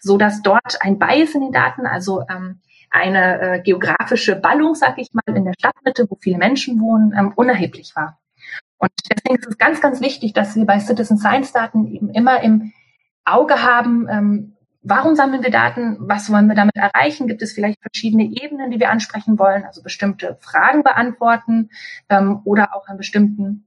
so 0.00 0.16
dass 0.16 0.40
dort 0.40 0.80
ein 0.80 0.98
Bias 0.98 1.34
in 1.34 1.42
den 1.42 1.52
Daten, 1.52 1.84
also 1.84 2.22
ähm, 2.30 2.60
eine 2.88 3.40
äh, 3.40 3.60
geografische 3.60 4.34
Ballung, 4.34 4.74
sag 4.74 4.96
ich 4.96 5.10
mal, 5.12 5.36
in 5.36 5.44
der 5.44 5.52
Stadtmitte, 5.58 6.06
wo 6.08 6.16
viele 6.16 6.38
Menschen 6.38 6.80
wohnen, 6.80 7.12
ähm, 7.14 7.32
unerheblich 7.36 7.94
war. 7.94 8.18
Und 8.78 8.90
deswegen 9.10 9.38
ist 9.38 9.46
es 9.46 9.58
ganz, 9.58 9.82
ganz 9.82 10.00
wichtig, 10.00 10.32
dass 10.32 10.56
wir 10.56 10.64
bei 10.64 10.80
Citizen 10.80 11.18
Science 11.18 11.52
Daten 11.52 11.86
eben 11.86 12.08
immer 12.08 12.42
im 12.42 12.72
Auge 13.26 13.62
haben, 13.62 14.08
ähm, 14.08 14.56
Warum 14.82 15.14
sammeln 15.14 15.42
wir 15.42 15.50
Daten? 15.50 15.96
Was 16.00 16.32
wollen 16.32 16.46
wir 16.46 16.54
damit 16.54 16.76
erreichen? 16.76 17.26
Gibt 17.26 17.42
es 17.42 17.52
vielleicht 17.52 17.80
verschiedene 17.82 18.24
Ebenen, 18.24 18.70
die 18.70 18.80
wir 18.80 18.90
ansprechen 18.90 19.38
wollen? 19.38 19.64
Also 19.64 19.82
bestimmte 19.82 20.38
Fragen 20.40 20.82
beantworten 20.82 21.70
ähm, 22.08 22.40
oder 22.44 22.74
auch 22.74 22.86
einen 22.88 22.96
bestimmten, 22.96 23.66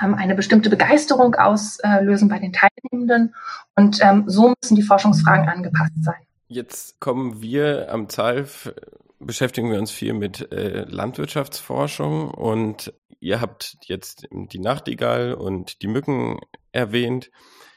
ähm, 0.00 0.14
eine 0.14 0.36
bestimmte 0.36 0.70
Begeisterung 0.70 1.34
auslösen 1.34 2.28
bei 2.28 2.38
den 2.38 2.52
Teilnehmenden. 2.52 3.34
Und 3.74 4.00
ähm, 4.00 4.24
so 4.28 4.54
müssen 4.62 4.76
die 4.76 4.82
Forschungsfragen 4.82 5.48
angepasst 5.48 5.92
sein. 6.02 6.22
Jetzt 6.46 7.00
kommen 7.00 7.42
wir 7.42 7.90
am 7.90 8.08
ZALF, 8.08 8.72
beschäftigen 9.18 9.72
wir 9.72 9.78
uns 9.80 9.90
viel 9.90 10.12
mit 10.12 10.52
äh, 10.52 10.84
Landwirtschaftsforschung 10.84 12.30
und 12.30 12.92
ihr 13.18 13.40
habt 13.40 13.76
jetzt 13.86 14.28
die 14.30 14.58
Nachtigall 14.60 15.34
und 15.34 15.82
die 15.82 15.88
Mücken 15.88 16.38
erwähnt. 16.70 17.30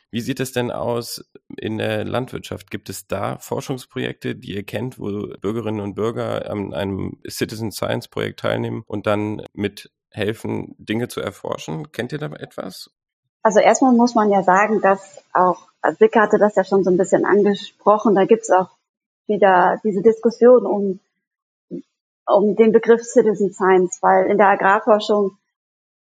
Wie 0.09 0.21
sieht 0.21 0.39
es 0.39 0.53
denn 0.53 0.71
aus 0.71 1.29
in 1.57 1.77
der 1.77 2.05
Landwirtschaft? 2.05 2.71
Gibt 2.71 2.89
es 2.89 3.07
da 3.07 3.37
Forschungsprojekte, 3.39 4.35
die 4.35 4.55
ihr 4.55 4.63
kennt, 4.63 4.99
wo 4.99 5.27
Bürgerinnen 5.41 5.81
und 5.81 5.95
Bürger 5.95 6.49
an 6.49 6.73
einem 6.73 7.17
Citizen 7.27 7.71
Science 7.71 8.07
Projekt 8.07 8.39
teilnehmen 8.39 8.83
und 8.87 9.05
dann 9.05 9.43
mit 9.53 9.91
helfen, 10.11 10.75
Dinge 10.77 11.09
zu 11.09 11.19
erforschen? 11.19 11.91
Kennt 11.91 12.13
ihr 12.13 12.19
da 12.19 12.27
etwas? 12.27 12.89
Also 13.43 13.59
erstmal 13.59 13.93
muss 13.93 14.15
man 14.15 14.29
ja 14.29 14.43
sagen, 14.43 14.81
dass 14.81 15.21
auch, 15.33 15.67
also 15.81 15.99
Vicky 15.99 16.19
hatte 16.19 16.37
das 16.37 16.55
ja 16.55 16.63
schon 16.63 16.83
so 16.83 16.89
ein 16.89 16.97
bisschen 16.97 17.25
angesprochen, 17.25 18.15
da 18.15 18.25
gibt 18.25 18.43
es 18.43 18.49
auch 18.49 18.69
wieder 19.27 19.79
diese 19.83 20.01
Diskussion 20.01 20.65
um, 20.65 20.99
um 22.25 22.55
den 22.55 22.71
Begriff 22.71 23.03
Citizen 23.03 23.53
Science, 23.53 23.99
weil 24.01 24.29
in 24.29 24.37
der 24.37 24.47
Agrarforschung 24.47 25.37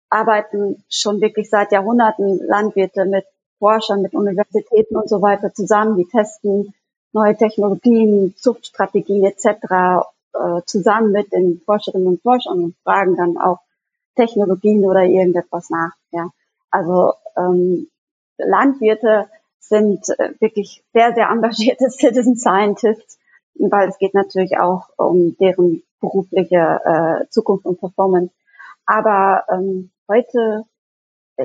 arbeiten 0.08 0.84
schon 0.88 1.20
wirklich 1.20 1.50
seit 1.50 1.70
Jahrhunderten 1.72 2.40
Landwirte 2.46 3.04
mit 3.04 3.24
Forschern, 3.60 4.02
mit 4.02 4.14
Universitäten 4.14 4.96
und 4.96 5.08
so 5.08 5.22
weiter 5.22 5.54
zusammen, 5.54 5.96
die 5.96 6.08
testen 6.08 6.74
neue 7.12 7.36
Technologien, 7.36 8.34
Zuchtstrategien 8.36 9.24
etc. 9.24 10.06
Äh, 10.32 10.62
zusammen 10.66 11.12
mit 11.12 11.32
den 11.32 11.60
Forscherinnen 11.64 12.08
und 12.08 12.22
Forschern 12.22 12.64
und 12.64 12.76
fragen 12.82 13.16
dann 13.16 13.38
auch 13.38 13.60
Technologien 14.16 14.84
oder 14.84 15.04
irgendetwas 15.04 15.70
nach. 15.70 15.92
Ja. 16.10 16.30
Also 16.70 17.12
ähm, 17.36 17.88
Landwirte 18.38 19.28
sind 19.58 20.08
äh, 20.18 20.34
wirklich 20.40 20.82
sehr, 20.92 21.14
sehr 21.14 21.28
engagierte 21.28 21.90
Citizen 21.90 22.36
Scientists, 22.36 23.18
weil 23.54 23.88
es 23.88 23.98
geht 23.98 24.14
natürlich 24.14 24.58
auch 24.58 24.88
um 24.96 25.36
deren 25.38 25.82
berufliche 26.00 26.80
äh, 26.84 27.28
Zukunft 27.28 27.66
und 27.66 27.78
Performance. 27.78 28.32
Aber 28.86 29.44
ähm, 29.52 29.90
heute, 30.08 30.64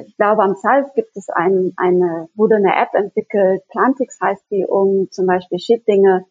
ich 0.05 0.17
glaube, 0.17 0.43
am 0.43 0.55
Salz 0.55 0.93
gibt 0.93 1.15
es 1.15 1.29
ein, 1.29 1.73
eine, 1.77 2.29
wurde 2.35 2.55
eine 2.55 2.75
App 2.75 2.93
entwickelt, 2.93 3.63
Plantix 3.69 4.19
heißt 4.19 4.43
die, 4.51 4.65
um 4.65 5.09
zum 5.11 5.25
Beispiel 5.25 5.59
Schädlinge 5.59 6.25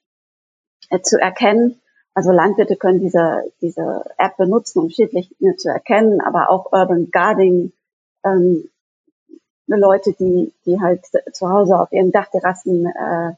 äh, 0.90 1.00
zu 1.00 1.20
erkennen. 1.20 1.80
Also 2.14 2.30
Landwirte 2.30 2.76
können 2.76 3.00
diese, 3.00 3.44
diese 3.60 4.04
App 4.18 4.36
benutzen, 4.36 4.80
um 4.80 4.90
Schädlinge 4.90 5.56
zu 5.56 5.68
erkennen, 5.68 6.20
aber 6.20 6.50
auch 6.50 6.72
Urban 6.72 7.10
Gardening, 7.10 7.72
ähm, 8.24 8.68
Leute, 9.66 10.12
die, 10.12 10.52
die 10.66 10.80
halt 10.80 11.04
zu 11.32 11.48
Hause 11.48 11.80
auf 11.80 11.90
ihren 11.90 12.12
Dachterrassen 12.12 12.86
äh, 12.86 13.32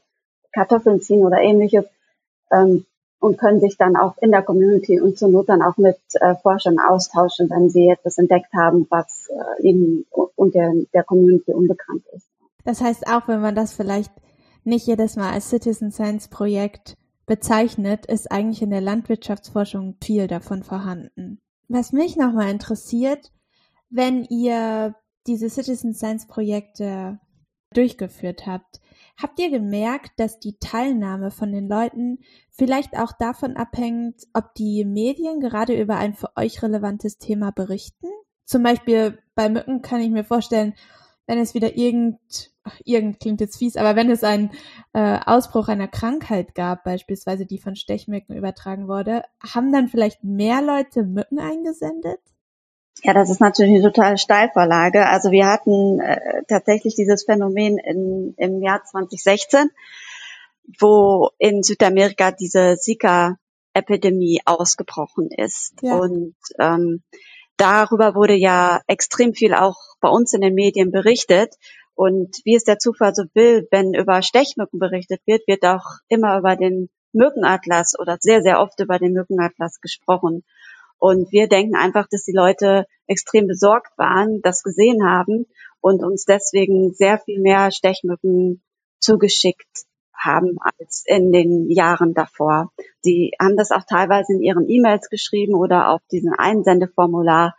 Kartoffeln 0.51 1.01
ziehen 1.01 1.25
oder 1.25 1.39
ähnliches, 1.39 1.85
ähm, 2.51 2.85
und 3.19 3.37
können 3.37 3.59
sich 3.59 3.77
dann 3.77 3.95
auch 3.95 4.17
in 4.19 4.31
der 4.31 4.43
Community 4.43 4.99
und 4.99 5.17
zur 5.17 5.29
Not 5.29 5.49
dann 5.49 5.61
auch 5.61 5.77
mit 5.77 5.97
äh, 6.13 6.35
Forschern 6.35 6.77
austauschen, 6.79 7.49
wenn 7.49 7.69
sie 7.69 7.89
etwas 7.89 8.17
entdeckt 8.17 8.53
haben, 8.53 8.85
was 8.89 9.29
äh, 9.29 9.67
ihnen 9.67 10.05
und 10.35 10.53
der, 10.53 10.73
der 10.93 11.03
Community 11.03 11.51
unbekannt 11.51 12.03
ist. 12.13 12.27
Das 12.63 12.81
heißt, 12.81 13.07
auch 13.07 13.27
wenn 13.27 13.41
man 13.41 13.55
das 13.55 13.73
vielleicht 13.73 14.11
nicht 14.63 14.85
jedes 14.85 15.15
Mal 15.15 15.31
als 15.31 15.49
Citizen 15.49 15.91
Science 15.91 16.27
Projekt 16.27 16.95
bezeichnet, 17.25 18.05
ist 18.05 18.31
eigentlich 18.31 18.61
in 18.61 18.69
der 18.69 18.81
Landwirtschaftsforschung 18.81 19.95
viel 20.03 20.27
davon 20.27 20.63
vorhanden. 20.63 21.39
Was 21.69 21.91
mich 21.91 22.15
nochmal 22.15 22.49
interessiert, 22.49 23.31
wenn 23.89 24.23
ihr 24.25 24.95
diese 25.27 25.49
Citizen 25.49 25.93
Science 25.93 26.27
Projekte 26.27 27.19
durchgeführt 27.73 28.45
habt, 28.45 28.79
Habt 29.19 29.39
ihr 29.39 29.49
gemerkt, 29.49 30.11
dass 30.17 30.39
die 30.39 30.59
Teilnahme 30.59 31.31
von 31.31 31.51
den 31.51 31.67
Leuten 31.67 32.19
vielleicht 32.51 32.95
auch 32.95 33.11
davon 33.13 33.57
abhängt, 33.57 34.27
ob 34.33 34.53
die 34.53 34.85
Medien 34.85 35.39
gerade 35.39 35.79
über 35.79 35.95
ein 35.97 36.13
für 36.13 36.37
euch 36.37 36.61
relevantes 36.61 37.17
Thema 37.17 37.51
berichten? 37.51 38.07
Zum 38.45 38.61
Beispiel 38.61 39.17
bei 39.33 39.49
Mücken 39.49 39.81
kann 39.81 40.01
ich 40.01 40.11
mir 40.11 40.23
vorstellen, 40.23 40.75
wenn 41.25 41.39
es 41.39 41.55
wieder 41.55 41.75
irgend, 41.75 42.19
ach, 42.63 42.79
irgend 42.85 43.19
klingt 43.19 43.41
jetzt 43.41 43.57
fies, 43.57 43.75
aber 43.75 43.95
wenn 43.95 44.11
es 44.11 44.23
einen 44.23 44.51
äh, 44.93 45.19
Ausbruch 45.25 45.67
einer 45.67 45.87
Krankheit 45.87 46.53
gab, 46.53 46.83
beispielsweise 46.83 47.47
die 47.47 47.57
von 47.57 47.75
Stechmücken 47.75 48.37
übertragen 48.37 48.87
wurde, 48.87 49.23
haben 49.41 49.73
dann 49.73 49.87
vielleicht 49.87 50.23
mehr 50.23 50.61
Leute 50.61 51.03
Mücken 51.03 51.39
eingesendet? 51.39 52.21
Ja, 53.03 53.13
das 53.13 53.29
ist 53.29 53.39
natürlich 53.39 53.75
eine 53.75 53.83
totale 53.83 54.17
Steilvorlage. 54.17 55.07
Also 55.07 55.31
wir 55.31 55.47
hatten 55.47 55.99
äh, 55.99 56.43
tatsächlich 56.47 56.95
dieses 56.95 57.25
Phänomen 57.25 57.77
in, 57.77 58.33
im 58.37 58.61
Jahr 58.61 58.83
2016, 58.83 59.69
wo 60.79 61.29
in 61.37 61.63
Südamerika 61.63 62.31
diese 62.31 62.77
Zika-Epidemie 62.77 64.41
ausgebrochen 64.45 65.29
ist. 65.31 65.73
Ja. 65.81 65.95
Und 65.97 66.35
ähm, 66.59 67.03
darüber 67.57 68.15
wurde 68.15 68.35
ja 68.35 68.81
extrem 68.87 69.33
viel 69.33 69.53
auch 69.53 69.77
bei 70.01 70.09
uns 70.09 70.33
in 70.33 70.41
den 70.41 70.55
Medien 70.55 70.91
berichtet. 70.91 71.55
Und 71.93 72.37
wie 72.45 72.55
es 72.55 72.63
der 72.63 72.79
Zufall 72.79 73.15
so 73.15 73.23
will, 73.33 73.67
wenn 73.71 73.93
über 73.93 74.21
Stechmücken 74.21 74.79
berichtet 74.79 75.21
wird, 75.25 75.47
wird 75.47 75.65
auch 75.65 75.99
immer 76.09 76.37
über 76.37 76.55
den 76.55 76.89
Mückenatlas 77.13 77.93
oder 77.99 78.17
sehr, 78.19 78.41
sehr 78.41 78.59
oft 78.59 78.79
über 78.79 78.99
den 78.99 79.13
Mückenatlas 79.13 79.79
gesprochen. 79.81 80.43
Und 80.99 81.31
wir 81.31 81.47
denken 81.47 81.75
einfach, 81.75 82.07
dass 82.09 82.23
die 82.23 82.35
Leute 82.35 82.85
extrem 83.05 83.47
besorgt 83.47 83.97
waren, 83.97 84.41
das 84.41 84.63
gesehen 84.63 85.05
haben 85.05 85.45
und 85.79 86.03
uns 86.03 86.25
deswegen 86.25 86.93
sehr 86.93 87.19
viel 87.19 87.39
mehr 87.39 87.71
Stechmücken 87.71 88.61
zugeschickt 88.99 89.85
haben 90.17 90.57
als 90.79 91.03
in 91.05 91.31
den 91.31 91.69
Jahren 91.69 92.13
davor. 92.13 92.71
Sie 93.01 93.31
haben 93.39 93.55
das 93.55 93.71
auch 93.71 93.83
teilweise 93.87 94.33
in 94.33 94.41
ihren 94.41 94.67
E-Mails 94.67 95.09
geschrieben 95.09 95.53
oder 95.53 95.89
auf 95.89 96.01
diesem 96.11 96.33
Einsendeformular 96.35 97.55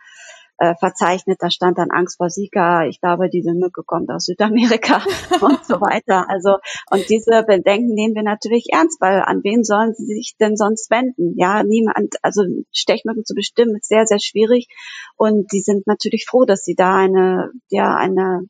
äh, 0.59 0.75
verzeichnet. 0.75 1.37
Da 1.39 1.49
stand 1.49 1.77
dann 1.77 1.89
Angst 1.89 2.17
vor 2.17 2.27
Zika. 2.27 2.85
Ich 2.85 2.99
glaube, 2.99 3.29
diese 3.29 3.53
Mücke 3.53 3.83
kommt 3.83 4.09
aus 4.11 4.25
Südamerika 4.25 4.97
und 5.41 5.65
so 5.65 5.81
weiter. 5.81 6.29
Also, 6.29 6.57
und 6.91 7.09
diese 7.09 7.43
Bedenken 7.43 7.93
nehmen 7.93 8.13
wir 8.13 8.23
natürlich 8.23 8.67
ernst, 8.71 8.99
weil 9.01 9.21
an 9.21 9.41
wen 9.43 9.63
sollen 9.63 9.93
sie 9.93 10.05
sich 10.05 10.35
denn 10.39 10.57
sonst 10.57 10.91
wenden? 10.91 11.33
Ja, 11.37 11.63
niemand, 11.63 12.15
also 12.21 12.43
Stechmücken 12.71 13.23
zu 13.25 13.33
bestimmen 13.33 13.77
ist 13.77 13.87
sehr, 13.87 14.05
sehr 14.05 14.19
schwierig. 14.19 14.67
Und 15.15 15.51
die 15.53 15.61
sind 15.61 15.87
natürlich 15.87 16.25
froh, 16.29 16.45
dass 16.45 16.63
sie 16.63 16.75
da 16.75 16.97
eine, 16.97 17.51
ja, 17.69 17.95
eine, 17.95 18.41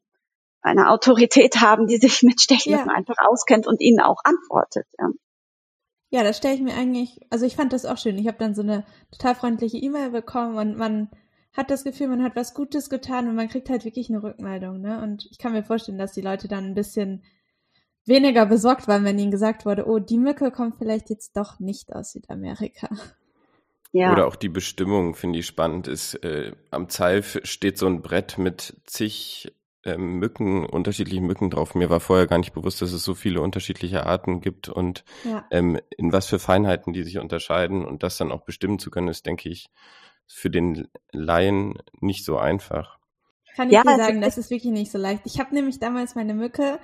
eine 0.62 0.90
Autorität 0.90 1.62
haben, 1.62 1.88
die 1.88 1.98
sich 1.98 2.24
mit 2.24 2.42
Stechmücken 2.42 2.90
ja. 2.90 2.94
einfach 2.96 3.18
auskennt 3.20 3.68
und 3.68 3.82
ihnen 3.82 4.00
auch 4.00 4.22
antwortet. 4.24 4.88
Ja. 4.98 5.10
Ja, 6.12 6.24
das 6.24 6.38
stelle 6.38 6.56
ich 6.56 6.62
mir 6.62 6.74
eigentlich, 6.74 7.20
also 7.30 7.46
ich 7.46 7.56
fand 7.56 7.72
das 7.72 7.86
auch 7.86 8.00
schön. 8.00 8.18
Ich 8.18 8.26
habe 8.26 8.40
dann 8.40 8.56
so 8.56 8.64
eine 8.64 8.84
total 9.12 9.36
freundliche 9.36 9.78
E-Mail 9.78 10.10
bekommen 10.10 10.58
und 10.58 10.76
man 10.76 11.12
hat 11.60 11.70
das 11.70 11.84
Gefühl, 11.84 12.08
man 12.08 12.24
hat 12.24 12.38
was 12.38 12.54
Gutes 12.54 12.90
getan 12.90 13.28
und 13.28 13.36
man 13.36 13.50
kriegt 13.50 13.70
halt 13.70 13.84
wirklich 13.84 14.10
eine 14.10 14.24
Rückmeldung. 14.24 14.80
Ne? 14.80 15.02
Und 15.04 15.28
ich 15.30 15.38
kann 15.38 15.52
mir 15.52 15.64
vorstellen, 15.64 15.98
dass 15.98 16.14
die 16.14 16.22
Leute 16.22 16.48
dann 16.48 16.64
ein 16.64 16.74
bisschen 16.74 17.22
weniger 18.06 18.46
besorgt 18.46 18.88
waren, 18.88 19.04
wenn 19.04 19.20
ihnen 19.20 19.30
gesagt 19.30 19.66
wurde, 19.66 19.86
oh, 19.86 20.00
die 20.00 20.18
Mücke 20.18 20.52
kommt 20.52 20.78
vielleicht 20.78 21.10
jetzt 21.10 21.36
doch 21.36 21.60
nicht 21.60 21.94
aus 21.94 22.14
Südamerika. 22.14 22.88
Ja. 23.92 24.14
Oder 24.14 24.28
auch 24.28 24.38
die 24.38 24.50
Bestimmung, 24.50 25.16
finde 25.16 25.40
ich 25.40 25.48
spannend, 25.48 25.88
ist, 25.88 26.14
äh, 26.24 26.54
am 26.72 26.88
Zeif 26.90 27.40
steht 27.44 27.78
so 27.78 27.88
ein 27.88 28.02
Brett 28.02 28.38
mit 28.38 28.80
zig 28.86 29.52
äh, 29.84 29.98
Mücken, 29.98 30.66
unterschiedlichen 30.66 31.26
Mücken 31.26 31.50
drauf. 31.50 31.76
Mir 31.76 31.90
war 31.90 32.00
vorher 32.00 32.28
gar 32.28 32.38
nicht 32.38 32.54
bewusst, 32.54 32.82
dass 32.82 32.94
es 32.94 33.04
so 33.04 33.16
viele 33.16 33.42
unterschiedliche 33.42 34.06
Arten 34.06 34.40
gibt 34.42 34.70
und 34.70 35.04
ja. 35.26 35.44
ähm, 35.52 35.80
in 35.98 36.14
was 36.14 36.28
für 36.28 36.40
Feinheiten 36.40 36.94
die 36.94 37.04
sich 37.04 37.18
unterscheiden 37.18 37.84
und 37.84 38.04
das 38.04 38.18
dann 38.18 38.32
auch 38.32 38.46
bestimmen 38.46 38.80
zu 38.80 38.92
können, 38.92 39.08
ist, 39.10 39.26
denke 39.26 39.50
ich, 39.50 39.70
für 40.30 40.50
den 40.50 40.88
Laien 41.12 41.82
nicht 42.00 42.24
so 42.24 42.38
einfach. 42.38 43.00
Kann 43.56 43.68
ich 43.68 43.74
ja, 43.74 43.84
dir 43.84 43.98
sagen, 43.98 44.22
das 44.22 44.38
ist 44.38 44.52
wirklich 44.52 44.72
nicht 44.72 44.92
so 44.92 44.98
leicht. 44.98 45.24
Ich 45.26 45.40
habe 45.40 45.54
nämlich 45.54 45.80
damals 45.80 46.16
meine 46.16 46.34
Mücke 46.34 46.80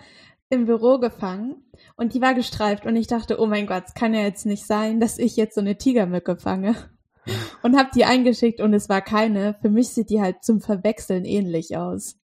im 0.50 0.66
Büro 0.66 1.00
gefangen 1.00 1.64
und 1.96 2.14
die 2.14 2.22
war 2.22 2.34
gestreift 2.34 2.86
und 2.86 2.96
ich 2.96 3.08
dachte, 3.08 3.40
oh 3.40 3.46
mein 3.46 3.68
Gott, 3.68 3.84
es 3.88 3.94
kann 3.94 4.14
ja 4.14 4.22
jetzt 4.22 4.46
nicht 4.46 4.66
sein, 4.66 5.00
dass 5.00 5.18
ich 5.18 5.36
jetzt 5.36 5.56
so 5.56 5.62
eine 5.62 5.78
Tigermücke 5.78 6.38
fange. 6.38 6.76
Und 7.64 7.76
habe 7.76 7.90
die 7.96 8.06
eingeschickt 8.06 8.62
und 8.62 8.72
es 8.76 8.88
war 8.88 9.02
keine. 9.02 9.56
Für 9.60 9.72
mich 9.72 9.90
sieht 9.90 10.12
die 10.12 10.22
halt 10.22 10.44
zum 10.44 10.62
Verwechseln 10.62 11.26
ähnlich 11.26 11.76
aus. 11.76 12.18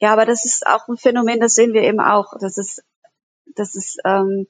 Ja, 0.00 0.12
aber 0.12 0.26
das 0.26 0.44
ist 0.44 0.66
auch 0.66 0.88
ein 0.88 0.96
Phänomen, 0.96 1.38
das 1.38 1.54
sehen 1.54 1.72
wir 1.72 1.82
eben 1.82 2.00
auch. 2.00 2.32
Das 2.40 2.58
ist, 2.58 2.82
das 3.54 3.76
ist 3.76 4.00
ähm, 4.04 4.48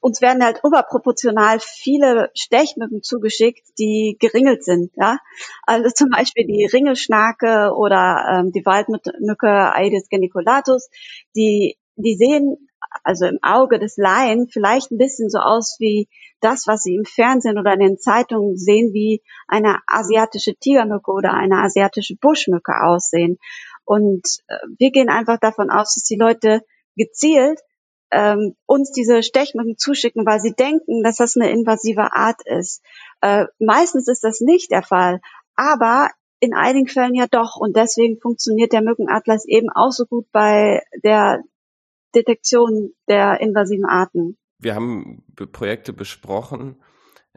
uns 0.00 0.20
werden 0.20 0.42
halt 0.42 0.60
überproportional 0.64 1.58
viele 1.60 2.30
Stechmücken 2.34 3.02
zugeschickt, 3.02 3.66
die 3.78 4.16
geringelt 4.18 4.64
sind. 4.64 4.92
Ja? 4.96 5.18
Also 5.64 5.90
zum 5.90 6.10
Beispiel 6.10 6.46
die 6.46 6.66
Ringelschnake 6.66 7.72
oder 7.76 8.24
ähm, 8.30 8.52
die 8.52 8.64
Waldmücke 8.64 9.74
Aedes 9.74 10.08
geniculatus, 10.08 10.88
die, 11.36 11.76
die 11.96 12.16
sehen 12.16 12.56
also 13.02 13.26
im 13.26 13.38
Auge 13.42 13.78
des 13.78 13.96
Laien 13.96 14.48
vielleicht 14.48 14.92
ein 14.92 14.98
bisschen 14.98 15.28
so 15.28 15.38
aus 15.38 15.76
wie 15.80 16.08
das, 16.40 16.66
was 16.66 16.82
sie 16.82 16.94
im 16.94 17.04
Fernsehen 17.04 17.58
oder 17.58 17.72
in 17.72 17.80
den 17.80 17.98
Zeitungen 17.98 18.56
sehen, 18.56 18.92
wie 18.92 19.22
eine 19.48 19.78
asiatische 19.86 20.54
Tigermücke 20.54 21.10
oder 21.10 21.32
eine 21.32 21.62
asiatische 21.62 22.16
Buschmücke 22.20 22.72
aussehen. 22.84 23.38
Und 23.84 24.22
äh, 24.46 24.56
wir 24.78 24.90
gehen 24.90 25.08
einfach 25.08 25.38
davon 25.40 25.70
aus, 25.70 25.94
dass 25.94 26.04
die 26.04 26.18
Leute 26.18 26.60
gezielt 26.96 27.60
ähm, 28.14 28.54
uns 28.66 28.92
diese 28.92 29.22
Stechmücken 29.22 29.76
zuschicken, 29.76 30.24
weil 30.24 30.40
sie 30.40 30.52
denken, 30.52 31.02
dass 31.02 31.16
das 31.16 31.36
eine 31.36 31.50
invasive 31.50 32.12
Art 32.12 32.40
ist. 32.46 32.82
Äh, 33.20 33.46
meistens 33.58 34.08
ist 34.08 34.22
das 34.22 34.40
nicht 34.40 34.70
der 34.70 34.82
Fall, 34.82 35.20
aber 35.56 36.10
in 36.40 36.54
einigen 36.54 36.86
Fällen 36.86 37.14
ja 37.14 37.26
doch 37.26 37.56
und 37.56 37.76
deswegen 37.76 38.20
funktioniert 38.20 38.72
der 38.72 38.82
Mückenatlas 38.82 39.46
eben 39.46 39.68
auch 39.74 39.90
so 39.90 40.04
gut 40.04 40.26
bei 40.30 40.82
der 41.02 41.42
Detektion 42.14 42.92
der 43.08 43.40
invasiven 43.40 43.86
Arten. 43.86 44.36
Wir 44.58 44.74
haben 44.74 45.24
Projekte 45.52 45.92
besprochen. 45.92 46.76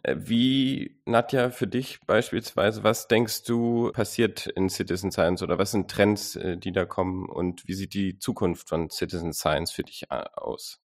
Äh, 0.08 0.16
wie, 0.18 1.00
Nadja, 1.06 1.50
für 1.50 1.68
dich 1.68 2.00
beispielsweise, 2.08 2.84
was 2.84 3.08
denkst 3.08 3.44
du 3.44 3.92
passiert 3.92 4.48
in 4.48 4.70
Citizen 4.70 5.12
Science 5.12 5.44
oder 5.44 5.58
was 5.58 5.72
sind 5.72 5.92
Trends, 5.92 6.36
äh, 6.38 6.58
die 6.58 6.72
da 6.72 6.86
kommen 6.86 7.28
und 7.28 7.68
wie 7.68 7.74
sieht 7.74 7.94
die 7.94 8.18
Zukunft 8.18 8.70
von 8.70 8.90
Citizen 8.90 9.34
Science 9.34 9.72
für 9.72 9.84
dich 9.84 10.04
äh, 10.10 10.24
aus? 10.34 10.80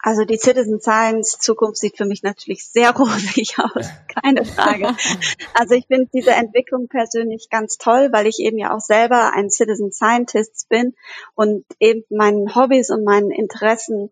Also 0.00 0.24
die 0.24 0.38
Citizen 0.38 0.80
Science 0.80 1.38
Zukunft 1.38 1.78
sieht 1.78 1.96
für 1.96 2.04
mich 2.04 2.22
natürlich 2.22 2.68
sehr 2.68 2.90
rosig 2.96 3.58
aus, 3.58 3.88
keine 4.22 4.44
Frage. 4.44 4.88
Also 5.54 5.74
ich 5.74 5.86
finde 5.86 6.08
diese 6.12 6.30
Entwicklung 6.30 6.88
persönlich 6.88 7.48
ganz 7.50 7.78
toll, 7.78 8.10
weil 8.12 8.26
ich 8.26 8.38
eben 8.38 8.58
ja 8.58 8.74
auch 8.74 8.80
selber 8.80 9.32
ein 9.34 9.50
Citizen 9.50 9.92
Scientist 9.92 10.68
bin 10.68 10.94
und 11.34 11.64
eben 11.80 12.04
meinen 12.10 12.54
Hobbys 12.54 12.90
und 12.90 13.04
meinen 13.04 13.30
Interessen 13.30 14.10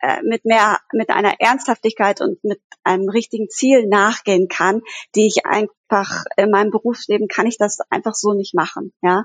äh, 0.00 0.22
mit 0.22 0.44
mehr, 0.44 0.78
mit 0.92 1.10
einer 1.10 1.40
Ernsthaftigkeit 1.40 2.20
und 2.20 2.42
mit 2.44 2.60
einem 2.84 3.08
richtigen 3.08 3.48
Ziel 3.48 3.86
nachgehen 3.86 4.48
kann, 4.48 4.82
die 5.14 5.26
ich 5.26 5.44
einfach 5.44 6.24
in 6.36 6.50
meinem 6.50 6.70
Berufsleben 6.70 7.28
kann 7.28 7.46
ich 7.46 7.58
das 7.58 7.78
einfach 7.90 8.14
so 8.14 8.32
nicht 8.32 8.54
machen, 8.54 8.92
ja. 9.02 9.24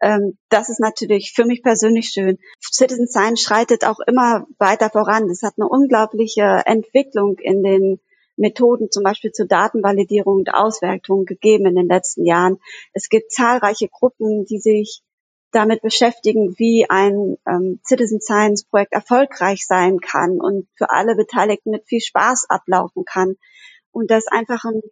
Ähm, 0.00 0.38
das 0.48 0.68
ist 0.68 0.80
natürlich 0.80 1.32
für 1.34 1.44
mich 1.44 1.62
persönlich 1.62 2.08
schön. 2.08 2.38
Citizen 2.60 3.08
Science 3.08 3.42
schreitet 3.42 3.84
auch 3.84 4.00
immer 4.06 4.46
weiter 4.58 4.90
voran. 4.90 5.28
Es 5.28 5.42
hat 5.42 5.54
eine 5.56 5.68
unglaubliche 5.68 6.62
Entwicklung 6.66 7.36
in 7.38 7.62
den 7.62 8.00
Methoden 8.36 8.90
zum 8.90 9.02
Beispiel 9.02 9.32
zur 9.32 9.46
Datenvalidierung 9.46 10.36
und 10.36 10.54
Auswertung 10.54 11.24
gegeben 11.24 11.66
in 11.66 11.74
den 11.74 11.88
letzten 11.88 12.24
Jahren. 12.24 12.58
Es 12.92 13.08
gibt 13.08 13.32
zahlreiche 13.32 13.88
Gruppen, 13.88 14.44
die 14.44 14.58
sich 14.58 15.02
damit 15.52 15.82
beschäftigen, 15.82 16.54
wie 16.58 16.86
ein 16.88 17.36
ähm, 17.46 17.80
Citizen 17.84 18.20
Science 18.20 18.64
Projekt 18.64 18.92
erfolgreich 18.92 19.66
sein 19.66 20.00
kann 20.00 20.40
und 20.40 20.68
für 20.76 20.90
alle 20.90 21.16
Beteiligten 21.16 21.70
mit 21.70 21.86
viel 21.86 22.00
Spaß 22.00 22.46
ablaufen 22.48 23.04
kann. 23.04 23.36
Und 23.90 24.10
das 24.10 24.24
ist 24.24 24.32
einfach 24.32 24.64
ein 24.64 24.82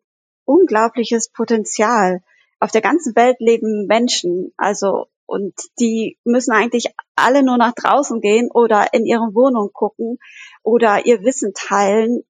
unglaubliches 0.45 1.31
Potenzial. 1.31 2.23
Auf 2.59 2.71
der 2.71 2.81
ganzen 2.81 3.15
Welt 3.17 3.37
leben 3.41 3.87
Menschen, 3.87 4.53
also 4.57 5.07
und 5.27 5.55
die 5.81 6.19
müssen 6.25 6.53
eigentlich 6.53 6.87
alle 7.17 7.43
nur 7.43 7.59
nach 7.59 7.75
draußen 7.75 8.21
gehen 8.21 8.49
oder 8.51 8.95
in 8.95 9.05
ihre 9.05 9.35
Wohnung 9.35 9.71
gucken 9.73 10.19
oder 10.63 11.05
ihr 11.05 11.23
Wissen 11.23 11.53
teilen, 11.53 12.23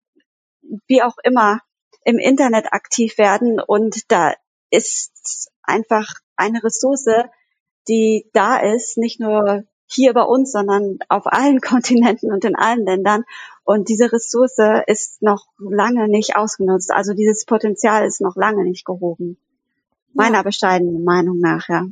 wie 0.86 1.02
auch 1.02 1.16
immer 1.22 1.60
im 2.04 2.18
Internet 2.18 2.72
aktiv 2.72 3.18
werden. 3.18 3.60
Und 3.60 4.10
da 4.10 4.32
ist 4.70 5.52
einfach 5.62 6.14
eine 6.36 6.64
Ressource, 6.64 7.04
die 7.88 8.28
da 8.32 8.58
ist, 8.58 8.98
nicht 8.98 9.20
nur 9.20 9.64
hier 9.86 10.12
bei 10.12 10.22
uns, 10.22 10.52
sondern 10.52 10.98
auf 11.08 11.26
allen 11.26 11.60
Kontinenten 11.60 12.32
und 12.32 12.44
in 12.44 12.56
allen 12.56 12.84
Ländern. 12.84 13.24
Und 13.64 13.88
diese 13.88 14.12
Ressource 14.12 14.58
ist 14.86 15.22
noch 15.22 15.46
lange 15.58 16.08
nicht 16.08 16.36
ausgenutzt. 16.36 16.92
Also 16.92 17.14
dieses 17.14 17.44
Potenzial 17.44 18.06
ist 18.06 18.20
noch 18.20 18.36
lange 18.36 18.64
nicht 18.64 18.84
gehoben. 18.84 19.38
Meiner 20.12 20.38
ja. 20.38 20.42
bescheidenen 20.42 21.04
Meinung 21.04 21.38
nach, 21.38 21.68
ja. 21.68 21.84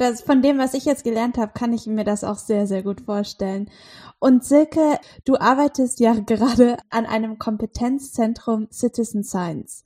Das, 0.00 0.22
von 0.22 0.40
dem, 0.40 0.56
was 0.56 0.72
ich 0.72 0.86
jetzt 0.86 1.04
gelernt 1.04 1.36
habe, 1.36 1.52
kann 1.52 1.74
ich 1.74 1.86
mir 1.86 2.04
das 2.04 2.24
auch 2.24 2.38
sehr, 2.38 2.66
sehr 2.66 2.82
gut 2.82 3.02
vorstellen. 3.02 3.70
Und 4.18 4.44
Silke, 4.44 4.98
du 5.26 5.36
arbeitest 5.36 6.00
ja 6.00 6.14
gerade 6.26 6.78
an 6.88 7.04
einem 7.04 7.38
Kompetenzzentrum 7.38 8.68
Citizen 8.70 9.24
Science. 9.24 9.84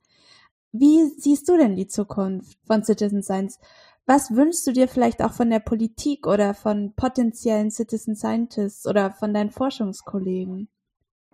Wie 0.71 1.09
siehst 1.19 1.49
du 1.49 1.57
denn 1.57 1.75
die 1.75 1.89
Zukunft 1.89 2.59
von 2.67 2.85
Citizen 2.85 3.23
Science? 3.23 3.59
Was 4.07 4.35
wünschst 4.35 4.67
du 4.67 4.73
dir 4.73 4.87
vielleicht 4.87 5.23
auch 5.23 5.33
von 5.33 5.49
der 5.49 5.61
Politik 5.61 6.27
oder 6.27 6.53
von 6.53 6.95
potenziellen 6.95 7.71
Citizen 7.71 8.17
Scientists 8.17 8.87
oder 8.87 9.11
von 9.11 9.33
deinen 9.33 9.51
Forschungskollegen? 9.51 10.69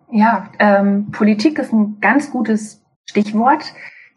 Ja, 0.09 0.51
ähm, 0.59 1.11
Politik 1.11 1.59
ist 1.59 1.73
ein 1.73 1.99
ganz 1.99 2.31
gutes 2.31 2.81
Stichwort, 3.05 3.63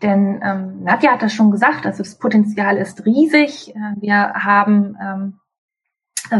denn 0.02 0.40
ähm, 0.44 0.82
Nadja 0.84 1.12
hat 1.12 1.22
das 1.22 1.32
schon 1.32 1.50
gesagt, 1.50 1.84
also 1.84 2.02
das 2.02 2.16
Potenzial 2.16 2.76
ist 2.76 3.04
riesig. 3.04 3.74
Äh, 3.74 4.00
wir 4.00 4.34
haben 4.34 4.96
ähm, 5.02 5.40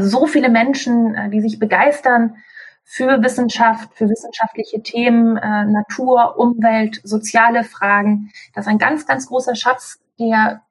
so 0.02 0.26
viele 0.26 0.50
Menschen, 0.50 1.14
äh, 1.14 1.30
die 1.30 1.40
sich 1.40 1.58
begeistern 1.58 2.36
für 2.84 3.22
Wissenschaft, 3.22 3.94
für 3.94 4.08
wissenschaftliche 4.08 4.82
Themen, 4.82 5.36
äh, 5.36 5.64
Natur, 5.64 6.38
Umwelt, 6.38 7.00
soziale 7.02 7.64
Fragen. 7.64 8.30
Das 8.54 8.66
ist 8.66 8.70
ein 8.70 8.78
ganz, 8.78 9.06
ganz 9.06 9.26
großer 9.26 9.56
Schatz, 9.56 10.00
der 10.18 10.62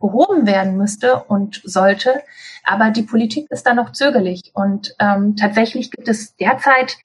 behoben 0.00 0.46
werden 0.46 0.76
müsste 0.76 1.22
und 1.24 1.60
sollte. 1.64 2.22
Aber 2.64 2.90
die 2.90 3.02
Politik 3.02 3.46
ist 3.50 3.66
da 3.66 3.74
noch 3.74 3.92
zögerlich. 3.92 4.50
Und 4.54 4.94
ähm, 4.98 5.36
tatsächlich 5.36 5.90
gibt 5.90 6.08
es 6.08 6.34
derzeit 6.36 6.96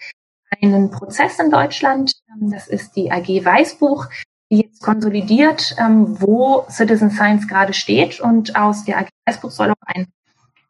einen 0.61 0.89
Prozess 0.89 1.39
in 1.39 1.51
Deutschland. 1.51 2.13
Ähm, 2.29 2.51
das 2.51 2.67
ist 2.67 2.95
die 2.95 3.11
AG 3.11 3.27
Weißbuch, 3.27 4.07
die 4.51 4.61
jetzt 4.61 4.81
konsolidiert, 4.81 5.75
ähm, 5.79 6.19
wo 6.19 6.65
Citizen 6.69 7.11
Science 7.11 7.47
gerade 7.47 7.73
steht. 7.73 8.19
Und 8.19 8.55
aus 8.55 8.85
der 8.85 8.99
AG 8.99 9.09
Weißbuch 9.27 9.51
soll 9.51 9.71
auch 9.71 9.85
ein, 9.85 10.07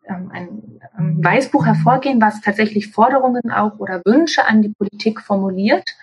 ähm, 0.08 0.32
ein 0.34 0.80
ähm, 0.98 1.24
Weißbuch 1.24 1.66
hervorgehen, 1.66 2.22
was 2.22 2.42
tatsächlich 2.42 2.92
Forderungen 2.92 3.52
auch 3.52 3.80
oder 3.80 4.02
Wünsche 4.06 4.46
an 4.46 4.62
die 4.62 4.74
Politik 4.78 5.22
formuliert. 5.22 5.96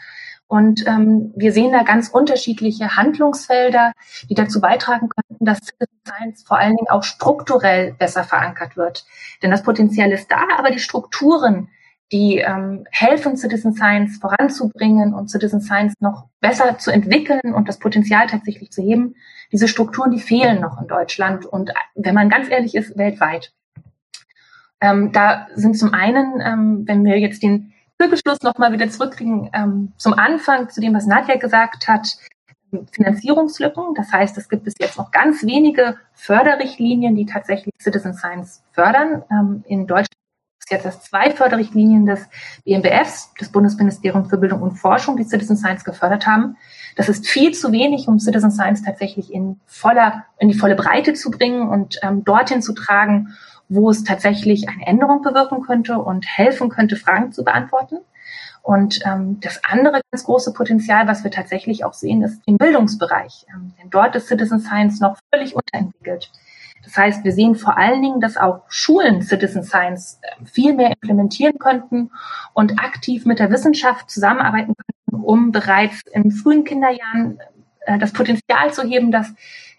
Und 0.52 0.86
ähm, 0.86 1.32
wir 1.34 1.50
sehen 1.50 1.72
da 1.72 1.82
ganz 1.82 2.10
unterschiedliche 2.10 2.94
Handlungsfelder, 2.94 3.94
die 4.28 4.34
dazu 4.34 4.60
beitragen 4.60 5.08
könnten, 5.08 5.46
dass 5.46 5.60
Citizen 5.60 5.98
Science 6.06 6.42
vor 6.42 6.58
allen 6.58 6.76
Dingen 6.76 6.90
auch 6.90 7.04
strukturell 7.04 7.94
besser 7.94 8.22
verankert 8.22 8.76
wird. 8.76 9.06
Denn 9.42 9.50
das 9.50 9.62
Potenzial 9.62 10.12
ist 10.12 10.30
da, 10.30 10.42
aber 10.58 10.70
die 10.70 10.78
Strukturen, 10.78 11.70
die 12.12 12.36
ähm, 12.36 12.84
helfen, 12.90 13.38
Citizen 13.38 13.72
Science 13.72 14.18
voranzubringen 14.18 15.14
und 15.14 15.30
Citizen 15.30 15.62
Science 15.62 15.94
noch 16.00 16.26
besser 16.42 16.76
zu 16.76 16.90
entwickeln 16.90 17.54
und 17.54 17.66
das 17.66 17.78
Potenzial 17.78 18.26
tatsächlich 18.26 18.70
zu 18.72 18.82
heben, 18.82 19.14
diese 19.52 19.68
Strukturen, 19.68 20.10
die 20.10 20.20
fehlen 20.20 20.60
noch 20.60 20.78
in 20.78 20.86
Deutschland 20.86 21.46
und 21.46 21.70
wenn 21.94 22.14
man 22.14 22.28
ganz 22.28 22.50
ehrlich 22.50 22.74
ist, 22.74 22.98
weltweit. 22.98 23.54
Ähm, 24.82 25.12
da 25.12 25.46
sind 25.54 25.78
zum 25.78 25.94
einen, 25.94 26.42
ähm, 26.44 26.82
wenn 26.86 27.06
wir 27.06 27.18
jetzt 27.18 27.42
den 27.42 27.72
Zirkelschluss 28.02 28.42
nochmal 28.42 28.72
wieder 28.72 28.90
zurückkriegen 28.90 29.48
ähm, 29.52 29.92
zum 29.96 30.14
Anfang, 30.14 30.68
zu 30.68 30.80
dem, 30.80 30.92
was 30.92 31.06
Nadja 31.06 31.36
gesagt 31.36 31.86
hat, 31.86 32.16
Finanzierungslücken. 32.90 33.94
Das 33.94 34.10
heißt, 34.12 34.36
es 34.38 34.48
gibt 34.48 34.64
bis 34.64 34.74
jetzt 34.80 34.98
noch 34.98 35.12
ganz 35.12 35.44
wenige 35.44 35.96
Förderrichtlinien, 36.14 37.14
die 37.14 37.26
tatsächlich 37.26 37.72
Citizen 37.80 38.14
Science 38.14 38.64
fördern. 38.72 39.22
Ähm, 39.30 39.62
in 39.68 39.86
Deutschland 39.86 40.08
gibt 40.08 40.64
es 40.64 40.70
jetzt 40.70 40.84
erst 40.84 41.04
zwei 41.04 41.30
Förderrichtlinien 41.30 42.04
des 42.04 42.28
BMBFs, 42.64 43.34
des 43.34 43.52
Bundesministeriums 43.52 44.28
für 44.28 44.38
Bildung 44.38 44.62
und 44.62 44.72
Forschung, 44.78 45.16
die 45.16 45.24
Citizen 45.24 45.56
Science 45.56 45.84
gefördert 45.84 46.26
haben. 46.26 46.56
Das 46.96 47.08
ist 47.08 47.28
viel 47.28 47.52
zu 47.52 47.70
wenig, 47.70 48.08
um 48.08 48.18
Citizen 48.18 48.50
Science 48.50 48.82
tatsächlich 48.82 49.32
in 49.32 49.60
voller, 49.66 50.24
in 50.38 50.48
die 50.48 50.58
volle 50.58 50.74
Breite 50.74 51.12
zu 51.12 51.30
bringen 51.30 51.68
und 51.68 52.00
ähm, 52.02 52.24
dorthin 52.24 52.62
zu 52.62 52.72
tragen, 52.72 53.36
wo 53.74 53.90
es 53.90 54.04
tatsächlich 54.04 54.68
eine 54.68 54.86
Änderung 54.86 55.22
bewirken 55.22 55.62
könnte 55.62 55.98
und 55.98 56.26
helfen 56.26 56.68
könnte, 56.68 56.96
Fragen 56.96 57.32
zu 57.32 57.44
beantworten. 57.44 57.98
Und 58.62 59.00
ähm, 59.04 59.40
das 59.40 59.60
andere 59.64 60.00
ganz 60.10 60.24
große 60.24 60.52
Potenzial, 60.52 61.08
was 61.08 61.24
wir 61.24 61.30
tatsächlich 61.30 61.84
auch 61.84 61.94
sehen, 61.94 62.22
ist 62.22 62.40
im 62.46 62.58
Bildungsbereich. 62.58 63.46
Ähm, 63.52 63.74
denn 63.80 63.90
dort 63.90 64.14
ist 64.14 64.28
Citizen 64.28 64.60
Science 64.60 65.00
noch 65.00 65.16
völlig 65.32 65.56
unterentwickelt. 65.56 66.30
Das 66.84 66.96
heißt, 66.96 67.24
wir 67.24 67.32
sehen 67.32 67.54
vor 67.54 67.76
allen 67.76 68.02
Dingen, 68.02 68.20
dass 68.20 68.36
auch 68.36 68.62
Schulen 68.68 69.22
Citizen 69.22 69.64
Science 69.64 70.20
äh, 70.22 70.44
viel 70.44 70.74
mehr 70.74 70.90
implementieren 70.90 71.58
könnten 71.58 72.10
und 72.54 72.78
aktiv 72.78 73.24
mit 73.26 73.38
der 73.38 73.50
Wissenschaft 73.50 74.10
zusammenarbeiten 74.10 74.74
könnten, 74.76 75.24
um 75.24 75.50
bereits 75.50 76.00
in 76.12 76.30
frühen 76.30 76.64
Kinderjahren 76.64 77.40
äh, 77.86 77.98
das 77.98 78.12
Potenzial 78.12 78.72
zu 78.72 78.82
heben, 78.82 79.12
dass 79.12 79.32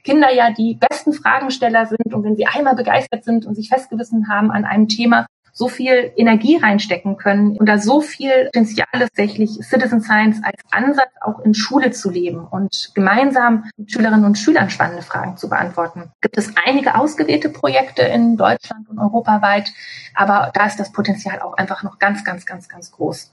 Kinder 0.04 0.34
ja 0.34 0.52
die 0.52 0.76
besten 0.76 1.14
Fragensteller 1.14 1.86
sind 1.86 2.14
und 2.14 2.24
wenn 2.24 2.36
sie 2.36 2.46
einmal 2.46 2.76
begeistert 2.76 3.24
sind 3.24 3.46
und 3.46 3.56
sich 3.56 3.70
festgewissen 3.70 4.28
haben 4.28 4.52
an 4.52 4.66
einem 4.66 4.88
Thema, 4.88 5.26
so 5.54 5.68
viel 5.68 6.12
Energie 6.18 6.58
reinstecken 6.58 7.16
können 7.16 7.58
und 7.58 7.70
da 7.70 7.78
so 7.78 8.02
viel 8.02 8.46
Potenzial 8.46 8.88
ist, 8.94 9.00
tatsächlich 9.02 9.52
Citizen 9.62 10.02
Science 10.02 10.42
als 10.44 10.60
Ansatz 10.72 11.12
auch 11.22 11.40
in 11.42 11.54
Schule 11.54 11.92
zu 11.92 12.10
leben 12.10 12.48
und 12.48 12.92
gemeinsam 12.96 13.70
mit 13.78 13.92
Schülerinnen 13.92 14.26
und 14.26 14.38
Schülern 14.38 14.72
spannende 14.72 15.04
Fragen 15.04 15.38
zu 15.38 15.50
beantworten. 15.50 16.12
Gibt 16.22 16.38
es 16.38 16.54
einige 16.66 16.96
ausgewählte 16.96 17.50
Projekte 17.50 18.02
in 18.02 18.36
Deutschland 18.36 18.90
und 18.90 18.98
europaweit, 18.98 19.72
aber 20.16 20.52
da 20.56 20.66
ist 20.66 20.80
das 20.80 20.92
Potenzial 20.92 21.40
auch 21.40 21.54
einfach 21.54 21.84
noch 21.84 22.00
ganz, 22.00 22.24
ganz, 22.24 22.48
ganz, 22.48 22.68
ganz 22.68 22.92
groß 22.92 23.32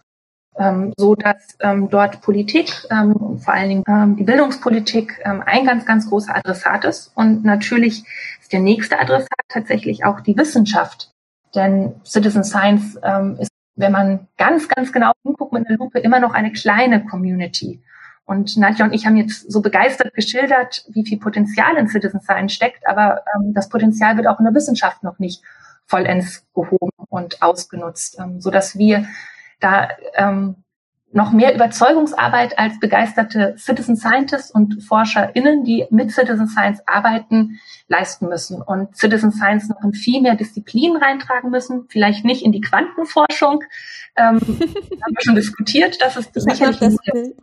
ähm, 0.58 0.92
so 0.96 1.14
dass 1.14 1.56
ähm, 1.60 1.88
dort 1.90 2.20
Politik, 2.22 2.72
ähm, 2.90 3.38
vor 3.38 3.54
allen 3.54 3.68
Dingen 3.68 3.84
ähm, 3.88 4.16
die 4.16 4.24
Bildungspolitik, 4.24 5.20
ähm, 5.24 5.42
ein 5.44 5.64
ganz, 5.64 5.86
ganz 5.86 6.08
großer 6.08 6.36
Adressat 6.36 6.84
ist. 6.84 7.12
Und 7.14 7.44
natürlich 7.44 8.04
ist 8.40 8.52
der 8.52 8.60
nächste 8.60 8.98
Adressat 8.98 9.28
tatsächlich 9.48 10.04
auch 10.04 10.20
die 10.20 10.36
Wissenschaft. 10.36 11.12
Denn 11.54 11.94
Citizen 12.04 12.44
Science 12.44 12.98
ähm, 13.02 13.36
ist, 13.40 13.50
wenn 13.76 13.92
man 13.92 14.28
ganz, 14.36 14.68
ganz 14.68 14.92
genau 14.92 15.12
hinguckt 15.24 15.52
mit 15.52 15.66
einer 15.66 15.78
Lupe, 15.78 15.98
immer 16.00 16.20
noch 16.20 16.34
eine 16.34 16.52
kleine 16.52 17.04
Community. 17.04 17.82
Und 18.26 18.56
Nadja 18.56 18.84
und 18.84 18.92
ich 18.92 19.06
haben 19.06 19.16
jetzt 19.16 19.50
so 19.50 19.60
begeistert 19.60 20.14
geschildert, 20.14 20.84
wie 20.90 21.04
viel 21.04 21.18
Potenzial 21.18 21.76
in 21.76 21.88
Citizen 21.88 22.20
Science 22.20 22.52
steckt, 22.52 22.86
aber 22.86 23.24
ähm, 23.34 23.54
das 23.54 23.68
Potenzial 23.68 24.16
wird 24.16 24.28
auch 24.28 24.38
in 24.38 24.44
der 24.44 24.54
Wissenschaft 24.54 25.02
noch 25.02 25.18
nicht 25.18 25.42
vollends 25.86 26.46
gehoben 26.54 26.92
und 27.08 27.42
ausgenutzt, 27.42 28.20
ähm, 28.20 28.40
so 28.40 28.52
wir 28.52 29.06
da 29.60 29.88
ähm, 30.14 30.56
noch 31.12 31.32
mehr 31.32 31.54
Überzeugungsarbeit 31.54 32.58
als 32.58 32.78
begeisterte 32.78 33.54
Citizen 33.58 33.96
Scientists 33.96 34.50
und 34.50 34.82
ForscherInnen, 34.82 35.64
die 35.64 35.86
mit 35.90 36.12
Citizen 36.12 36.46
Science 36.46 36.80
arbeiten, 36.86 37.58
leisten 37.88 38.28
müssen 38.28 38.62
und 38.62 38.96
Citizen 38.96 39.32
Science 39.32 39.68
noch 39.68 39.82
in 39.82 39.92
viel 39.92 40.20
mehr 40.20 40.36
Disziplinen 40.36 40.96
reintragen 40.96 41.50
müssen, 41.50 41.86
vielleicht 41.88 42.24
nicht 42.24 42.44
in 42.44 42.52
die 42.52 42.60
Quantenforschung. 42.60 43.64
Ähm, 44.16 44.38
haben 44.40 44.40
wir 44.40 45.22
schon 45.22 45.34
diskutiert, 45.34 46.00
dass 46.00 46.16
es 46.16 46.30
das 46.30 46.44
sicherlich 46.44 46.78
das 46.78 46.96
Bild. 47.12 47.34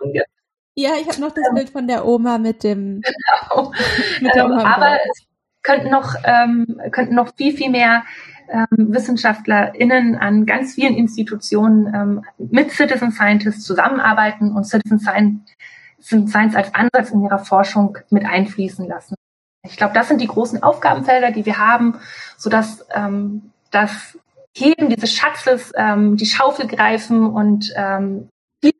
Ja, 0.75 0.91
ich 1.01 1.07
habe 1.07 1.19
noch 1.19 1.31
das 1.31 1.43
ähm, 1.49 1.55
Bild 1.55 1.69
von 1.71 1.87
der 1.87 2.05
Oma 2.05 2.37
mit 2.37 2.63
dem. 2.63 3.01
Genau. 3.49 3.73
mit 4.21 4.35
dem 4.35 4.51
ähm, 4.51 4.59
aber 4.59 4.97
es 5.09 5.25
könnten 5.63 5.89
noch, 5.89 6.15
ähm, 6.23 6.79
könnten 6.91 7.15
noch 7.15 7.33
viel, 7.35 7.55
viel 7.55 7.69
mehr 7.69 8.03
ähm, 8.49 8.93
WissenschaftlerInnen 8.93 10.15
an 10.15 10.45
ganz 10.45 10.75
vielen 10.75 10.95
Institutionen 10.95 11.93
ähm, 11.93 12.25
mit 12.37 12.71
Citizen 12.71 13.11
Scientists 13.11 13.63
zusammenarbeiten 13.63 14.51
und 14.51 14.65
Citizen 14.65 14.99
Science, 14.99 16.55
als 16.55 16.73
Ansatz 16.73 17.11
in 17.11 17.23
ihrer 17.23 17.39
Forschung 17.39 17.97
mit 18.09 18.25
einfließen 18.25 18.87
lassen. 18.87 19.15
Ich 19.63 19.77
glaube, 19.77 19.93
das 19.93 20.07
sind 20.07 20.21
die 20.21 20.27
großen 20.27 20.63
Aufgabenfelder, 20.63 21.31
die 21.31 21.45
wir 21.45 21.57
haben, 21.57 21.95
sodass 22.37 22.85
ähm, 22.93 23.51
das 23.71 24.17
Heben 24.55 24.89
dieses 24.89 25.13
Schatzes, 25.13 25.71
ähm, 25.75 26.15
die 26.17 26.25
Schaufel 26.25 26.67
greifen 26.67 27.25
und 27.25 27.73
ähm, 27.75 28.29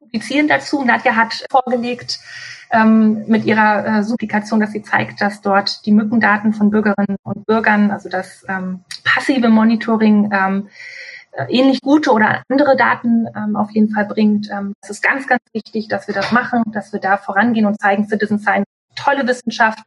publizieren 0.07 0.47
dazu. 0.47 0.83
Nadja 0.83 1.15
hat 1.15 1.45
vorgelegt, 1.49 2.19
ähm, 2.71 3.25
mit 3.27 3.45
ihrer 3.45 3.99
äh, 3.99 4.03
Supplikation, 4.03 4.59
dass 4.59 4.71
sie 4.71 4.81
zeigt, 4.81 5.21
dass 5.21 5.41
dort 5.41 5.85
die 5.85 5.91
Mückendaten 5.91 6.53
von 6.53 6.69
Bürgerinnen 6.69 7.17
und 7.23 7.45
Bürgern, 7.45 7.91
also 7.91 8.09
das 8.09 8.45
ähm, 8.49 8.81
passive 9.03 9.49
Monitoring, 9.49 10.29
ähm, 10.33 10.67
äh, 11.31 11.45
ähnlich 11.49 11.81
gute 11.81 12.11
oder 12.11 12.43
andere 12.49 12.75
Daten 12.75 13.27
ähm, 13.35 13.55
auf 13.55 13.71
jeden 13.71 13.93
Fall 13.93 14.05
bringt. 14.05 14.49
Ähm, 14.51 14.73
es 14.81 14.89
ist 14.89 15.03
ganz, 15.03 15.27
ganz 15.27 15.41
wichtig, 15.53 15.87
dass 15.87 16.07
wir 16.07 16.15
das 16.15 16.31
machen, 16.31 16.63
dass 16.73 16.91
wir 16.91 16.99
da 16.99 17.17
vorangehen 17.17 17.65
und 17.65 17.79
zeigen, 17.79 18.07
Citizen 18.07 18.39
Science 18.39 18.67
tolle 18.95 19.27
Wissenschaft, 19.27 19.79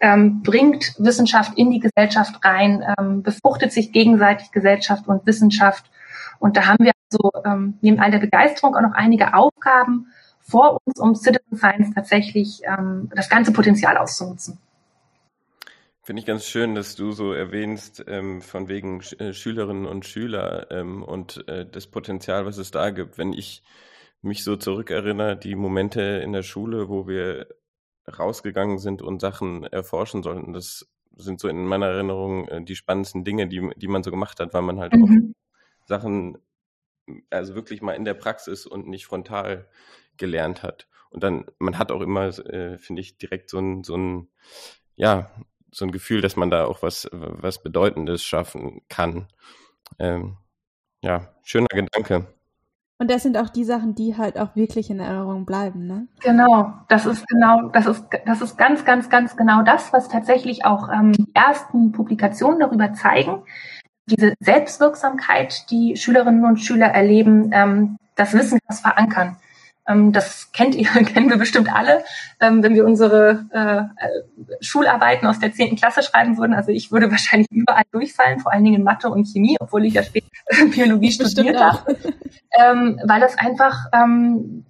ähm, 0.00 0.42
bringt 0.42 0.94
Wissenschaft 0.98 1.56
in 1.56 1.70
die 1.70 1.80
Gesellschaft 1.80 2.44
rein, 2.44 2.84
ähm, 2.98 3.22
befruchtet 3.22 3.72
sich 3.72 3.92
gegenseitig 3.92 4.52
Gesellschaft 4.52 5.08
und 5.08 5.26
Wissenschaft. 5.26 5.90
Und 6.38 6.56
da 6.56 6.66
haben 6.66 6.84
wir 6.84 6.91
also 7.12 7.30
ähm, 7.44 7.74
neben 7.80 7.98
all 8.00 8.10
der 8.10 8.18
Begeisterung 8.18 8.74
auch 8.74 8.80
noch 8.80 8.94
einige 8.94 9.34
Aufgaben 9.34 10.06
vor 10.40 10.78
uns, 10.84 10.98
um 10.98 11.14
Citizen 11.14 11.56
Science 11.56 11.94
tatsächlich 11.94 12.62
ähm, 12.64 13.10
das 13.14 13.28
ganze 13.28 13.52
Potenzial 13.52 13.96
auszunutzen. 13.96 14.58
Finde 16.04 16.20
ich 16.20 16.26
ganz 16.26 16.46
schön, 16.46 16.74
dass 16.74 16.96
du 16.96 17.12
so 17.12 17.32
erwähnst, 17.32 18.04
ähm, 18.08 18.42
von 18.42 18.68
wegen 18.68 19.02
Sch 19.02 19.12
äh, 19.20 19.32
Schülerinnen 19.32 19.86
und 19.86 20.04
Schüler 20.04 20.66
ähm, 20.72 21.04
und 21.04 21.46
äh, 21.46 21.64
das 21.64 21.86
Potenzial, 21.86 22.44
was 22.44 22.58
es 22.58 22.72
da 22.72 22.90
gibt. 22.90 23.18
Wenn 23.18 23.32
ich 23.32 23.62
mich 24.20 24.42
so 24.42 24.56
zurückerinnere, 24.56 25.36
die 25.36 25.54
Momente 25.54 26.02
in 26.02 26.32
der 26.32 26.42
Schule, 26.42 26.88
wo 26.88 27.06
wir 27.06 27.46
rausgegangen 28.18 28.78
sind 28.78 29.00
und 29.00 29.20
Sachen 29.20 29.62
erforschen 29.64 30.24
sollten, 30.24 30.52
das 30.52 30.88
sind 31.16 31.38
so 31.38 31.46
in 31.46 31.64
meiner 31.66 31.86
Erinnerung 31.86 32.48
äh, 32.48 32.64
die 32.64 32.74
spannendsten 32.74 33.22
Dinge, 33.22 33.46
die, 33.46 33.70
die 33.76 33.88
man 33.88 34.02
so 34.02 34.10
gemacht 34.10 34.40
hat, 34.40 34.54
weil 34.54 34.62
man 34.62 34.80
halt 34.80 34.94
mhm. 34.94 35.02
auch 35.04 35.86
Sachen, 35.86 36.38
also 37.30 37.54
wirklich 37.54 37.82
mal 37.82 37.92
in 37.92 38.04
der 38.04 38.14
Praxis 38.14 38.66
und 38.66 38.88
nicht 38.88 39.06
frontal 39.06 39.68
gelernt 40.16 40.62
hat. 40.62 40.86
Und 41.10 41.22
dann, 41.22 41.46
man 41.58 41.78
hat 41.78 41.92
auch 41.92 42.00
immer, 42.00 42.26
äh, 42.26 42.78
finde 42.78 43.02
ich, 43.02 43.18
direkt 43.18 43.50
so 43.50 43.58
ein, 43.58 43.84
so 43.84 43.96
ein, 43.96 44.28
ja, 44.96 45.30
so 45.70 45.84
ein 45.84 45.92
Gefühl, 45.92 46.20
dass 46.20 46.36
man 46.36 46.50
da 46.50 46.64
auch 46.64 46.82
was, 46.82 47.08
was 47.12 47.62
Bedeutendes 47.62 48.22
schaffen 48.22 48.82
kann. 48.88 49.28
Ähm, 49.98 50.36
ja, 51.02 51.34
schöner 51.42 51.68
Gedanke. 51.68 52.26
Und 52.98 53.10
das 53.10 53.24
sind 53.24 53.36
auch 53.36 53.48
die 53.48 53.64
Sachen, 53.64 53.96
die 53.96 54.16
halt 54.16 54.38
auch 54.38 54.54
wirklich 54.54 54.88
in 54.88 55.00
Erinnerung 55.00 55.44
bleiben, 55.44 55.88
ne? 55.88 56.06
Genau, 56.20 56.72
das 56.88 57.04
ist 57.04 57.26
genau, 57.26 57.68
das 57.70 57.86
ist, 57.86 58.06
das 58.26 58.40
ist 58.40 58.56
ganz, 58.56 58.84
ganz, 58.84 59.10
ganz 59.10 59.36
genau 59.36 59.62
das, 59.62 59.92
was 59.92 60.08
tatsächlich 60.08 60.64
auch 60.64 60.88
ähm, 60.88 61.12
die 61.12 61.26
ersten 61.34 61.90
Publikationen 61.90 62.60
darüber 62.60 62.92
zeigen. 62.92 63.42
Diese 64.06 64.34
Selbstwirksamkeit, 64.40 65.70
die 65.70 65.96
Schülerinnen 65.96 66.44
und 66.44 66.58
Schüler 66.58 66.86
erleben, 66.86 67.50
ähm, 67.52 67.98
das 68.16 68.34
Wissen, 68.34 68.58
das 68.66 68.80
verankern. 68.80 69.36
Ähm, 69.88 70.12
das 70.12 70.52
kennt 70.52 70.74
ihr, 70.74 70.88
kennen 71.04 71.28
wir 71.28 71.38
bestimmt 71.38 71.72
alle, 71.72 72.04
ähm, 72.40 72.62
wenn 72.62 72.74
wir 72.74 72.84
unsere 72.84 73.46
äh, 73.50 74.04
Schularbeiten 74.60 75.26
aus 75.26 75.40
der 75.40 75.52
zehnten 75.52 75.76
Klasse 75.76 76.02
schreiben 76.02 76.38
würden. 76.38 76.54
Also 76.54 76.70
ich 76.70 76.92
würde 76.92 77.10
wahrscheinlich 77.10 77.48
überall 77.50 77.84
durchfallen, 77.90 78.40
vor 78.40 78.52
allen 78.52 78.64
Dingen 78.64 78.76
in 78.76 78.84
Mathe 78.84 79.08
und 79.08 79.26
Chemie, 79.26 79.56
obwohl 79.60 79.84
ich 79.84 79.94
ja 79.94 80.02
später 80.02 80.26
Biologie 80.70 81.12
studiert 81.12 81.60
habe. 81.60 81.96
Ähm, 82.60 83.00
weil 83.04 83.20
das 83.20 83.38
einfach, 83.38 83.86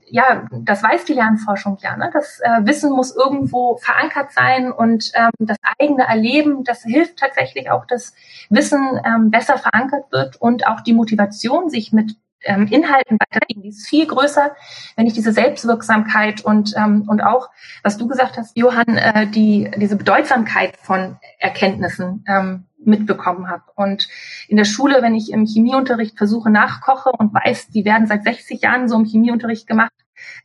ja, 0.07 0.47
das 0.53 0.85
weiß 0.85 1.05
die 1.05 1.15
Lernforschung 1.15 1.79
ja. 1.81 1.97
Ne? 1.97 2.11
Das 2.13 2.39
äh, 2.41 2.61
Wissen 2.65 2.93
muss 2.93 3.17
irgendwo 3.17 3.77
verankert 3.79 4.31
sein 4.31 4.71
und 4.71 5.11
das 5.39 5.57
eigene 5.81 6.05
Erleben, 6.05 6.63
das 6.63 6.83
hilft 6.83 7.19
tatsächlich 7.19 7.71
auch, 7.71 7.85
dass 7.87 8.15
Wissen 8.51 9.01
besser 9.31 9.59
verankert 9.59 10.13
wird 10.13 10.41
und 10.41 10.67
auch 10.67 10.81
die 10.83 10.93
Motivation, 10.93 11.71
sich 11.71 11.93
mit 11.93 12.15
ähm, 12.45 12.67
Inhalten 12.69 13.19
weitergeben, 13.19 13.63
die 13.63 13.71
ist 13.71 13.89
viel 13.89 14.07
größer, 14.07 14.55
wenn 14.97 15.07
ich 15.07 15.15
diese 15.15 15.33
Selbstwirksamkeit 15.33 16.45
und, 16.45 16.75
ähm, 16.77 17.05
und 17.09 17.21
auch, 17.21 17.51
was 17.83 17.99
du 17.99 18.09
gesagt 18.09 18.37
hast, 18.37 18.57
Johann, 18.57 18.97
äh, 18.97 19.27
die, 19.27 19.71
diese 19.77 19.97
Bedeutsamkeit 19.97 20.77
von 20.77 21.17
Erkenntnissen 21.39 22.25
ähm, 22.29 22.65
mitbekommen 22.85 23.49
habe. 23.49 23.63
Und 23.75 24.09
in 24.49 24.57
der 24.57 24.65
Schule, 24.65 25.03
wenn 25.03 25.15
ich 25.15 25.31
im 25.33 25.47
Chemieunterricht 25.47 26.19
versuche, 26.19 26.51
nachkoche 26.51 27.11
und 27.11 27.33
weiß, 27.33 27.69
die 27.69 27.85
werden 27.85 28.07
seit 28.07 28.25
60 28.25 28.63
Jahren 28.63 28.89
so 28.89 28.97
im 28.97 29.05
Chemieunterricht 29.05 29.67
gemacht, 29.67 29.93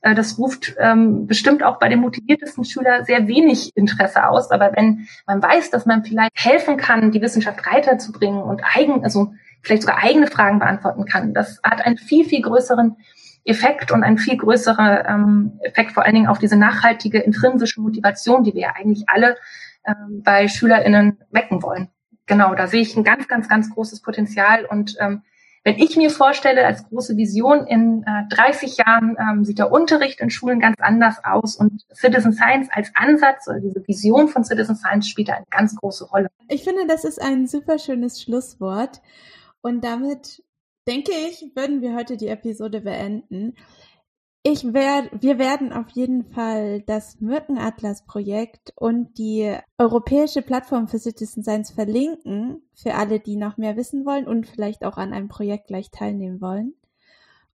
äh, 0.01 0.15
das 0.15 0.37
ruft 0.37 0.75
ähm, 0.79 1.27
bestimmt 1.27 1.63
auch 1.63 1.79
bei 1.79 1.89
den 1.89 1.99
motiviertesten 1.99 2.63
Schülern 2.65 3.05
sehr 3.05 3.27
wenig 3.27 3.75
Interesse 3.75 4.27
aus. 4.27 4.51
Aber 4.51 4.71
wenn 4.75 5.07
man 5.25 5.41
weiß, 5.41 5.69
dass 5.71 5.85
man 5.85 6.03
vielleicht 6.03 6.31
helfen 6.35 6.77
kann, 6.77 7.11
die 7.11 7.21
Wissenschaft 7.21 7.65
weiterzubringen 7.65 8.41
und 8.41 8.61
eigen, 8.63 9.03
also 9.03 9.33
vielleicht 9.61 9.83
sogar 9.83 10.03
eigene 10.03 10.27
Fragen 10.27 10.59
beantworten 10.59 11.05
kann. 11.05 11.33
Das 11.33 11.59
hat 11.63 11.85
einen 11.85 11.97
viel, 11.97 12.25
viel 12.25 12.41
größeren 12.41 12.95
Effekt 13.43 13.91
und 13.91 14.03
einen 14.03 14.17
viel 14.17 14.37
größeren 14.37 15.03
ähm, 15.07 15.59
Effekt 15.61 15.93
vor 15.93 16.03
allen 16.03 16.15
Dingen 16.15 16.27
auf 16.27 16.39
diese 16.39 16.57
nachhaltige 16.57 17.19
intrinsische 17.19 17.81
Motivation, 17.81 18.43
die 18.43 18.53
wir 18.53 18.61
ja 18.61 18.73
eigentlich 18.75 19.05
alle 19.07 19.37
ähm, 19.85 20.21
bei 20.23 20.47
SchülerInnen 20.47 21.19
wecken 21.31 21.63
wollen. 21.63 21.89
Genau, 22.25 22.55
da 22.55 22.67
sehe 22.67 22.81
ich 22.81 22.95
ein 22.97 23.05
ganz, 23.05 23.27
ganz, 23.29 23.47
ganz 23.47 23.69
großes 23.73 24.01
Potenzial 24.01 24.65
und 24.65 24.95
ähm, 24.99 25.21
wenn 25.67 25.79
ich 25.79 25.97
mir 25.97 26.09
vorstelle, 26.09 26.65
als 26.65 26.87
große 26.87 27.17
Vision, 27.17 27.67
in 27.67 28.03
äh, 28.03 28.33
30 28.33 28.77
Jahren 28.77 29.17
ähm, 29.19 29.43
sieht 29.43 29.59
der 29.59 29.69
Unterricht 29.69 30.21
in 30.21 30.29
Schulen 30.29 30.61
ganz 30.61 30.77
anders 30.79 31.17
aus 31.25 31.57
und 31.57 31.85
Citizen 31.93 32.31
Science 32.31 32.69
als 32.71 32.89
Ansatz 32.95 33.49
oder 33.49 33.59
diese 33.59 33.85
Vision 33.85 34.29
von 34.29 34.45
Citizen 34.45 34.77
Science 34.77 35.09
spielt 35.09 35.27
da 35.27 35.33
eine 35.33 35.45
ganz 35.49 35.75
große 35.75 36.05
Rolle. 36.05 36.29
Ich 36.47 36.63
finde, 36.63 36.87
das 36.87 37.03
ist 37.03 37.21
ein 37.21 37.47
super 37.47 37.79
schönes 37.79 38.21
Schlusswort. 38.21 39.01
Und 39.67 39.83
damit 39.83 40.45
denke 40.87 41.11
ich, 41.11 41.51
würden 41.53 41.81
wir 41.81 41.93
heute 41.93 42.15
die 42.15 42.29
Episode 42.29 42.79
beenden. 42.79 43.53
Ich 44.43 44.73
werd, 44.73 45.09
wir 45.21 45.39
werden 45.39 45.73
auf 45.73 45.89
jeden 45.89 46.23
Fall 46.23 46.83
das 46.83 47.19
Mückenatlas-Projekt 47.19 48.71
und 48.77 49.17
die 49.17 49.57
europäische 49.77 50.41
Plattform 50.41 50.87
für 50.87 50.99
Citizen 50.99 51.43
Science 51.43 51.71
verlinken, 51.71 52.61
für 52.73 52.93
alle, 52.95 53.19
die 53.19 53.35
noch 53.35 53.57
mehr 53.57 53.75
wissen 53.75 54.05
wollen 54.05 54.25
und 54.25 54.47
vielleicht 54.47 54.85
auch 54.85 54.95
an 54.95 55.11
einem 55.11 55.27
Projekt 55.27 55.67
gleich 55.67 55.91
teilnehmen 55.91 56.39
wollen. 56.39 56.73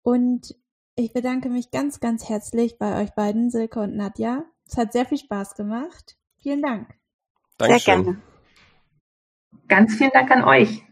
Und 0.01 0.55
ich 0.95 1.13
bedanke 1.13 1.49
mich 1.49 1.69
ganz, 1.69 1.99
ganz 1.99 2.27
herzlich 2.27 2.79
bei 2.79 3.03
euch 3.03 3.11
beiden, 3.11 3.51
Silke 3.51 3.81
und 3.81 3.95
Nadja. 3.95 4.45
Es 4.65 4.77
hat 4.77 4.93
sehr 4.93 5.05
viel 5.05 5.19
Spaß 5.19 5.53
gemacht. 5.53 6.17
Vielen 6.39 6.63
Dank. 6.63 6.89
Dankeschön. 7.59 7.79
Sehr 7.79 8.03
gerne. 8.03 8.21
Ganz 9.67 9.93
vielen 9.93 10.11
Dank 10.11 10.31
an 10.31 10.43
euch. 10.43 10.88